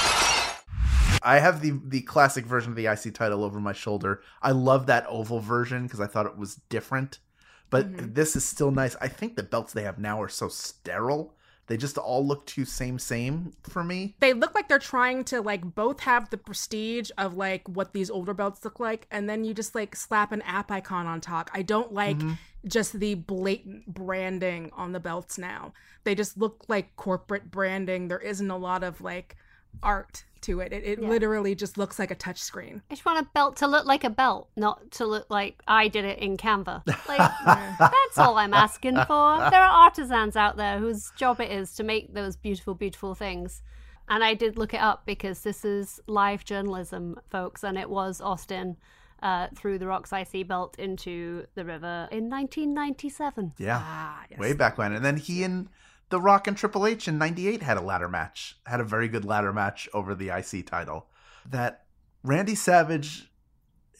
I 1.22 1.38
have 1.38 1.60
the 1.60 1.78
the 1.84 2.00
classic 2.02 2.44
version 2.46 2.70
of 2.72 2.76
the 2.76 2.86
IC 2.86 3.14
title 3.14 3.44
over 3.44 3.60
my 3.60 3.72
shoulder. 3.72 4.22
I 4.42 4.52
love 4.52 4.86
that 4.86 5.06
oval 5.08 5.40
version 5.40 5.84
because 5.84 6.00
I 6.00 6.06
thought 6.06 6.26
it 6.26 6.36
was 6.38 6.56
different. 6.68 7.18
But 7.70 8.14
this 8.14 8.34
is 8.34 8.44
still 8.44 8.72
nice. 8.72 8.96
I 9.00 9.06
think 9.06 9.36
the 9.36 9.44
belts 9.44 9.72
they 9.72 9.84
have 9.84 9.98
now 9.98 10.20
are 10.20 10.28
so 10.28 10.48
sterile. 10.48 11.34
They 11.68 11.76
just 11.76 11.98
all 11.98 12.26
look 12.26 12.44
too 12.46 12.64
same 12.64 12.98
same 12.98 13.52
for 13.62 13.84
me. 13.84 14.16
They 14.18 14.32
look 14.32 14.56
like 14.56 14.68
they're 14.68 14.80
trying 14.80 15.22
to 15.26 15.40
like 15.40 15.76
both 15.76 16.00
have 16.00 16.28
the 16.30 16.36
prestige 16.36 17.12
of 17.16 17.36
like 17.36 17.68
what 17.68 17.92
these 17.92 18.10
older 18.10 18.34
belts 18.34 18.64
look 18.64 18.80
like, 18.80 19.06
and 19.12 19.30
then 19.30 19.44
you 19.44 19.54
just 19.54 19.76
like 19.76 19.94
slap 19.94 20.32
an 20.32 20.42
app 20.42 20.72
icon 20.72 21.06
on 21.06 21.20
top. 21.20 21.48
I 21.54 21.62
don't 21.62 21.92
like 21.92 22.16
Mm-hmm. 22.18 22.32
just 22.66 22.98
the 22.98 23.14
blatant 23.14 23.86
branding 23.94 24.70
on 24.76 24.90
the 24.90 24.98
belts 24.98 25.38
now. 25.38 25.72
They 26.02 26.16
just 26.16 26.36
look 26.36 26.64
like 26.66 26.96
corporate 26.96 27.52
branding. 27.52 28.08
There 28.08 28.18
isn't 28.18 28.50
a 28.50 28.56
lot 28.58 28.82
of 28.82 29.00
like 29.00 29.36
art 29.82 30.24
to 30.42 30.60
it. 30.60 30.72
It, 30.72 30.84
it 30.84 30.98
Yeah. 31.02 31.08
literally 31.08 31.54
just 31.54 31.76
looks 31.76 31.98
like 31.98 32.10
a 32.10 32.14
touchscreen. 32.16 32.80
I 32.90 32.94
just 32.94 33.04
want 33.04 33.18
a 33.20 33.28
belt 33.34 33.56
to 33.58 33.66
look 33.66 33.84
like 33.86 34.04
a 34.04 34.10
belt, 34.10 34.48
not 34.56 34.90
to 34.92 35.06
look 35.06 35.26
like 35.28 35.60
I 35.68 35.88
did 35.88 36.04
it 36.04 36.18
in 36.18 36.36
Canva. 36.36 36.82
Like 37.08 37.30
that's 37.78 38.18
all 38.18 38.38
I'm 38.38 38.54
asking 38.54 38.94
for. 39.06 39.36
There 39.50 39.60
are 39.62 39.84
artisans 39.84 40.36
out 40.36 40.56
there 40.56 40.78
whose 40.78 41.10
job 41.16 41.40
it 41.40 41.50
is 41.50 41.74
to 41.74 41.82
make 41.84 42.14
those 42.14 42.36
beautiful, 42.36 42.74
beautiful 42.74 43.14
things. 43.14 43.62
And 44.08 44.24
I 44.24 44.34
did 44.34 44.56
look 44.58 44.74
it 44.74 44.80
up 44.80 45.04
because 45.06 45.42
this 45.42 45.64
is 45.64 46.00
live 46.06 46.44
journalism, 46.44 47.20
folks, 47.30 47.62
and 47.62 47.76
it 47.78 47.88
was 47.90 48.20
Austin 48.20 48.76
uh, 49.22 49.48
threw 49.54 49.78
the 49.78 49.86
Rock's 49.86 50.12
IC 50.12 50.48
belt 50.48 50.76
into 50.78 51.44
the 51.54 51.64
river 51.64 52.08
in 52.10 52.30
1997. 52.30 53.52
Yeah, 53.58 53.78
Ah, 53.80 54.24
yes. 54.30 54.38
way 54.40 54.52
back 54.54 54.78
when. 54.78 54.92
And 54.92 55.04
then 55.04 55.16
he 55.16 55.44
and 55.44 55.68
The 56.10 56.20
Rock 56.20 56.48
and 56.48 56.56
Triple 56.56 56.86
H 56.86 57.06
in 57.06 57.18
'98 57.18 57.62
had 57.62 57.76
a 57.76 57.80
ladder 57.80 58.08
match. 58.08 58.58
Had 58.66 58.80
a 58.80 58.84
very 58.84 59.08
good 59.08 59.24
ladder 59.24 59.52
match 59.52 59.88
over 59.94 60.14
the 60.14 60.28
IC 60.28 60.66
title. 60.66 61.06
That 61.48 61.86
Randy 62.24 62.56
Savage 62.56 63.30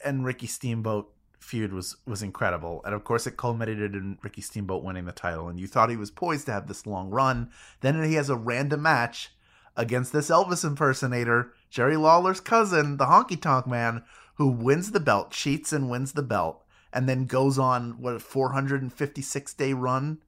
and 0.05 0.25
Ricky 0.25 0.49
Steamboat 0.49 1.13
feud 1.39 1.73
was 1.73 1.97
was 2.07 2.23
incredible, 2.23 2.83
and 2.85 2.95
of 2.95 3.05
course 3.05 3.29
it 3.29 3.37
culminated 3.37 3.95
in 3.95 4.19
Ricky 4.23 4.43
Steamboat 4.43 4.83
winning 4.83 5.05
the 5.05 5.13
title. 5.13 5.49
And 5.49 5.61
you 5.61 5.69
thought 5.69 5.89
he 5.89 5.97
was 5.97 6.11
poised 6.11 6.47
to 6.47 6.53
have 6.53 6.67
this 6.67 6.85
long 6.85 7.11
run. 7.11 7.51
Then 7.81 8.03
he 8.03 8.15
has 8.15 8.29
a 8.29 8.37
random 8.37 8.83
match 8.83 9.31
against 9.77 10.13
this 10.13 10.31
Elvis 10.31 10.65
impersonator, 10.65 11.53
Jerry 11.71 11.97
Lawler's 11.97 12.41
cousin, 12.41 12.97
the 12.97 13.07
Honky 13.07 13.41
Tonk 13.41 13.69
Man, 13.69 14.03
who 14.35 14.49
wins 14.49 14.91
the 14.91 15.01
belt, 15.01 15.31
cheats 15.31 15.73
and 15.73 15.89
wins 15.89 16.13
the 16.13 16.23
belt, 16.23 16.65
and 16.93 17.09
then 17.09 17.27
goes 17.27 17.57
on 17.57 18.01
what 18.01 18.17
a 18.17 18.19
456 18.19 19.55
day 19.55 19.73
run 19.73 20.19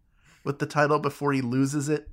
with 0.45 0.59
the 0.59 0.66
title 0.66 0.99
before 0.99 1.32
he 1.32 1.40
loses 1.43 1.88
it 1.88 2.09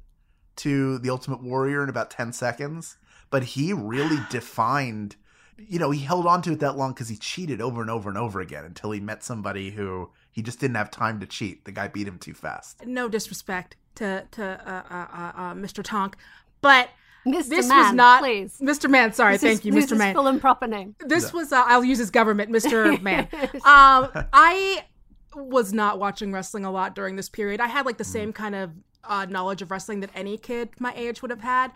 to 0.58 0.98
the 1.00 1.10
Ultimate 1.10 1.42
Warrior 1.44 1.84
in 1.84 1.90
about 1.90 2.12
10 2.12 2.34
seconds. 2.34 2.98
But 3.30 3.44
he 3.44 3.74
really 3.74 4.20
defined, 4.30 5.16
you 5.58 5.80
know, 5.80 5.92
he 5.92 6.02
held 6.02 6.26
on 6.26 6.42
to 6.44 6.52
it 6.54 6.60
that 6.60 6.78
long 6.78 6.94
because 6.94 7.10
he 7.10 7.16
cheated 7.18 7.62
over 7.62 7.82
and 7.82 7.90
over 7.90 8.10
and 8.10 8.18
over 8.18 8.40
again 8.42 8.66
until 8.66 8.92
he 8.92 9.00
met 9.00 9.24
somebody 9.24 9.72
who 9.72 10.10
he 10.32 10.42
just 10.42 10.60
didn't 10.60 10.76
have 10.76 10.92
time 10.92 11.20
to 11.20 11.26
cheat. 11.26 11.66
The 11.66 11.72
guy 11.72 11.88
beat 11.88 12.08
him 12.08 12.18
too 12.20 12.34
fast. 12.34 12.86
No 12.86 13.08
disrespect 13.10 13.76
to 13.96 14.26
to 14.32 14.44
uh, 14.44 14.94
uh, 14.94 15.08
uh, 15.12 15.32
uh, 15.36 15.54
Mr. 15.54 15.84
Tonk, 15.84 16.16
but 16.62 16.90
Mr. 17.28 17.50
this 17.50 17.68
Man, 17.68 17.78
was 17.78 17.94
not 17.94 18.22
please. 18.22 18.58
Mr. 18.62 18.90
Man. 18.90 19.12
Sorry, 19.12 19.34
This 19.34 19.42
thank 19.42 19.60
is- 19.60 19.66
you, 19.66 19.72
this 19.74 19.88
Mr. 19.88 19.92
is 19.94 19.98
Man. 19.98 20.16
full 20.16 20.28
and 20.28 20.40
proper 20.40 20.68
name. 20.68 20.96
This 21.06 21.34
was 21.34 21.52
uh, 21.52 21.64
I'll 21.68 21.84
use 21.84 21.98
his 21.98 22.10
government, 22.12 22.50
Mr. 22.52 23.00
Man. 23.04 23.28
Um, 23.66 24.10
I 24.34 24.86
was 25.36 25.72
not 25.74 26.00
watching 26.00 26.32
wrestling 26.32 26.66
a 26.66 26.72
lot 26.72 26.96
during 26.96 27.16
this 27.16 27.30
period. 27.30 27.60
I 27.62 27.68
had 27.68 27.86
like 27.86 27.98
the 27.98 28.04
same 28.04 28.34
kind 28.34 28.56
of 28.56 28.72
uh, 29.04 29.26
knowledge 29.30 29.62
of 29.62 29.72
wrestling 29.72 30.00
that 30.02 30.10
any 30.16 30.38
kid 30.38 30.70
my 30.80 30.94
age 30.96 31.22
would 31.22 31.32
have 31.32 31.42
had. 31.42 31.72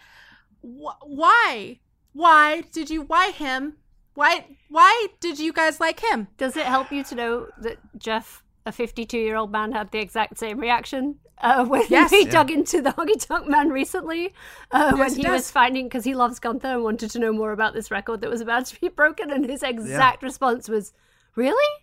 Wh- 0.61 0.99
why? 1.05 1.79
Why 2.13 2.61
did 2.71 2.89
you? 2.89 3.01
Why 3.03 3.31
him? 3.31 3.77
Why? 4.13 4.45
Why 4.69 5.07
did 5.19 5.39
you 5.39 5.51
guys 5.53 5.79
like 5.79 5.99
him? 5.99 6.27
Does 6.37 6.55
it 6.57 6.65
help 6.65 6.91
you 6.91 7.03
to 7.05 7.15
know 7.15 7.47
that 7.59 7.77
Jeff, 7.97 8.43
a 8.65 8.71
52 8.71 9.17
year 9.17 9.35
old 9.35 9.51
man, 9.51 9.71
had 9.71 9.91
the 9.91 9.99
exact 9.99 10.37
same 10.37 10.59
reaction 10.59 11.15
uh, 11.39 11.65
when 11.71 11.83
Yes. 11.89 12.11
he 12.11 12.25
Yeah. 12.25 12.31
dug 12.31 12.51
into 12.51 12.81
the 12.81 12.91
Honky 12.91 13.25
Tonk 13.25 13.47
Man 13.47 13.69
recently? 13.69 14.33
Uh, 14.71 14.95
when 14.95 15.11
he 15.13 15.25
it 15.25 15.29
was 15.31 15.43
does. 15.43 15.51
finding, 15.51 15.85
because 15.85 16.03
he 16.03 16.13
loves 16.13 16.39
Gunther 16.39 16.67
and 16.67 16.83
wanted 16.83 17.09
to 17.11 17.19
know 17.19 17.31
more 17.33 17.51
about 17.51 17.73
this 17.73 17.89
record 17.91 18.21
that 18.21 18.29
was 18.29 18.41
about 18.41 18.65
to 18.67 18.79
be 18.79 18.87
broken, 19.01 19.31
and 19.31 19.49
his 19.49 19.63
exact 19.63 20.21
response 20.23 20.69
was, 20.69 20.93
Really? 21.35 21.79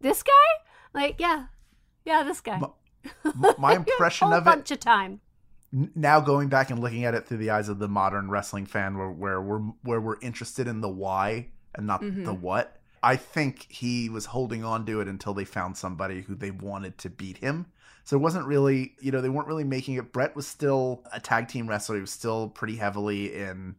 This 0.00 0.22
guy? 0.22 0.30
Like, 0.94 1.16
yeah. 1.18 1.46
Yeah, 2.04 2.22
this 2.22 2.40
guy. 2.40 2.60
M- 3.24 3.54
My 3.58 3.74
impression 3.74 4.28
of 4.28 4.34
it 4.34 4.38
A 4.38 4.44
bunch 4.44 4.70
of 4.70 4.80
time. 4.80 5.20
now 5.72 6.20
going 6.20 6.48
back 6.48 6.70
and 6.70 6.80
looking 6.80 7.04
at 7.04 7.14
it 7.14 7.26
through 7.26 7.38
the 7.38 7.50
eyes 7.50 7.68
of 7.68 7.78
the 7.78 7.88
modern 7.88 8.30
wrestling 8.30 8.66
fan 8.66 8.96
where, 8.96 9.10
where 9.10 9.40
we're 9.40 9.60
where 9.82 10.00
we're 10.00 10.20
interested 10.20 10.66
in 10.66 10.80
the 10.80 10.88
why 10.88 11.46
and 11.74 11.86
not 11.86 12.00
mm-hmm. 12.00 12.24
the 12.24 12.32
what 12.32 12.80
i 13.02 13.14
think 13.14 13.66
he 13.68 14.08
was 14.08 14.24
holding 14.24 14.64
on 14.64 14.86
to 14.86 15.02
it 15.02 15.08
until 15.08 15.34
they 15.34 15.44
found 15.44 15.76
somebody 15.76 16.22
who 16.22 16.34
they 16.34 16.50
wanted 16.50 16.96
to 16.96 17.10
beat 17.10 17.36
him 17.36 17.66
so 18.02 18.16
it 18.16 18.20
wasn't 18.20 18.44
really 18.46 18.94
you 19.02 19.12
know 19.12 19.20
they 19.20 19.28
weren't 19.28 19.46
really 19.46 19.62
making 19.62 19.96
it 19.96 20.10
Bret 20.10 20.34
was 20.34 20.46
still 20.46 21.04
a 21.12 21.20
tag 21.20 21.48
team 21.48 21.68
wrestler 21.68 21.96
he 21.96 22.00
was 22.00 22.10
still 22.10 22.48
pretty 22.48 22.76
heavily 22.76 23.34
in 23.34 23.74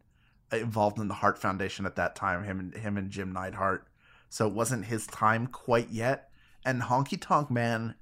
involved 0.51 0.99
in 0.99 1.07
the 1.07 1.13
Hart 1.13 1.37
Foundation 1.37 1.85
at 1.85 1.95
that 1.95 2.15
time. 2.15 2.43
Him 2.43 2.59
and 2.59 2.73
him 2.73 2.97
and 2.97 3.09
Jim 3.09 3.31
Neidhart. 3.31 3.87
So 4.29 4.47
it 4.47 4.53
wasn't 4.53 4.85
his 4.85 5.07
time 5.07 5.47
quite 5.47 5.89
yet. 5.89 6.28
And 6.65 6.81
Honky 6.83 7.19
Tonk 7.19 7.49
Man, 7.49 7.95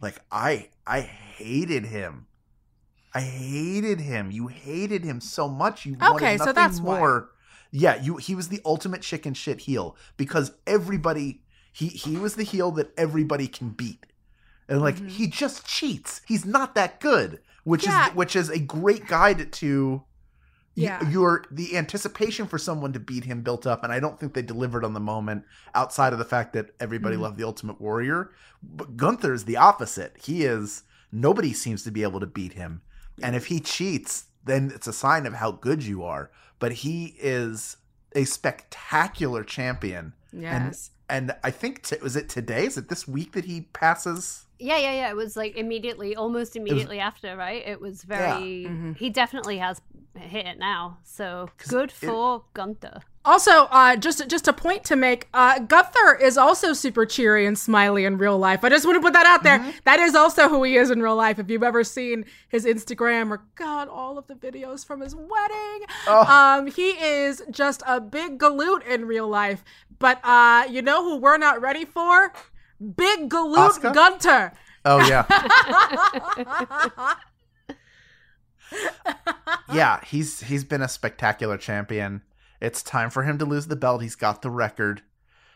like 0.00 0.18
I 0.30 0.68
I 0.86 1.00
hated 1.00 1.86
him. 1.86 2.26
I 3.14 3.20
hated 3.20 4.00
him. 4.00 4.30
You 4.30 4.46
hated 4.48 5.04
him 5.04 5.20
so 5.20 5.48
much. 5.48 5.84
You 5.84 5.96
wanted 6.00 6.16
Okay, 6.16 6.36
so 6.38 6.44
nothing 6.46 6.54
that's 6.54 6.80
why. 6.80 6.98
more. 6.98 7.30
Yeah, 7.70 8.00
you 8.02 8.16
he 8.18 8.34
was 8.34 8.48
the 8.48 8.60
ultimate 8.64 9.02
chicken 9.02 9.34
shit 9.34 9.60
heel 9.60 9.96
because 10.16 10.52
everybody 10.66 11.42
he 11.72 11.88
he 11.88 12.16
was 12.16 12.36
the 12.36 12.44
heel 12.44 12.70
that 12.72 12.92
everybody 12.96 13.48
can 13.48 13.70
beat. 13.70 14.06
And 14.68 14.80
like 14.80 14.96
Mm-hmm. 14.96 15.08
he 15.08 15.26
just 15.26 15.66
cheats. 15.66 16.20
He's 16.26 16.44
not 16.44 16.74
that 16.74 17.00
good, 17.00 17.40
which 17.64 17.84
Yeah. 17.86 18.08
is 18.10 18.14
which 18.14 18.36
is 18.36 18.48
a 18.50 18.58
great 18.58 19.06
guide 19.08 19.52
to 19.54 20.02
Yeah. 20.74 21.06
your 21.10 21.44
the 21.50 21.76
anticipation 21.76 22.46
for 22.46 22.56
someone 22.58 22.92
to 22.94 23.00
beat 23.00 23.24
him 23.24 23.42
built 23.42 23.66
up 23.66 23.84
and 23.84 23.92
I 23.92 24.00
don't 24.00 24.18
think 24.18 24.32
they 24.32 24.40
delivered 24.42 24.84
on 24.84 24.94
the 24.94 25.00
moment 25.00 25.44
outside 25.74 26.12
of 26.14 26.18
the 26.18 26.24
fact 26.24 26.54
that 26.54 26.70
everybody 26.80 27.14
Mm-hmm. 27.14 27.22
loved 27.24 27.36
the 27.38 27.44
Ultimate 27.44 27.80
Warrior. 27.80 28.30
But 28.62 28.96
Gunther 28.96 29.34
is 29.34 29.44
the 29.44 29.56
opposite. 29.58 30.16
He 30.22 30.44
is 30.44 30.84
nobody 31.10 31.52
seems 31.52 31.82
to 31.84 31.90
be 31.90 32.02
able 32.02 32.20
to 32.20 32.26
beat 32.26 32.54
him. 32.54 32.80
And 33.22 33.36
if 33.36 33.46
he 33.46 33.60
cheats, 33.60 34.24
then 34.44 34.72
it's 34.74 34.86
a 34.86 34.92
sign 34.92 35.26
of 35.26 35.34
how 35.34 35.50
good 35.52 35.82
you 35.84 36.02
are. 36.04 36.30
But 36.58 36.72
he 36.72 37.16
is 37.20 37.76
a 38.16 38.24
spectacular 38.24 39.44
champion. 39.44 40.14
Yes. 40.32 40.90
And 41.10 41.28
and 41.30 41.36
I 41.44 41.50
think 41.50 41.82
t- 41.82 41.96
was 42.02 42.16
it 42.16 42.30
today? 42.30 42.64
Is 42.64 42.78
it 42.78 42.88
this 42.88 43.06
week 43.06 43.32
that 43.32 43.44
he 43.44 43.62
passes? 43.74 44.46
Yeah, 44.62 44.78
yeah, 44.78 44.92
yeah. 44.92 45.10
It 45.10 45.16
was 45.16 45.36
like 45.36 45.56
immediately, 45.56 46.14
almost 46.14 46.56
immediately 46.56 47.00
after, 47.00 47.36
right? 47.36 47.66
It 47.66 47.80
was 47.80 48.02
very. 48.02 48.66
Mm-hmm. 48.68 48.92
He 48.92 49.10
definitely 49.10 49.58
has 49.58 49.80
hit 50.14 50.46
it 50.46 50.58
now. 50.58 50.98
So 51.02 51.48
good 51.68 51.90
for 51.90 52.44
Gunther. 52.54 53.02
Also, 53.24 53.68
uh, 53.70 53.94
just 53.96 54.28
just 54.28 54.48
a 54.48 54.52
point 54.52 54.82
to 54.84 54.96
make, 54.96 55.28
uh, 55.32 55.60
Gunther 55.60 56.16
is 56.20 56.36
also 56.36 56.72
super 56.72 57.06
cheery 57.06 57.46
and 57.46 57.56
smiley 57.56 58.04
in 58.04 58.18
real 58.18 58.36
life. 58.36 58.64
I 58.64 58.68
just 58.68 58.84
want 58.84 58.96
to 58.96 59.00
put 59.00 59.12
that 59.12 59.26
out 59.26 59.44
there. 59.44 59.64
That 59.84 60.00
is 60.00 60.16
also 60.16 60.48
who 60.48 60.64
he 60.64 60.76
is 60.76 60.90
in 60.90 61.00
real 61.00 61.14
life. 61.14 61.38
If 61.38 61.48
you've 61.48 61.62
ever 61.62 61.84
seen 61.84 62.24
his 62.48 62.64
Instagram 62.64 63.30
or 63.30 63.42
God, 63.54 63.88
all 63.88 64.18
of 64.18 64.26
the 64.26 64.34
videos 64.34 64.84
from 64.84 65.00
his 65.00 65.14
wedding, 65.14 65.86
um, 66.08 66.66
he 66.66 66.90
is 66.90 67.42
just 67.50 67.82
a 67.86 68.00
big 68.00 68.38
galoot 68.38 68.84
in 68.86 69.04
real 69.06 69.28
life. 69.28 69.64
But 70.00 70.18
uh, 70.24 70.66
you 70.68 70.82
know 70.82 71.04
who 71.04 71.16
we're 71.18 71.38
not 71.38 71.60
ready 71.60 71.84
for? 71.84 72.32
Big 72.96 73.30
galoot 73.30 73.78
Asuka? 73.78 73.94
Gunther. 73.94 74.52
Oh 74.84 75.06
yeah. 75.06 75.24
yeah, 79.72 80.00
he's 80.04 80.40
he's 80.40 80.64
been 80.64 80.82
a 80.82 80.88
spectacular 80.88 81.56
champion. 81.56 82.22
It's 82.60 82.82
time 82.82 83.10
for 83.10 83.22
him 83.22 83.38
to 83.38 83.44
lose 83.44 83.66
the 83.66 83.76
belt. 83.76 84.02
He's 84.02 84.16
got 84.16 84.42
the 84.42 84.50
record. 84.50 85.02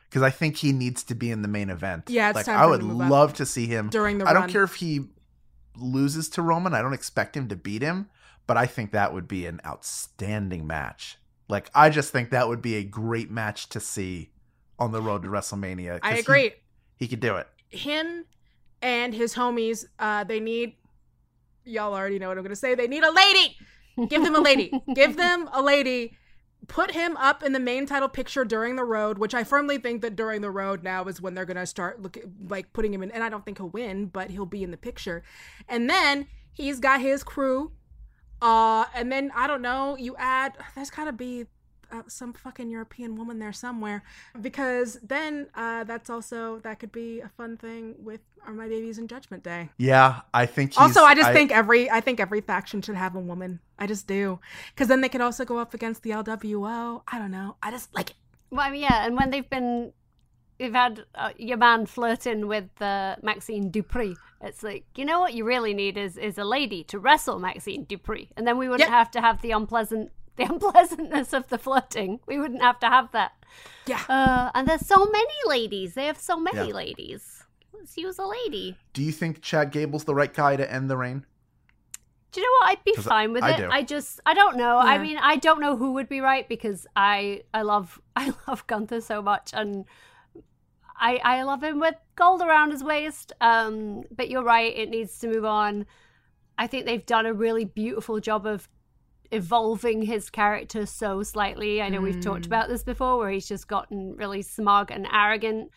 Because 0.08 0.22
I 0.22 0.30
think 0.30 0.58
he 0.58 0.72
needs 0.72 1.02
to 1.04 1.14
be 1.16 1.32
in 1.32 1.42
the 1.42 1.48
main 1.48 1.68
event. 1.68 2.04
Yeah, 2.08 2.30
it's 2.30 2.36
like 2.36 2.48
I 2.48 2.64
would 2.66 2.80
to 2.80 2.86
move 2.86 3.00
up 3.00 3.10
love 3.10 3.34
to 3.34 3.46
see 3.46 3.66
him 3.66 3.90
during 3.90 4.18
the 4.18 4.28
I 4.28 4.32
don't 4.32 4.48
care 4.48 4.62
if 4.62 4.76
he 4.76 5.06
loses 5.76 6.28
to 6.30 6.42
Roman. 6.42 6.74
I 6.74 6.82
don't 6.82 6.92
expect 6.92 7.36
him 7.36 7.48
to 7.48 7.56
beat 7.56 7.82
him, 7.82 8.08
but 8.46 8.56
I 8.56 8.66
think 8.66 8.92
that 8.92 9.12
would 9.12 9.26
be 9.26 9.46
an 9.46 9.60
outstanding 9.66 10.66
match. 10.66 11.18
Like 11.48 11.70
I 11.74 11.90
just 11.90 12.12
think 12.12 12.30
that 12.30 12.46
would 12.48 12.62
be 12.62 12.76
a 12.76 12.84
great 12.84 13.30
match 13.30 13.68
to 13.70 13.80
see 13.80 14.30
on 14.78 14.92
the 14.92 15.02
road 15.02 15.22
to 15.22 15.28
WrestleMania. 15.28 15.98
I 16.02 16.18
agree. 16.18 16.52
He, 16.96 17.08
could 17.08 17.20
do 17.20 17.36
it. 17.36 17.46
him 17.68 18.24
and 18.82 19.14
his 19.14 19.34
homies, 19.34 19.86
uh, 19.98 20.24
they 20.24 20.40
need 20.40 20.74
y'all 21.66 21.94
already 21.94 22.18
know 22.18 22.28
what 22.28 22.38
I'm 22.38 22.44
gonna 22.44 22.56
say. 22.56 22.74
They 22.74 22.86
need 22.86 23.02
a 23.02 23.12
lady. 23.12 23.56
Give 24.08 24.22
them 24.22 24.34
a 24.34 24.40
lady. 24.40 24.72
Give 24.94 25.16
them 25.16 25.48
a 25.52 25.62
lady. 25.62 26.16
Put 26.68 26.92
him 26.92 27.16
up 27.16 27.42
in 27.42 27.52
the 27.52 27.60
main 27.60 27.86
title 27.86 28.08
picture 28.08 28.44
during 28.44 28.76
the 28.76 28.84
road, 28.84 29.18
which 29.18 29.34
I 29.34 29.44
firmly 29.44 29.78
think 29.78 30.02
that 30.02 30.16
during 30.16 30.40
the 30.40 30.50
road 30.50 30.82
now 30.82 31.04
is 31.04 31.20
when 31.20 31.34
they're 31.34 31.44
gonna 31.44 31.66
start 31.66 32.02
look 32.02 32.18
like 32.48 32.72
putting 32.72 32.92
him 32.92 33.02
in. 33.02 33.10
And 33.10 33.22
I 33.22 33.28
don't 33.28 33.44
think 33.44 33.58
he'll 33.58 33.68
win, 33.68 34.06
but 34.06 34.30
he'll 34.30 34.46
be 34.46 34.62
in 34.62 34.70
the 34.70 34.76
picture. 34.76 35.22
And 35.68 35.88
then 35.88 36.26
he's 36.52 36.80
got 36.80 37.00
his 37.00 37.22
crew. 37.22 37.72
Uh, 38.42 38.84
and 38.94 39.10
then 39.10 39.32
I 39.34 39.46
don't 39.46 39.62
know. 39.62 39.96
You 39.96 40.16
add. 40.18 40.56
There's 40.74 40.90
gotta 40.90 41.12
be 41.12 41.46
uh, 41.92 42.02
some 42.08 42.32
fucking 42.32 42.70
European 42.70 43.16
woman 43.16 43.38
there 43.38 43.52
somewhere 43.52 44.02
because 44.40 44.98
then 45.02 45.48
uh, 45.54 45.84
that's 45.84 46.10
also 46.10 46.58
that 46.60 46.78
could 46.78 46.92
be 46.92 47.20
a 47.20 47.28
fun 47.28 47.56
thing 47.56 47.94
with 47.98 48.20
Are 48.46 48.52
My 48.52 48.68
Babies 48.68 48.98
in 48.98 49.08
Judgment 49.08 49.42
Day. 49.42 49.70
Yeah, 49.78 50.20
I 50.34 50.46
think 50.46 50.70
he's, 50.72 50.78
also, 50.78 51.02
I 51.02 51.14
just 51.14 51.32
think 51.32 51.50
every 51.52 51.90
I 51.90 52.00
think 52.00 52.20
every 52.20 52.40
faction 52.40 52.82
should 52.82 52.96
have 52.96 53.14
a 53.14 53.20
woman. 53.20 53.60
I 53.78 53.86
just 53.86 54.06
do 54.06 54.38
because 54.74 54.88
then 54.88 55.00
they 55.00 55.08
could 55.08 55.20
also 55.20 55.44
go 55.44 55.58
up 55.58 55.74
against 55.74 56.02
the 56.02 56.10
LWO. 56.10 57.02
I 57.08 57.18
don't 57.18 57.30
know. 57.30 57.56
I 57.62 57.70
just 57.70 57.94
like 57.94 58.10
it. 58.10 58.16
Well, 58.50 58.60
I 58.66 58.70
mean, 58.70 58.82
yeah, 58.82 59.04
and 59.04 59.16
when 59.16 59.30
they've 59.30 59.48
been, 59.50 59.92
you've 60.58 60.72
had 60.72 61.04
uh, 61.14 61.32
your 61.36 61.56
man 61.58 61.84
flirting 61.86 62.46
with 62.46 62.70
uh, 62.80 63.16
Maxxine 63.22 63.70
Dupri. 63.72 64.14
It's 64.40 64.62
like 64.62 64.84
you 64.96 65.04
know 65.04 65.18
what 65.20 65.34
you 65.34 65.44
really 65.44 65.74
need 65.74 65.96
is 65.98 66.16
is 66.16 66.38
a 66.38 66.44
lady 66.44 66.84
to 66.84 66.98
wrestle 66.98 67.38
Maxxine 67.38 67.86
Dupri, 67.86 68.28
and 68.36 68.46
then 68.46 68.56
we 68.58 68.68
wouldn't 68.68 68.88
Yep. 68.88 68.98
have 68.98 69.10
to 69.12 69.20
have 69.20 69.42
the 69.42 69.50
unpleasant 69.50 70.10
the 70.44 70.44
unpleasantness 70.44 71.32
of 71.32 71.48
the 71.48 71.58
flirting. 71.58 72.20
We 72.26 72.38
wouldn't 72.38 72.62
have 72.62 72.78
to 72.80 72.86
have 72.86 73.12
that. 73.12 73.32
Yeah. 73.86 74.02
Uh, 74.08 74.50
and 74.54 74.68
there's 74.68 74.86
so 74.86 75.04
many 75.06 75.34
ladies. 75.46 75.94
They 75.94 76.06
have 76.06 76.18
so 76.18 76.38
many 76.38 76.68
Yeah. 76.68 76.74
ladies. 76.74 77.44
Let's 77.72 77.96
use 77.96 78.18
a 78.18 78.26
lady. 78.26 78.76
Do 78.92 79.02
you 79.02 79.12
think 79.12 79.42
Chad 79.42 79.70
Gable's 79.70 80.04
the 80.04 80.14
right 80.14 80.32
guy 80.32 80.56
to 80.56 80.70
end 80.72 80.90
the 80.90 80.96
reign? 80.96 81.24
Do 82.32 82.40
you 82.40 82.46
know 82.46 82.52
what? 82.60 82.70
I'd 82.70 82.84
be 82.84 82.94
fine 82.96 83.32
with 83.32 83.44
I 83.44 83.52
it. 83.52 83.56
do. 83.58 83.68
I 83.70 83.82
just 83.82 84.20
I 84.26 84.34
don't 84.34 84.56
know. 84.56 84.76
I 84.78 84.98
mean, 84.98 85.16
I 85.16 85.36
don't 85.36 85.60
know 85.60 85.76
who 85.76 85.92
would 85.92 86.08
be 86.08 86.20
right 86.20 86.46
because 86.48 86.86
I 86.96 87.44
I 87.54 87.62
love 87.62 87.98
I 88.16 88.34
love 88.46 88.66
Gunther 88.66 89.00
so 89.00 89.22
much 89.22 89.50
and 89.54 89.84
I 90.98 91.16
I 91.24 91.42
love 91.44 91.62
him 91.62 91.80
with 91.80 91.94
gold 92.14 92.42
around 92.42 92.72
his 92.72 92.82
waist. 92.84 93.32
Um 93.40 94.02
but 94.10 94.28
you're 94.28 94.42
right, 94.44 94.76
it 94.76 94.90
needs 94.90 95.18
to 95.20 95.28
move 95.28 95.44
on. 95.44 95.86
I 96.58 96.66
think 96.66 96.84
they've 96.86 97.04
done 97.06 97.26
a 97.26 97.32
really 97.32 97.64
beautiful 97.64 98.18
job 98.20 98.46
of 98.46 98.68
evolving 99.30 100.02
his 100.02 100.30
character 100.30 100.86
so 100.86 101.22
slightly. 101.22 101.80
I 101.82 101.88
know 101.88 102.00
we've 102.00 102.20
talked 102.20 102.46
about 102.46 102.68
this 102.68 102.82
before 102.82 103.18
where 103.18 103.30
he's 103.30 103.48
just 103.48 103.68
gotten 103.68 104.16
really 104.16 104.42
smug 104.42 104.90
and 104.90 105.06
arrogant 105.12 105.70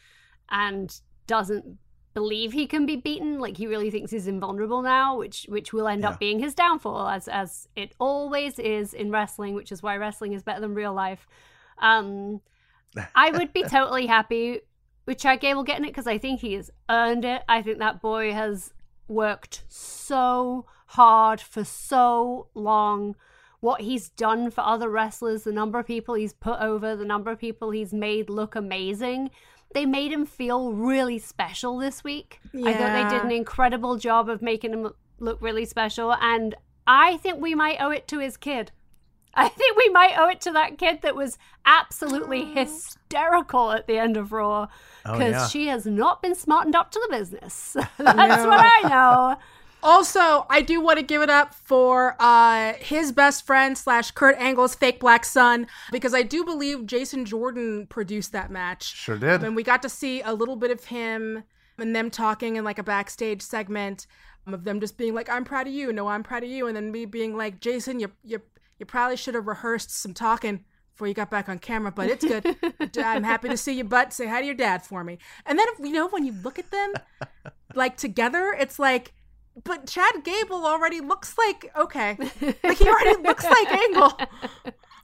and 0.49 0.99
doesn't 1.27 1.77
believe 2.15 2.53
he 2.53 2.65
can 2.65 2.85
be 2.87 2.95
beaten 2.95 3.39
like 3.39 3.55
he 3.55 3.67
really 3.67 3.91
thinks 3.91 4.09
he's 4.11 4.25
invulnerable 4.27 4.81
now 4.81 5.15
which 5.15 5.45
which 5.47 5.71
will 5.71 5.87
end 5.87 6.01
Yeah. 6.01 6.09
up 6.09 6.19
being 6.19 6.39
his 6.39 6.55
downfall 6.55 7.07
as 7.07 7.27
as 7.27 7.67
it 7.75 7.93
always 7.99 8.57
is 8.57 8.95
in 8.95 9.11
wrestling 9.11 9.53
which 9.53 9.71
is 9.71 9.83
why 9.83 9.95
wrestling 9.95 10.33
is 10.33 10.41
better 10.41 10.59
than 10.59 10.73
real 10.73 10.91
life 10.91 11.27
um 11.77 12.41
i 13.15 13.29
would 13.29 13.53
be 13.53 13.61
totally 13.69 14.07
happy 14.07 14.59
with 15.05 15.19
chad 15.19 15.39
gable 15.39 15.63
getting 15.63 15.85
it 15.85 15.89
because 15.89 16.07
i 16.07 16.17
think 16.17 16.39
he 16.41 16.53
has 16.53 16.71
earned 16.89 17.23
it 17.25 17.43
i 17.47 17.61
think 17.61 17.77
that 17.77 18.01
boy 18.01 18.33
has 18.33 18.73
worked 19.07 19.63
so 19.67 20.65
hard 20.87 21.39
for 21.39 21.63
so 21.63 22.47
long 22.55 23.15
what 23.61 23.81
he's 23.81 24.09
done 24.09 24.51
for 24.51 24.61
other 24.61 24.89
wrestlers, 24.89 25.43
the 25.43 25.51
number 25.51 25.79
of 25.79 25.85
people 25.87 26.15
he's 26.15 26.33
put 26.33 26.59
over, 26.61 26.95
the 26.95 27.05
number 27.05 27.31
of 27.31 27.39
people 27.39 27.71
he's 27.71 27.93
made 27.93 28.29
look 28.29 28.55
amazing. 28.55 29.29
They 29.73 29.85
made 29.85 30.11
him 30.11 30.25
feel 30.25 30.71
really 30.71 31.19
special 31.19 31.77
this 31.77 32.03
week. 32.03 32.39
I 32.65 32.73
thought 32.73 33.09
they 33.09 33.15
did 33.15 33.23
an 33.23 33.31
incredible 33.31 33.97
job 33.97 34.29
of 34.29 34.41
making 34.41 34.73
him 34.73 34.91
look 35.19 35.41
really 35.41 35.65
special, 35.65 36.13
and 36.13 36.55
I 36.87 37.17
think 37.17 37.39
we 37.39 37.53
might 37.53 37.79
owe 37.79 37.91
it 37.91 38.07
to 38.07 38.19
his 38.19 38.37
kid. 38.37 38.71
I 39.35 39.47
think 39.47 39.77
we 39.77 39.89
might 39.89 40.17
owe 40.17 40.27
it 40.29 40.41
to 40.41 40.51
that 40.53 40.79
kid 40.79 41.01
that 41.03 41.15
was 41.15 41.37
absolutely 41.65 42.45
hysterical 42.55 43.71
at 43.71 43.85
the 43.85 43.99
end 43.99 44.17
of 44.17 44.31
Raw 44.31 44.67
Oh, 45.05 45.13
because 45.13 45.33
yeah. 45.33 45.47
she 45.47 45.67
has 45.67 45.85
not 45.85 46.21
been 46.21 46.35
smartened 46.35 46.75
up 46.75 46.91
to 46.91 46.99
the 47.07 47.15
business. 47.15 47.73
That's 47.97 48.45
what 48.45 48.59
I 48.59 48.89
know. 48.89 49.35
Also, 49.81 50.45
I 50.49 50.61
do 50.61 50.81
want 50.81 50.97
to 50.97 51.03
give 51.03 51.21
it 51.21 51.29
up 51.29 51.53
for 51.53 52.15
uh, 52.19 52.73
his 52.73 53.11
best 53.11 53.45
friend 53.45 53.77
slash 53.77 54.11
Kurt 54.11 54.37
Angle's 54.37 54.75
fake 54.75 54.99
black 54.99 55.23
son 55.23 55.67
because 55.91 56.13
I 56.13 56.21
do 56.21 56.43
believe 56.43 56.85
Jason 56.85 57.25
Jordan 57.25 57.87
produced 57.87 58.31
that 58.33 58.51
match. 58.51 58.83
Sure 58.95 59.17
did. 59.17 59.43
And 59.43 59.55
we 59.55 59.63
got 59.63 59.81
to 59.83 59.89
see 59.89 60.21
a 60.21 60.33
little 60.33 60.55
bit 60.55 60.71
of 60.71 60.85
him 60.85 61.43
and 61.77 61.95
them 61.95 62.09
talking 62.09 62.57
in 62.57 62.63
like 62.63 62.77
a 62.77 62.83
backstage 62.83 63.41
segment 63.41 64.05
of 64.53 64.63
them 64.63 64.79
just 64.79 64.97
being 64.97 65.13
like, 65.13 65.29
"I'm 65.29 65.45
proud 65.45 65.67
of 65.67 65.73
you," 65.73 65.93
"No, 65.93 66.07
I'm 66.07 66.23
proud 66.23 66.43
of 66.43 66.49
you," 66.49 66.67
and 66.67 66.75
then 66.75 66.91
me 66.91 67.05
being 67.05 67.37
like, 67.37 67.59
"Jason, 67.59 67.99
you 67.99 68.11
you 68.23 68.41
you 68.77 68.85
probably 68.85 69.15
should 69.15 69.35
have 69.35 69.47
rehearsed 69.47 69.91
some 69.91 70.13
talking." 70.13 70.65
Before 70.93 71.07
you 71.07 71.13
got 71.13 71.31
back 71.31 71.47
on 71.47 71.59
camera, 71.59 71.93
but 71.93 72.09
it's 72.09 72.25
good. 72.25 72.57
I'm 72.97 73.23
happy 73.23 73.47
to 73.47 73.55
see 73.55 73.71
you, 73.71 73.85
but 73.85 74.11
say 74.11 74.27
hi 74.27 74.41
to 74.41 74.45
your 74.45 74.53
dad 74.53 74.85
for 74.85 75.01
me. 75.01 75.17
And 75.45 75.57
then, 75.57 75.65
you 75.79 75.93
know, 75.93 76.09
when 76.09 76.25
you 76.25 76.33
look 76.43 76.59
at 76.59 76.71
them 76.71 76.91
like 77.73 77.95
together, 77.95 78.53
it's 78.59 78.79
like, 78.79 79.13
but 79.63 79.87
Chad 79.87 80.23
Gable 80.23 80.65
already 80.65 81.01
looks 81.01 81.37
like 81.37 81.71
okay, 81.77 82.17
like 82.63 82.77
he 82.77 82.87
already 82.87 83.21
looks 83.21 83.43
like 83.43 83.71
Angle. 83.71 84.17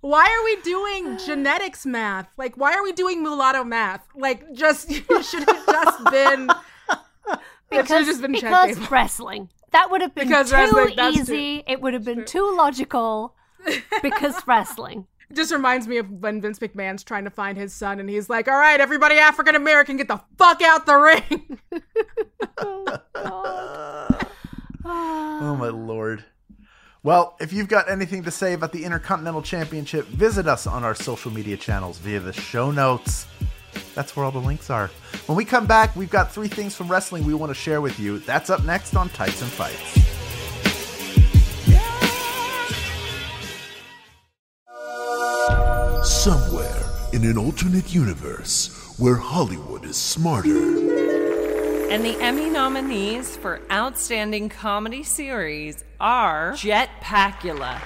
Why 0.05 0.23
are 0.23 0.43
we 0.43 0.61
doing 0.61 1.17
genetics 1.17 1.83
math? 1.83 2.27
Like, 2.37 2.57
why 2.57 2.73
are 2.75 2.83
we 2.83 2.91
doing 2.91 3.23
mulatto 3.23 3.63
math? 3.63 4.07
Like, 4.15 4.53
just 4.53 4.91
you 5.09 5.23
should 5.23 5.49
have 5.49 5.65
just 5.65 6.11
been. 6.11 6.51
it 6.51 6.57
should 7.27 7.31
have 7.31 7.41
because, 7.71 8.05
just 8.05 8.21
been 8.21 8.35
Chad 8.35 8.43
because 8.43 8.75
Gable. 8.75 8.87
wrestling. 8.91 9.49
That 9.71 9.89
would 9.89 10.01
have 10.01 10.13
been 10.13 10.27
Because 10.27 10.51
too 10.51 10.55
wrestling, 10.55 10.99
easy. 11.15 11.63
It 11.67 11.81
would 11.81 11.95
have 11.95 12.05
been 12.05 12.23
too 12.23 12.53
logical. 12.55 13.33
Because 14.03 14.35
wrestling. 14.47 15.07
just 15.33 15.51
reminds 15.51 15.87
me 15.87 15.97
of 15.97 16.07
when 16.09 16.39
Vince 16.39 16.59
McMahon's 16.59 17.03
trying 17.03 17.23
to 17.23 17.31
find 17.31 17.57
his 17.57 17.73
son 17.73 17.99
and 17.99 18.07
he's 18.07 18.29
like, 18.29 18.47
all 18.47 18.59
right, 18.59 18.79
everybody 18.79 19.17
African 19.17 19.55
American, 19.55 19.97
get 19.97 20.07
the 20.07 20.21
fuck 20.37 20.61
out 20.61 20.85
the 20.85 20.95
ring. 20.95 21.59
Oh 23.15 24.19
Ah. 24.85 25.39
Oh, 25.41 25.55
my 25.55 25.69
lord. 25.69 26.23
Well, 27.03 27.35
if 27.39 27.53
you've 27.53 27.67
got 27.67 27.89
anything 27.89 28.23
to 28.23 28.31
say 28.31 28.53
about 28.53 28.71
the 28.71 28.83
Intercontinental 28.83 29.41
Championship, 29.41 30.05
visit 30.07 30.47
us 30.47 30.65
on 30.65 30.83
our 30.83 30.95
social 30.95 31.31
media 31.31 31.57
channels 31.57 31.97
via 31.99 32.19
the 32.19 32.33
show 32.33 32.71
notes. 32.71 33.27
That's 33.93 34.15
where 34.15 34.25
all 34.25 34.31
the 34.31 34.39
links 34.39 34.69
are. 34.69 34.89
When 35.27 35.35
we 35.35 35.45
come 35.45 35.67
back, 35.67 35.95
we've 35.95 36.09
got 36.09 36.31
three 36.31 36.47
things 36.47 36.75
from 36.75 36.87
wrestling 36.87 37.25
we 37.25 37.33
want 37.33 37.49
to 37.51 37.53
share 37.53 37.81
with 37.81 37.99
you. 37.99 38.19
That's 38.19 38.49
up 38.49 38.63
next 38.63 38.95
on 38.95 39.09
Tights 39.09 39.41
and 39.41 39.51
Fights. 39.51 40.01
Somewhere 46.07 46.83
in 47.13 47.23
an 47.23 47.37
alternate 47.37 47.93
universe 47.93 48.95
where 48.97 49.15
Hollywood 49.15 49.85
is 49.85 49.95
smarter 49.95 50.84
and 51.89 52.03
the 52.03 52.19
Emmy 52.19 52.49
nominees 52.49 53.37
for 53.37 53.61
Outstanding 53.71 54.49
Comedy 54.49 55.03
Series 55.03 55.83
are 55.99 56.53
Jet 56.55 56.89
Pacula, 57.01 57.79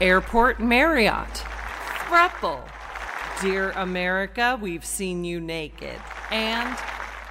Airport 0.00 0.60
Marriott, 0.60 1.42
Thruple, 2.06 2.62
Dear 3.40 3.70
America, 3.72 4.58
We've 4.60 4.84
Seen 4.84 5.24
You 5.24 5.40
Naked, 5.40 5.98
and 6.30 6.76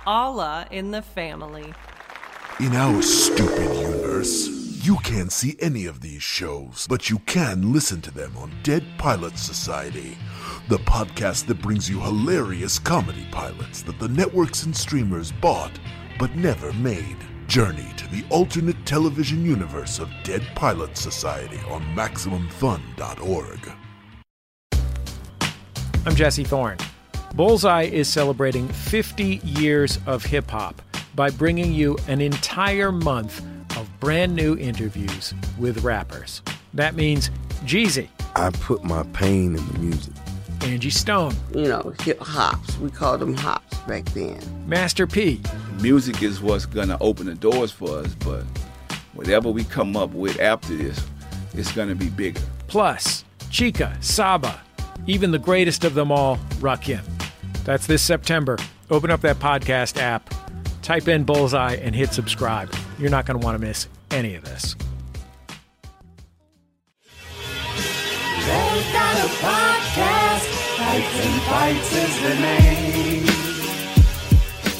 Allah 0.07 0.67
in 0.71 0.91
the 0.91 1.03
Family. 1.03 1.73
In 2.59 2.73
our 2.73 3.01
stupid 3.01 3.75
universe, 3.75 4.47
you 4.85 4.97
can't 4.97 5.31
see 5.31 5.55
any 5.59 5.85
of 5.85 6.01
these 6.01 6.23
shows, 6.23 6.87
but 6.89 7.09
you 7.09 7.19
can 7.19 7.71
listen 7.71 8.01
to 8.01 8.11
them 8.11 8.35
on 8.37 8.51
Dead 8.63 8.83
Pilot 8.97 9.37
Society, 9.37 10.17
the 10.69 10.77
podcast 10.79 11.45
that 11.47 11.61
brings 11.61 11.89
you 11.89 11.99
hilarious 11.99 12.79
comedy 12.79 13.27
pilots 13.31 13.81
that 13.81 13.99
the 13.99 14.07
networks 14.07 14.63
and 14.63 14.75
streamers 14.75 15.31
bought 15.31 15.77
but 16.17 16.33
never 16.35 16.71
made. 16.73 17.17
Journey 17.47 17.91
to 17.97 18.07
the 18.07 18.23
alternate 18.29 18.85
television 18.85 19.45
universe 19.45 19.99
of 19.99 20.09
Dead 20.23 20.41
Pilot 20.55 20.95
Society 20.95 21.59
on 21.69 21.83
MaximumFun.org. 21.95 23.71
I'm 26.05 26.15
Jesse 26.15 26.45
Thorne. 26.45 26.77
Bullseye 27.35 27.83
is 27.83 28.07
celebrating 28.07 28.67
50 28.69 29.41
years 29.43 29.99
of 30.05 30.23
hip 30.23 30.49
hop 30.49 30.81
by 31.15 31.29
bringing 31.29 31.73
you 31.73 31.97
an 32.07 32.21
entire 32.21 32.91
month 32.91 33.41
of 33.77 33.89
brand 33.99 34.35
new 34.35 34.55
interviews 34.57 35.33
with 35.59 35.83
rappers. 35.83 36.41
That 36.73 36.95
means 36.95 37.29
Jeezy. 37.65 38.07
I 38.35 38.49
put 38.51 38.83
my 38.83 39.03
pain 39.13 39.55
in 39.55 39.67
the 39.67 39.79
music. 39.79 40.13
Angie 40.63 40.89
Stone. 40.89 41.35
You 41.53 41.67
know, 41.67 41.93
hip 42.01 42.19
hops. 42.19 42.77
We 42.77 42.89
called 42.89 43.19
them 43.21 43.35
hops 43.35 43.77
back 43.79 44.05
then. 44.05 44.39
Master 44.67 45.05
P. 45.05 45.41
Music 45.81 46.23
is 46.23 46.41
what's 46.41 46.65
gonna 46.65 46.97
open 47.01 47.25
the 47.25 47.35
doors 47.35 47.71
for 47.71 47.99
us, 47.99 48.15
but 48.15 48.43
whatever 49.13 49.49
we 49.49 49.63
come 49.65 49.95
up 49.97 50.11
with 50.11 50.39
after 50.39 50.75
this, 50.75 51.05
it's 51.53 51.71
gonna 51.71 51.95
be 51.95 52.09
bigger. 52.09 52.41
Plus, 52.67 53.25
Chika, 53.49 54.01
Saba, 54.03 54.59
even 55.05 55.31
the 55.31 55.39
greatest 55.39 55.83
of 55.83 55.93
them 55.93 56.11
all, 56.11 56.37
Rakim. 56.59 57.01
That's 57.65 57.85
this 57.87 58.01
September. 58.01 58.57
Open 58.89 59.09
up 59.11 59.21
that 59.21 59.37
podcast 59.37 59.99
app, 60.01 60.33
type 60.81 61.07
in 61.07 61.23
Bullseye, 61.23 61.75
and 61.75 61.95
hit 61.95 62.13
subscribe. 62.13 62.73
You're 62.99 63.09
not 63.09 63.25
going 63.25 63.39
to 63.39 63.45
want 63.45 63.59
to 63.59 63.65
miss 63.65 63.87
any 64.11 64.35
of 64.35 64.43
this. 64.43 64.75
They've 69.13 69.29
podcast. 69.41 70.47
Tights 70.75 71.25
and 71.25 71.41
Fights 71.43 71.93
is 71.95 72.21
the 72.23 72.33
name. 72.41 73.25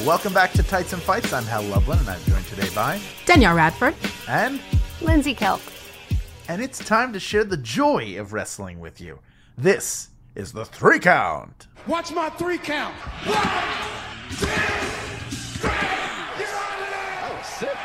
Welcome 0.08 0.34
back 0.34 0.54
to 0.54 0.64
Tights 0.64 0.92
and 0.92 1.02
Fights. 1.04 1.32
I'm 1.34 1.44
Hal 1.44 1.62
Lublin, 1.62 2.00
and 2.00 2.10
I'm 2.10 2.24
joined 2.24 2.48
today 2.48 2.68
by 2.74 3.00
Danielle 3.28 3.56
Radford 3.56 3.94
and 4.28 4.60
Lindsey 5.02 5.36
Kelk. 5.36 5.62
And 6.48 6.64
it's 6.64 6.80
time 6.80 7.14
to 7.14 7.20
share 7.20 7.44
the 7.44 7.58
joy 7.58 8.20
of 8.20 8.34
wrestling 8.34 8.80
with 8.80 9.00
you. 9.00 9.20
This 9.56 10.10
is 10.34 10.52
the 10.52 10.66
three 10.66 10.98
count. 10.98 11.68
Watch 11.86 12.12
my 12.12 12.30
three 12.32 12.58
count. 12.58 12.96
One, 12.96 13.38
two, 14.32 14.48
three. 15.60 15.70
Oh, 17.22 17.42
sick. 17.60 17.78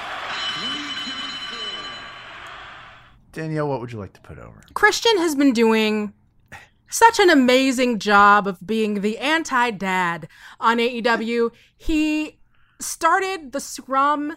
Danielle, 3.33 3.69
what 3.69 3.81
would 3.83 3.93
you 3.93 3.99
like 3.99 4.15
to 4.15 4.21
put 4.23 4.39
over? 4.39 4.63
Christian 4.73 5.19
has 5.19 5.35
been 5.35 5.53
doing 5.53 6.15
such 6.89 7.19
an 7.19 7.31
amazing 7.31 7.99
job 7.99 8.47
of 8.47 8.67
being 8.67 9.01
the 9.01 9.19
anti 9.19 9.71
dad 9.71 10.29
on 10.61 10.79
AEW. 10.79 11.51
He 11.77 12.39
started 12.81 13.53
the 13.53 13.61
scrum, 13.61 14.37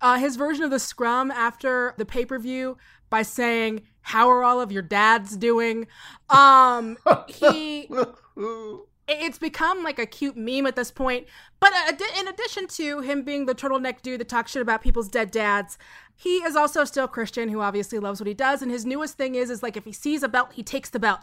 uh, 0.00 0.18
his 0.18 0.36
version 0.36 0.64
of 0.64 0.70
the 0.70 0.78
scrum 0.78 1.30
after 1.30 1.94
the 1.96 2.04
pay 2.04 2.24
per 2.24 2.38
view 2.38 2.76
by 3.10 3.22
saying, 3.22 3.82
How 4.02 4.28
are 4.28 4.42
all 4.42 4.60
of 4.60 4.72
your 4.72 4.82
dads 4.82 5.36
doing? 5.36 5.86
Um, 6.28 6.98
he. 7.28 7.88
It's 9.08 9.38
become 9.38 9.84
like 9.84 10.00
a 10.00 10.06
cute 10.06 10.36
meme 10.36 10.66
at 10.66 10.74
this 10.74 10.90
point. 10.90 11.26
But 11.60 11.72
uh, 11.72 11.92
in 12.18 12.26
addition 12.26 12.66
to 12.68 13.00
him 13.00 13.22
being 13.22 13.46
the 13.46 13.54
turtleneck 13.54 14.02
dude 14.02 14.20
that 14.20 14.28
talks 14.28 14.50
shit 14.50 14.62
about 14.62 14.82
people's 14.82 15.08
dead 15.08 15.30
dads, 15.30 15.78
he 16.16 16.36
is 16.38 16.56
also 16.56 16.84
still 16.84 17.06
Christian, 17.06 17.48
who 17.48 17.60
obviously 17.60 17.98
loves 17.98 18.20
what 18.20 18.26
he 18.26 18.34
does. 18.34 18.62
And 18.62 18.70
his 18.70 18.84
newest 18.84 19.16
thing 19.16 19.34
is, 19.34 19.48
is 19.48 19.62
like 19.62 19.76
if 19.76 19.84
he 19.84 19.92
sees 19.92 20.22
a 20.22 20.28
belt, 20.28 20.54
he 20.54 20.62
takes 20.62 20.90
the 20.90 20.98
belt. 20.98 21.20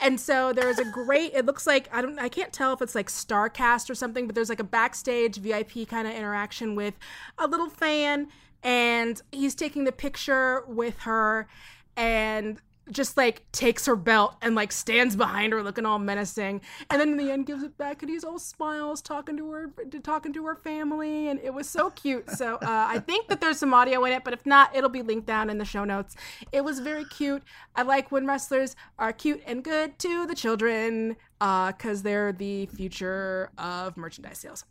And 0.00 0.18
so 0.18 0.52
there 0.52 0.68
is 0.70 0.78
a 0.78 0.84
great. 0.84 1.34
It 1.34 1.44
looks 1.44 1.66
like 1.66 1.88
I 1.92 2.00
don't. 2.00 2.18
I 2.18 2.28
can't 2.28 2.52
tell 2.52 2.72
if 2.72 2.80
it's 2.80 2.94
like 2.94 3.08
Starcast 3.08 3.90
or 3.90 3.94
something, 3.94 4.26
but 4.26 4.34
there's 4.34 4.48
like 4.48 4.60
a 4.60 4.64
backstage 4.64 5.36
VIP 5.36 5.88
kind 5.88 6.08
of 6.08 6.14
interaction 6.14 6.74
with 6.74 6.94
a 7.36 7.46
little 7.46 7.68
fan, 7.68 8.28
and 8.62 9.20
he's 9.30 9.54
taking 9.54 9.84
the 9.84 9.92
picture 9.92 10.64
with 10.66 11.00
her, 11.00 11.48
and 11.96 12.60
just 12.90 13.16
like 13.16 13.50
takes 13.52 13.86
her 13.86 13.96
belt 13.96 14.36
and 14.42 14.54
like 14.54 14.70
stands 14.70 15.16
behind 15.16 15.52
her 15.52 15.62
looking 15.62 15.84
all 15.84 15.98
menacing. 15.98 16.60
And 16.90 17.00
then 17.00 17.10
in 17.10 17.16
the 17.16 17.30
end 17.30 17.46
gives 17.46 17.62
it 17.62 17.76
back 17.76 18.02
and 18.02 18.10
he's 18.10 18.24
all 18.24 18.38
smiles 18.38 19.02
talking 19.02 19.36
to 19.36 19.50
her 19.50 19.70
talking 20.02 20.32
to 20.34 20.46
her 20.46 20.54
family. 20.54 21.28
And 21.28 21.40
it 21.40 21.52
was 21.52 21.68
so 21.68 21.90
cute. 21.90 22.30
So 22.30 22.56
uh, 22.56 22.86
i 22.88 22.98
think 22.98 23.28
that 23.28 23.40
there's 23.40 23.58
some 23.58 23.74
audio 23.74 24.04
in 24.04 24.12
it 24.12 24.24
but 24.24 24.32
if 24.32 24.46
not 24.46 24.74
it'll 24.74 24.90
be 24.90 25.02
linked 25.02 25.26
down 25.26 25.50
in 25.50 25.58
the 25.58 25.64
show 25.64 25.84
notes. 25.84 26.14
It 26.52 26.64
was 26.64 26.80
very 26.80 27.04
cute. 27.04 27.42
I 27.74 27.82
like 27.82 28.12
when 28.12 28.26
wrestlers 28.26 28.76
are 28.98 29.12
cute 29.12 29.42
and 29.46 29.64
good 29.64 29.98
to 30.00 30.26
the 30.26 30.34
children 30.34 31.16
because 31.38 32.00
uh, 32.00 32.02
they're 32.02 32.32
the 32.32 32.66
future 32.66 33.50
of 33.58 33.96
merchandise 33.96 34.38
sales. 34.38 34.64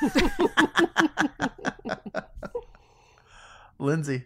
Lindsey 3.78 4.24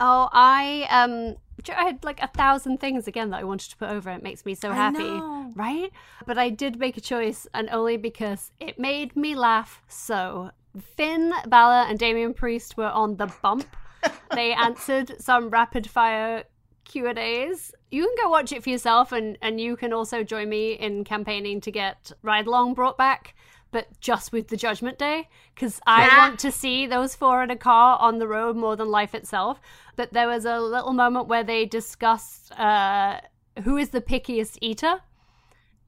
oh 0.00 0.28
i 0.32 0.86
um 0.90 1.36
I 1.68 1.84
had 1.84 2.04
like 2.04 2.22
a 2.22 2.28
thousand 2.28 2.80
things 2.80 3.06
again 3.06 3.30
that 3.30 3.40
I 3.40 3.44
wanted 3.44 3.70
to 3.70 3.76
put 3.76 3.90
over. 3.90 4.10
It 4.10 4.22
makes 4.22 4.46
me 4.46 4.54
so 4.54 4.72
happy, 4.72 5.20
right? 5.54 5.90
But 6.26 6.38
I 6.38 6.48
did 6.48 6.78
make 6.78 6.96
a 6.96 7.02
choice, 7.02 7.46
and 7.52 7.68
only 7.70 7.98
because 7.98 8.50
it 8.60 8.78
made 8.78 9.14
me 9.14 9.34
laugh. 9.34 9.82
So 9.86 10.52
Finn 10.96 11.34
Balor 11.46 11.88
and 11.88 11.98
Damian 11.98 12.32
Priest 12.32 12.76
were 12.76 12.88
on 12.88 13.16
the 13.16 13.30
bump. 13.42 13.76
they 14.34 14.52
answered 14.52 15.20
some 15.20 15.50
rapid 15.50 15.88
fire 15.88 16.44
Q 16.84 17.08
and 17.08 17.18
A's. 17.18 17.72
You 17.90 18.04
can 18.04 18.14
go 18.24 18.30
watch 18.30 18.52
it 18.52 18.62
for 18.62 18.70
yourself, 18.70 19.12
and 19.12 19.36
and 19.42 19.60
you 19.60 19.76
can 19.76 19.92
also 19.92 20.22
join 20.22 20.48
me 20.48 20.72
in 20.72 21.04
campaigning 21.04 21.60
to 21.62 21.70
get 21.70 22.10
Ride 22.22 22.46
Along 22.46 22.72
brought 22.74 22.96
back 22.96 23.34
but 23.70 23.88
just 24.00 24.32
with 24.32 24.48
the 24.48 24.56
Judgment 24.56 24.98
Day, 24.98 25.28
because 25.54 25.80
I 25.86 26.06
yeah. 26.06 26.18
want 26.18 26.38
to 26.40 26.50
see 26.50 26.86
those 26.86 27.14
four 27.14 27.42
in 27.42 27.50
a 27.50 27.56
car 27.56 27.98
on 28.00 28.18
the 28.18 28.26
road 28.26 28.56
more 28.56 28.76
than 28.76 28.88
life 28.88 29.14
itself. 29.14 29.60
But 29.96 30.12
there 30.12 30.28
was 30.28 30.44
a 30.44 30.60
little 30.60 30.92
moment 30.92 31.28
where 31.28 31.44
they 31.44 31.66
discussed 31.66 32.52
uh, 32.58 33.20
who 33.62 33.76
is 33.76 33.90
the 33.90 34.00
pickiest 34.00 34.58
eater 34.60 35.00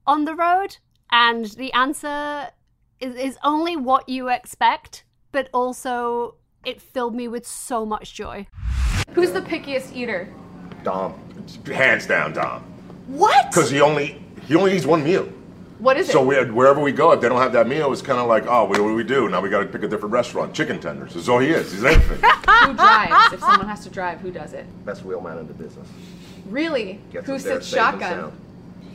on 0.05 0.25
the 0.25 0.35
road, 0.35 0.77
and 1.11 1.45
the 1.45 1.71
answer 1.73 2.49
is, 2.99 3.15
is 3.15 3.37
only 3.43 3.75
what 3.75 4.07
you 4.07 4.29
expect, 4.29 5.03
but 5.31 5.49
also 5.53 6.35
it 6.65 6.81
filled 6.81 7.15
me 7.15 7.27
with 7.27 7.45
so 7.45 7.85
much 7.85 8.13
joy. 8.13 8.47
Who's 9.13 9.31
the 9.31 9.41
pickiest 9.41 9.95
eater? 9.95 10.33
Dom, 10.83 11.13
hands 11.65 12.07
down, 12.07 12.33
Dom. 12.33 12.61
What? 13.07 13.49
Because 13.49 13.69
he 13.69 13.81
only 13.81 14.23
he 14.47 14.55
only 14.55 14.75
eats 14.75 14.85
one 14.85 15.03
meal. 15.03 15.27
What 15.83 15.97
is 15.97 16.07
it? 16.07 16.13
So 16.13 16.23
wherever 16.23 16.79
we 16.79 16.93
go, 16.93 17.11
if 17.11 17.19
they 17.19 17.27
don't 17.27 17.41
have 17.41 17.51
that 17.51 17.67
meal, 17.67 17.91
it's 17.91 18.01
kind 18.01 18.17
of 18.17 18.27
like, 18.27 18.45
oh, 18.47 18.63
what 18.63 18.77
do 18.77 18.93
we 18.93 19.03
do? 19.03 19.27
Now 19.27 19.41
we 19.41 19.49
got 19.49 19.59
to 19.59 19.65
pick 19.65 19.83
a 19.83 19.87
different 19.89 20.13
restaurant. 20.13 20.53
Chicken 20.53 20.79
tenders. 20.79 21.13
That's 21.13 21.27
all 21.27 21.39
he 21.39 21.49
is. 21.49 21.73
He's 21.73 21.83
anything. 21.83 22.17
who 22.21 22.73
drives? 22.73 23.33
If 23.33 23.41
someone 23.41 23.67
has 23.67 23.83
to 23.83 23.89
drive, 23.89 24.21
who 24.21 24.31
does 24.31 24.53
it? 24.53 24.65
Best 24.85 25.03
wheelman 25.03 25.39
in 25.39 25.47
the 25.47 25.53
business. 25.53 25.85
Really? 26.45 27.01
Gets 27.11 27.27
who 27.27 27.37
sits 27.37 27.67
shotgun? 27.67 28.31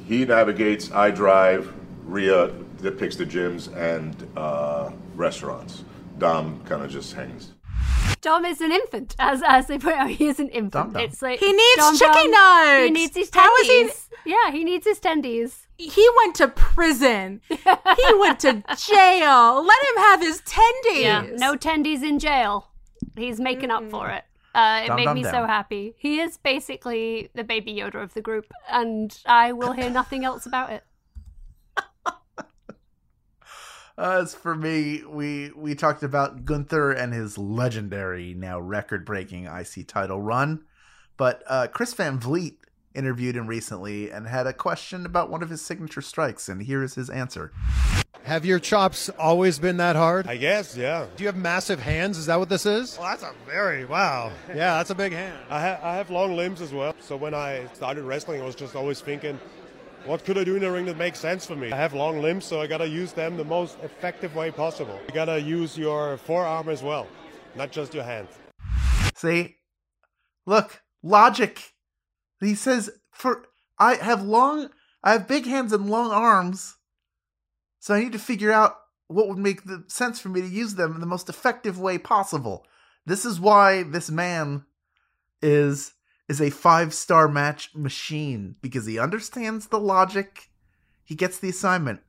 He 0.07 0.25
navigates. 0.25 0.91
I 0.91 1.11
drive. 1.11 1.75
Rhea 2.07 2.55
that 2.79 2.99
picks 2.99 3.17
the 3.17 3.27
gyms 3.27 3.71
and 3.77 4.27
uh, 4.35 4.91
restaurants. 5.15 5.85
Dom 6.19 6.63
kind 6.65 6.83
of 6.83 6.91
just 6.91 7.13
hangs. 7.13 7.53
Dom 8.23 8.47
is 8.47 8.63
an 8.63 8.73
infant, 8.73 9.15
as 9.19 9.43
as 9.47 9.67
they 9.67 9.77
put 9.79 9.93
out. 9.93 10.09
He 10.09 10.27
is 10.27 10.41
an 10.41 10.49
infant. 10.49 10.73
Dom 10.73 10.93
Dom. 10.95 11.03
It's 11.03 11.21
like 11.21 11.39
He 11.39 11.53
needs 11.53 11.77
Dom 11.77 11.99
chicken 11.99 12.15
Dom, 12.15 12.31
nuts. 12.31 12.85
He 12.85 12.91
needs 12.91 13.15
his 13.15 13.31
How 13.31 13.55
is 13.57 13.67
he? 13.67 13.91
Yeah, 14.33 14.51
he 14.51 14.65
needs 14.65 14.87
his 14.87 14.99
tendies. 14.99 15.68
He 15.79 16.09
went 16.19 16.35
to 16.37 16.49
prison. 16.49 17.41
he 17.49 17.57
went 18.19 18.41
to 18.41 18.65
jail. 18.77 19.65
Let 19.65 19.79
him 19.89 19.97
have 19.97 20.21
his 20.21 20.41
tendies. 20.43 21.03
Yeah, 21.03 21.27
no 21.35 21.57
tendies 21.57 22.03
in 22.03 22.19
jail. 22.19 22.69
He's 23.17 23.39
making 23.41 23.71
up 23.71 23.89
for 23.89 24.11
it. 24.11 24.25
Uh, 24.55 24.81
it 24.85 24.87
Dum 24.89 24.97
made 24.97 25.05
dum 25.05 25.15
me 25.15 25.23
so 25.23 25.47
happy. 25.47 25.95
He 25.99 26.19
is 26.19 26.37
basically 26.37 27.31
the 27.35 27.45
baby 27.45 27.75
Yoda 27.75 28.03
of 28.03 28.13
the 28.15 28.21
group, 28.21 28.47
and 28.69 29.17
I 29.25 29.53
will 29.53 29.73
hear 29.73 29.89
nothing 29.89 30.25
else 30.25 30.47
about 30.47 30.71
it. 30.73 30.85
As 33.99 34.35
for 34.35 34.57
me, 34.57 35.05
we 35.09 35.53
we 35.55 35.77
talked 35.77 36.03
about 36.03 36.45
Gunther 36.45 36.91
and 36.91 37.13
his 37.13 37.39
legendary, 37.39 38.35
now 38.35 38.59
record-breaking 38.59 39.47
IC 39.47 39.87
title 39.87 40.21
run, 40.21 40.65
but 41.17 41.45
uh, 41.47 41.69
Chris 41.69 41.95
Van 41.95 42.19
Vliet 42.19 42.57
interviewed 42.99 43.37
him 43.37 43.47
recently 43.47 44.11
and 44.11 44.27
had 44.27 44.47
a 44.47 44.53
question 44.53 45.07
about 45.07 45.31
one 45.31 45.43
of 45.43 45.49
his 45.49 45.63
signature 45.63 46.03
strikes, 46.03 46.49
and 46.49 46.61
here 46.63 46.83
is 46.83 46.97
his 46.97 47.09
answer. 47.09 47.53
Have 48.25 48.45
your 48.45 48.59
chops 48.59 49.09
always 49.19 49.59
been 49.59 49.79
that 49.79 49.97
hard? 49.97 50.27
I 50.27 50.37
guess, 50.37 50.77
yeah. 50.77 51.07
Do 51.17 51.23
you 51.23 51.29
have 51.29 51.37
massive 51.37 51.81
hands? 51.81 52.19
Is 52.19 52.27
that 52.27 52.39
what 52.39 52.49
this 52.49 52.67
is? 52.67 52.99
Well, 52.99 53.09
that's 53.09 53.23
a 53.23 53.33
very 53.47 53.85
wow. 53.87 54.33
Yeah, 54.49 54.77
that's 54.77 54.91
a 54.91 54.95
big 54.95 55.13
hand. 55.13 55.39
I, 55.49 55.61
ha- 55.61 55.81
I 55.83 55.95
have 55.95 56.11
long 56.11 56.37
limbs 56.37 56.61
as 56.61 56.73
well. 56.73 56.95
So 57.01 57.17
when 57.17 57.33
I 57.33 57.67
started 57.73 58.03
wrestling, 58.03 58.43
I 58.43 58.45
was 58.45 58.55
just 58.57 58.75
always 58.77 59.01
thinking, 59.01 59.39
what 60.05 60.25
could 60.25 60.37
I 60.37 60.45
do 60.45 60.57
in 60.57 60.61
the 60.63 60.71
ring 60.71 60.85
that 60.87 60.97
makes 60.99 61.19
sense 61.21 61.47
for 61.47 61.57
me? 61.57 61.71
I 61.73 61.77
have 61.77 61.95
long 61.95 62.21
limbs, 62.21 62.45
so 62.45 62.61
I 62.61 62.67
gotta 62.67 62.89
use 62.89 63.13
them 63.13 63.37
the 63.37 63.45
most 63.45 63.79
effective 63.83 64.35
way 64.35 64.51
possible. 64.51 64.99
You 65.09 65.15
gotta 65.15 65.41
use 65.41 65.79
your 65.79 66.19
forearm 66.19 66.69
as 66.69 66.83
well, 66.83 67.07
not 67.57 67.71
just 67.71 67.95
your 67.95 68.05
hand. 68.05 68.29
See, 69.15 69.57
look, 70.47 70.83
logic. 71.03 71.73
He 72.41 72.55
says, 72.55 72.91
"For 73.11 73.47
I 73.79 73.95
have 73.97 74.23
long, 74.23 74.71
I 75.03 75.13
have 75.13 75.29
big 75.29 75.47
hands 75.47 75.73
and 75.73 75.91
long 75.91 76.11
arms, 76.11 76.77
so 77.79 77.95
I 77.95 78.01
need 78.01 78.13
to 78.13 78.19
figure 78.19 78.53
out 78.53 78.79
what 79.07 79.29
would 79.29 79.39
make 79.39 79.65
the 79.65 79.85
sense 79.89 80.21
for 80.21 80.29
me 80.29 80.41
to 80.41 80.47
use 80.47 80.75
them 80.75 80.95
in 80.95 81.01
the 81.01 81.07
most 81.07 81.29
effective 81.29 81.79
way 81.79 81.99
possible." 81.99 82.67
This 83.07 83.25
is 83.25 83.41
why 83.41 83.85
this 83.85 84.11
man 84.11 84.67
is 85.41 85.95
is 86.29 86.41
a 86.41 86.51
five 86.51 86.93
star 86.93 87.27
match 87.27 87.75
machine 87.75 88.57
because 88.61 88.87
he 88.87 88.99
understands 88.99 89.69
the 89.69 89.81
logic. 89.81 90.51
He 91.05 91.15
gets 91.15 91.39
the 91.39 91.49
assignment. 91.49 92.01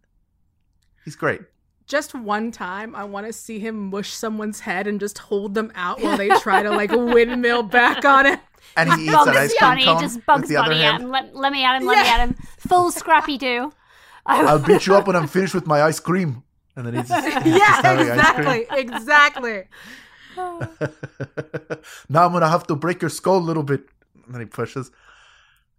He's 1.06 1.16
great. 1.16 1.42
Just 1.88 2.14
one 2.14 2.52
time, 2.52 2.94
I 2.96 3.06
want 3.06 3.26
to 3.26 3.34
see 3.34 3.60
him 3.60 3.90
mush 3.90 4.12
someone's 4.12 4.60
head 4.60 4.86
and 4.86 5.00
just 5.00 5.18
hold 5.18 5.56
them 5.56 5.72
out 5.74 6.02
while 6.02 6.18
they 6.18 6.28
try 6.40 6.62
to 6.62 6.70
like 6.70 6.92
windmill 6.92 7.64
back 7.64 8.06
on 8.06 8.26
it. 8.26 8.40
And 8.76 8.94
he 8.94 9.06
eats 9.06 9.14
Bugs 9.14 9.28
an 9.30 9.38
ice 9.38 9.50
cream 9.58 9.70
Bunny, 9.70 9.86
cone 9.86 10.00
just 10.02 10.16
with 10.18 10.26
Bugs 10.26 10.50
the 10.50 10.58
other 10.58 10.70
Bunny 10.70 10.84
at 10.84 10.92
hand. 10.92 11.04
him. 11.04 11.12
Let, 11.12 11.36
let 11.36 11.52
me 11.52 11.64
at 11.64 11.82
him, 11.82 11.88
let 11.88 12.04
me 12.04 12.10
at 12.10 12.20
him. 12.20 12.36
Full 12.60 12.92
Scrappy 12.92 13.38
Doo. 13.38 13.72
I'll 14.26 14.60
beat 14.60 14.86
you 14.88 14.96
up 14.96 15.08
when 15.08 15.16
I'm 15.16 15.28
finished 15.38 15.54
with 15.54 15.66
my 15.68 15.82
ice 15.82 16.00
cream. 16.00 16.44
And 16.76 16.86
then 16.86 16.94
he's, 16.94 17.14
he's 17.14 17.34
just 17.34 17.46
yeah, 17.46 17.82
having 17.82 18.10
ice 18.12 18.32
cream. 18.32 18.66
exactly, 18.72 18.78
exactly. 18.80 19.64
now 22.10 22.26
I'm 22.26 22.32
gonna 22.32 22.50
have 22.50 22.68
to 22.68 22.76
break 22.76 23.02
your 23.02 23.10
skull 23.10 23.38
a 23.38 23.40
little 23.40 23.64
bit. 23.64 23.82
And 24.26 24.34
then 24.34 24.42
he 24.42 24.46
pushes. 24.46 24.92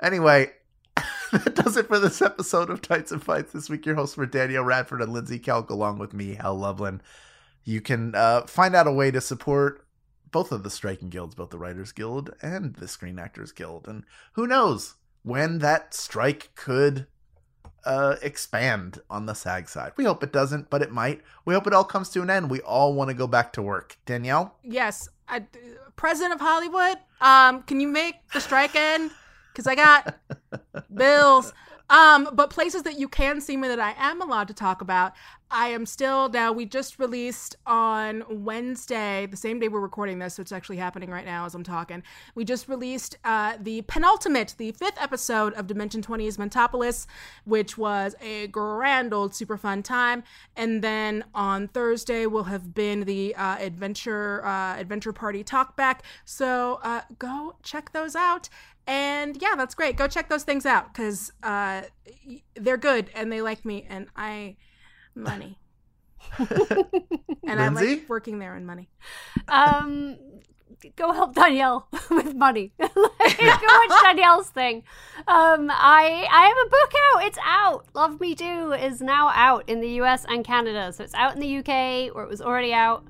Anyway, 0.03 0.51
that 1.33 1.55
does 1.55 1.76
it 1.76 1.87
for 1.87 1.99
this 1.99 2.20
episode 2.20 2.70
of 2.70 2.83
Tights 2.83 3.12
and 3.12 3.22
Fights. 3.22 3.53
This 3.53 3.70
week, 3.70 3.87
your 3.87 3.95
hosts 3.95 4.16
were 4.16 4.26
Danielle 4.26 4.64
Radford 4.64 5.01
and 5.01 5.12
Lindsey 5.12 5.39
Kelk, 5.39 5.70
along 5.70 5.99
with 5.99 6.12
me, 6.12 6.35
Hal 6.35 6.59
Lublin. 6.59 7.01
You 7.64 7.81
can 7.81 8.14
uh, 8.14 8.43
find 8.47 8.74
out 8.74 8.87
a 8.87 8.93
way 8.93 9.11
to 9.11 9.20
support 9.20 9.87
both 10.31 10.53
of 10.53 10.62
the 10.62 10.70
striking 10.70 11.09
guilds, 11.09 11.35
both 11.35 11.51
the 11.51 11.59
Writers 11.59 11.93
Guild 11.93 12.35
and 12.43 12.74
the 12.76 12.89
Screen 12.89 13.18
Actors 13.18 13.53
Guild. 13.53 13.89
And 13.89 14.05
who 14.33 14.47
knows 14.47 14.95
when 15.22 15.59
that 15.59 15.95
strike 15.95 16.51
could 16.55 17.07
uh, 17.85 18.16
expand 18.22 19.01
on 19.09 19.26
the 19.26 19.35
SAG 19.35 19.68
side. 19.68 19.93
We 19.97 20.05
hope 20.05 20.22
it 20.22 20.33
doesn't, 20.33 20.70
but 20.70 20.83
it 20.83 20.93
might. 20.93 21.22
We 21.45 21.55
hope 21.55 21.66
it 21.66 21.72
all 21.72 21.85
comes 21.85 22.11
to 22.11 22.22
an 22.22 22.31
end. 22.31 22.51
We 22.51 22.61
all 22.61 22.95
want 22.95 23.09
to 23.09 23.14
go 23.14 23.26
back 23.26 23.53
to 23.55 23.62
work. 23.62 23.99
Danielle? 24.07 24.55
Yes, 24.62 25.09
I, 25.28 25.45
president 25.97 26.35
of 26.35 26.41
Hollywood. 26.41 26.99
Um, 27.20 27.62
can 27.62 27.81
you 27.81 27.89
make 27.89 28.16
the 28.33 28.41
strike 28.41 28.74
end? 28.74 29.11
Because 29.53 29.66
I 29.66 29.74
got 29.74 30.18
bills. 30.95 31.53
Um, 31.91 32.28
but 32.32 32.51
places 32.51 32.84
that 32.84 32.99
you 32.99 33.09
can 33.09 33.41
see 33.41 33.57
me 33.57 33.66
that 33.68 33.80
I 33.80 33.95
am 33.99 34.22
allowed 34.22 34.49
to 34.49 34.55
talk 34.55 34.80
about. 34.80 35.12
I 35.51 35.68
am 35.68 35.84
still 35.84 36.28
now. 36.28 36.53
We 36.53 36.64
just 36.64 37.01
released 37.01 37.57
on 37.66 38.22
Wednesday, 38.30 39.26
the 39.26 39.36
same 39.36 39.59
day 39.59 39.66
we're 39.66 39.80
recording 39.80 40.20
this, 40.20 40.34
so 40.34 40.43
it's 40.43 40.53
actually 40.53 40.76
happening 40.76 41.11
right 41.11 41.24
now 41.24 41.45
as 41.45 41.57
I'm 41.57 41.64
talking. 41.64 42.05
We 42.36 42.45
just 42.45 42.68
released 42.68 43.18
uh, 43.24 43.57
the 43.61 43.82
penultimate, 43.82 44.55
the 44.59 44.70
fifth 44.70 45.01
episode 45.01 45.53
of 45.55 45.66
Dimension 45.66 46.03
20's 46.03 46.36
Mentopolis, 46.36 47.09
which 47.45 47.76
was 47.76 48.14
a 48.20 48.47
grand 48.47 49.12
old 49.12 49.34
super 49.34 49.57
fun 49.57 49.82
time. 49.82 50.22
And 50.57 50.82
then 50.82 51.24
on 51.34 51.66
Thursday 51.66 52.26
will 52.26 52.45
have 52.45 52.72
been 52.72 53.01
the 53.01 53.34
uh, 53.34 53.57
adventure 53.59 54.45
uh, 54.45 54.76
adventure 54.76 55.12
party 55.12 55.43
talkback. 55.43 56.01
So 56.24 56.78
uh, 56.84 57.01
go 57.18 57.57
check 57.64 57.93
those 57.93 58.14
out. 58.14 58.49
And 58.91 59.41
yeah, 59.41 59.55
that's 59.57 59.76
great. 59.76 59.97
Go 59.97 60.09
check 60.09 60.28
those 60.28 60.43
things 60.43 60.66
out 60.66 60.93
because 60.93 61.32
uh, 61.45 61.82
they're 62.57 62.76
good 62.76 63.09
and 63.14 63.30
they 63.30 63.41
like 63.41 63.64
me 63.64 63.86
and 63.88 64.09
I 64.16 64.57
money. 65.14 65.61
and 66.41 67.61
I 67.61 67.68
Lindsey? 67.68 68.01
like 68.01 68.09
working 68.09 68.41
there 68.41 68.57
and 68.57 68.66
money. 68.66 68.91
Um, 69.47 70.16
go 70.97 71.12
help 71.12 71.36
Danielle 71.36 71.86
with 72.11 72.34
money. 72.34 72.72
go 72.80 72.88
watch 72.97 74.03
Danielle's 74.03 74.49
thing. 74.51 74.82
Um, 75.28 75.70
I 75.70 76.26
I 76.28 76.47
have 76.49 76.66
a 76.66 76.68
book 76.68 76.93
out. 77.14 77.24
It's 77.26 77.38
out. 77.45 77.86
Love 77.95 78.20
Me 78.20 78.34
Do 78.34 78.72
is 78.72 79.01
now 79.01 79.30
out 79.36 79.68
in 79.68 79.80
the 79.80 80.01
US 80.01 80.26
and 80.28 80.45
Canada. 80.45 80.93
So 80.93 81.05
it's 81.05 81.14
out 81.14 81.32
in 81.32 81.41
the 81.41 81.59
UK 81.59 82.12
where 82.12 82.24
it 82.24 82.28
was 82.28 82.43
already 82.43 82.72
out. 82.72 83.05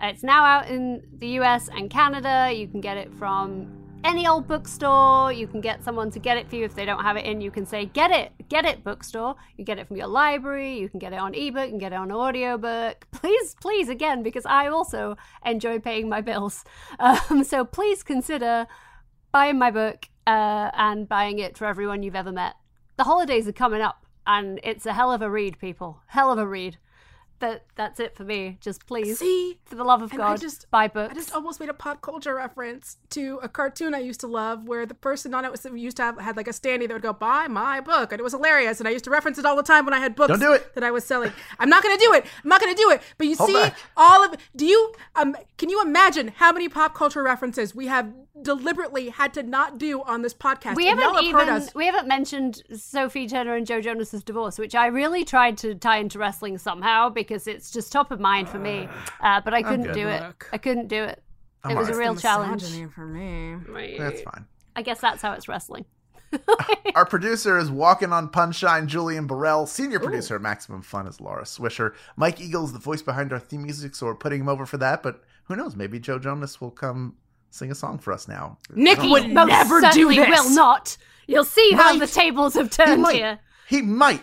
It's 0.00 0.22
now 0.22 0.46
out 0.46 0.68
in 0.68 1.02
the 1.18 1.28
US 1.40 1.68
and 1.68 1.90
Canada. 1.90 2.50
You 2.50 2.66
can 2.66 2.80
get 2.80 2.96
it 2.96 3.12
from 3.12 3.87
any 4.04 4.26
old 4.26 4.46
bookstore. 4.46 5.32
You 5.32 5.46
can 5.46 5.60
get 5.60 5.82
someone 5.82 6.10
to 6.12 6.18
get 6.18 6.36
it 6.36 6.48
for 6.48 6.56
you 6.56 6.64
if 6.64 6.74
they 6.74 6.84
don't 6.84 7.02
have 7.02 7.16
it 7.16 7.24
in. 7.24 7.40
You 7.40 7.50
can 7.50 7.66
say, 7.66 7.86
"Get 7.86 8.10
it, 8.10 8.32
get 8.48 8.64
it, 8.64 8.84
bookstore." 8.84 9.36
You 9.56 9.64
get 9.64 9.78
it 9.78 9.86
from 9.86 9.96
your 9.96 10.06
library. 10.06 10.78
You 10.78 10.88
can 10.88 10.98
get 10.98 11.12
it 11.12 11.18
on 11.18 11.34
ebook. 11.34 11.64
You 11.64 11.70
can 11.70 11.78
get 11.78 11.92
it 11.92 11.96
on 11.96 12.10
audiobook. 12.12 13.06
Please, 13.12 13.56
please, 13.60 13.88
again, 13.88 14.22
because 14.22 14.46
I 14.46 14.68
also 14.68 15.16
enjoy 15.44 15.78
paying 15.78 16.08
my 16.08 16.20
bills. 16.20 16.64
Um, 17.00 17.44
so 17.44 17.64
please 17.64 18.02
consider 18.02 18.66
buying 19.32 19.58
my 19.58 19.70
book 19.70 20.08
uh, 20.26 20.70
and 20.74 21.08
buying 21.08 21.38
it 21.38 21.56
for 21.56 21.66
everyone 21.66 22.02
you've 22.02 22.16
ever 22.16 22.32
met. 22.32 22.54
The 22.96 23.04
holidays 23.04 23.46
are 23.46 23.52
coming 23.52 23.80
up, 23.80 24.04
and 24.26 24.58
it's 24.62 24.84
a 24.84 24.92
hell 24.92 25.12
of 25.12 25.22
a 25.22 25.30
read, 25.30 25.58
people. 25.58 26.00
Hell 26.08 26.32
of 26.32 26.38
a 26.38 26.46
read. 26.46 26.76
That 27.40 27.62
that's 27.76 28.00
it 28.00 28.16
for 28.16 28.24
me. 28.24 28.58
Just 28.60 28.86
please, 28.86 29.20
See? 29.20 29.58
for 29.64 29.76
the 29.76 29.84
love 29.84 30.02
of 30.02 30.10
And 30.12 30.20
I 30.20 30.30
God, 30.30 30.40
just- 30.40 30.68
buy 30.72 30.88
books. 30.88 31.12
I 31.12 31.14
just 31.14 31.32
almost 31.32 31.60
made 31.60 31.68
a 31.68 31.74
pop 31.74 32.00
culture 32.00 32.34
reference 32.34 32.96
to 33.10 33.38
a 33.42 33.48
cartoon 33.48 33.94
I 33.94 34.00
used 34.00 34.18
to 34.20 34.26
love 34.26 34.66
where 34.66 34.84
the 34.86 34.94
person 34.94 35.32
on 35.34 35.44
it 35.44 35.50
was 35.52 35.64
used 35.64 35.96
to 35.98 36.02
have 36.02 36.18
had 36.18 36.36
like 36.36 36.48
a 36.48 36.52
standee 36.52 36.88
that 36.88 36.92
would 36.94 37.02
go 37.02 37.12
buy 37.12 37.46
my 37.46 37.80
book 37.80 38.10
and 38.12 38.18
it 38.18 38.24
was 38.24 38.32
hilarious 38.32 38.80
and 38.80 38.88
I 38.88 38.90
used 38.90 39.04
to 39.04 39.10
reference 39.10 39.38
it 39.38 39.44
all 39.46 39.54
the 39.54 39.62
time 39.62 39.84
when 39.84 39.94
I 39.94 40.00
had 40.00 40.16
books 40.16 40.30
Don't 40.30 40.40
do 40.40 40.52
it. 40.52 40.74
that 40.74 40.82
I 40.82 40.90
was 40.90 41.04
selling. 41.04 41.32
I'm 41.60 41.68
not 41.68 41.82
gonna 41.84 41.96
do 41.98 42.12
it. 42.14 42.26
I'm 42.42 42.48
not 42.48 42.60
gonna 42.60 42.74
do 42.74 42.90
it. 42.90 43.02
But 43.18 43.28
you 43.28 43.36
Hold 43.36 43.48
see 43.50 43.54
back. 43.54 43.76
all 43.96 44.24
of 44.24 44.34
do 44.56 44.66
you 44.66 44.92
um 45.14 45.36
can 45.58 45.68
you 45.68 45.80
imagine 45.80 46.28
how 46.36 46.50
many 46.52 46.68
pop 46.68 46.94
culture 46.94 47.22
references 47.22 47.72
we 47.74 47.86
have 47.86 48.12
deliberately 48.42 49.10
had 49.10 49.34
to 49.34 49.42
not 49.42 49.78
do 49.78 50.02
on 50.02 50.22
this 50.22 50.34
podcast? 50.34 50.76
we 50.76 50.86
haven't 50.86 51.04
have 51.04 51.14
heard 51.14 51.24
even 51.24 51.48
us 51.48 51.74
we 51.74 51.86
haven't 51.86 52.08
mentioned 52.08 52.62
Sophie 52.74 53.26
Turner 53.28 53.54
and 53.54 53.66
Joe 53.66 53.80
Jonas's 53.80 54.22
divorce, 54.22 54.58
which 54.58 54.74
I 54.74 54.86
really 54.86 55.24
tried 55.24 55.58
to 55.58 55.74
tie 55.74 55.98
into 55.98 56.18
wrestling 56.18 56.58
somehow 56.58 57.08
because 57.08 57.46
it's 57.46 57.70
just 57.70 57.92
top 57.92 58.10
of 58.10 58.20
mind 58.20 58.48
for 58.48 58.58
me. 58.58 58.88
Uh, 59.20 59.40
but 59.40 59.54
I 59.54 59.62
couldn't 59.62 59.86
good. 59.86 59.94
do 59.94 60.08
it. 60.08 60.22
I 60.52 60.58
couldn't 60.58 60.88
do 60.88 61.02
it. 61.02 61.22
I'm 61.64 61.72
it 61.72 61.76
was 61.76 61.88
a 61.88 61.96
real 61.96 62.16
challenge. 62.16 62.64
for 62.94 63.06
me. 63.06 63.96
That's 63.98 64.22
fine. 64.22 64.46
I 64.76 64.82
guess 64.82 65.00
that's 65.00 65.22
how 65.22 65.32
it's 65.32 65.48
wrestling. 65.48 65.84
Our 66.94 67.06
producer 67.06 67.58
is 67.58 67.70
walking 67.70 68.12
on 68.12 68.28
Punshine, 68.28 68.86
Julian 68.86 69.26
Burrell. 69.26 69.66
Senior 69.66 69.98
producer 69.98 70.36
at 70.36 70.42
Maximum 70.42 70.82
Fun 70.82 71.06
is 71.06 71.20
Laura 71.20 71.44
Swisher. 71.44 71.94
Mike 72.16 72.40
Eagle 72.40 72.64
is 72.64 72.72
the 72.72 72.78
voice 72.78 73.02
behind 73.02 73.32
our 73.32 73.38
theme 73.38 73.62
music, 73.62 73.94
so 73.94 74.06
we're 74.06 74.14
putting 74.14 74.40
him 74.40 74.48
over 74.48 74.66
for 74.66 74.76
that. 74.78 75.02
But 75.02 75.22
who 75.44 75.56
knows? 75.56 75.74
Maybe 75.74 75.98
Joe 75.98 76.18
Jonas 76.18 76.60
will 76.60 76.70
come 76.70 77.16
sing 77.50 77.70
a 77.70 77.74
song 77.74 77.98
for 77.98 78.12
us 78.12 78.28
now. 78.28 78.58
Nick 78.74 79.00
would. 79.00 79.30
Most 79.30 79.48
never 79.48 79.80
do 79.80 79.86
certainly 79.86 80.16
this. 80.16 80.28
will 80.28 80.50
not. 80.54 80.96
You'll 81.26 81.44
see 81.44 81.72
how 81.72 81.96
the 81.96 82.06
tables 82.06 82.54
have 82.54 82.70
turned 82.70 83.02
might. 83.02 83.16
here. 83.16 83.38
He 83.68 83.82
might. 83.82 84.22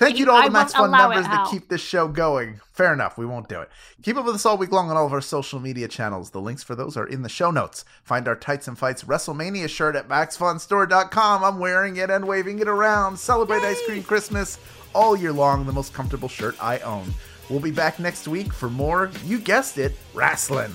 Thank 0.00 0.18
you 0.18 0.24
to 0.24 0.30
all 0.30 0.38
I 0.38 0.46
the 0.46 0.52
Max 0.52 0.72
Fun 0.72 0.90
members 0.90 1.26
that 1.26 1.48
keep 1.50 1.68
this 1.68 1.82
show 1.82 2.08
going. 2.08 2.58
Fair 2.72 2.94
enough, 2.94 3.18
we 3.18 3.26
won't 3.26 3.50
do 3.50 3.60
it. 3.60 3.68
Keep 4.02 4.16
up 4.16 4.24
with 4.24 4.34
us 4.34 4.46
all 4.46 4.56
week 4.56 4.72
long 4.72 4.88
on 4.90 4.96
all 4.96 5.04
of 5.04 5.12
our 5.12 5.20
social 5.20 5.60
media 5.60 5.88
channels. 5.88 6.30
The 6.30 6.40
links 6.40 6.62
for 6.62 6.74
those 6.74 6.96
are 6.96 7.04
in 7.04 7.20
the 7.20 7.28
show 7.28 7.50
notes. 7.50 7.84
Find 8.02 8.26
our 8.26 8.34
Tights 8.34 8.66
and 8.66 8.78
Fights 8.78 9.04
WrestleMania 9.04 9.68
shirt 9.68 9.96
at 9.96 10.08
MaxFunStore.com. 10.08 11.44
I'm 11.44 11.58
wearing 11.58 11.98
it 11.98 12.08
and 12.08 12.26
waving 12.26 12.60
it 12.60 12.68
around. 12.68 13.18
Celebrate 13.18 13.62
Ice 13.62 13.84
Cream 13.84 14.02
Christmas 14.02 14.58
all 14.94 15.14
year 15.14 15.34
long. 15.34 15.66
The 15.66 15.72
most 15.74 15.92
comfortable 15.92 16.30
shirt 16.30 16.56
I 16.58 16.78
own. 16.78 17.12
We'll 17.50 17.60
be 17.60 17.70
back 17.70 17.98
next 17.98 18.26
week 18.26 18.54
for 18.54 18.70
more, 18.70 19.10
you 19.26 19.38
guessed 19.38 19.76
it, 19.76 19.94
wrestling. 20.14 20.72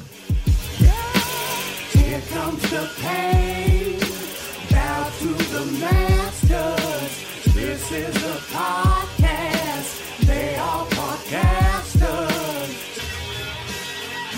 Here 2.05 2.21
comes 2.29 2.61
the 2.69 2.87
pain. 2.99 3.99
Bow 4.69 5.09
to 5.19 5.27
the 5.27 5.65
masters. 5.81 7.13
This 7.55 7.91
is 7.91 8.13
the 8.13 8.37
podcast. 8.53 9.91
They 10.27 10.55
are 10.55 10.85
podcasters. 10.85 12.73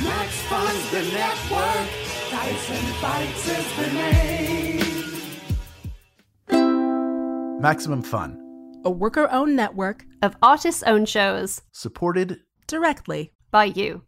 Max 0.02 0.42
Fun's 0.44 0.92
the 0.92 1.04
network. 1.12 1.90
Tights 2.30 2.70
and 2.70 2.88
Fights 3.02 3.48
is 3.50 3.68
the 3.76 3.88
name. 6.48 7.62
Maximum 7.62 8.02
Fun. 8.02 8.40
A 8.86 8.90
worker 8.90 9.28
owned 9.30 9.58
network 9.58 10.06
of 10.22 10.38
artists 10.42 10.84
owned 10.84 11.10
shows 11.10 11.62
Supported 11.74 12.40
directly 12.66 13.34
by 13.52 13.66
you. 13.66 14.08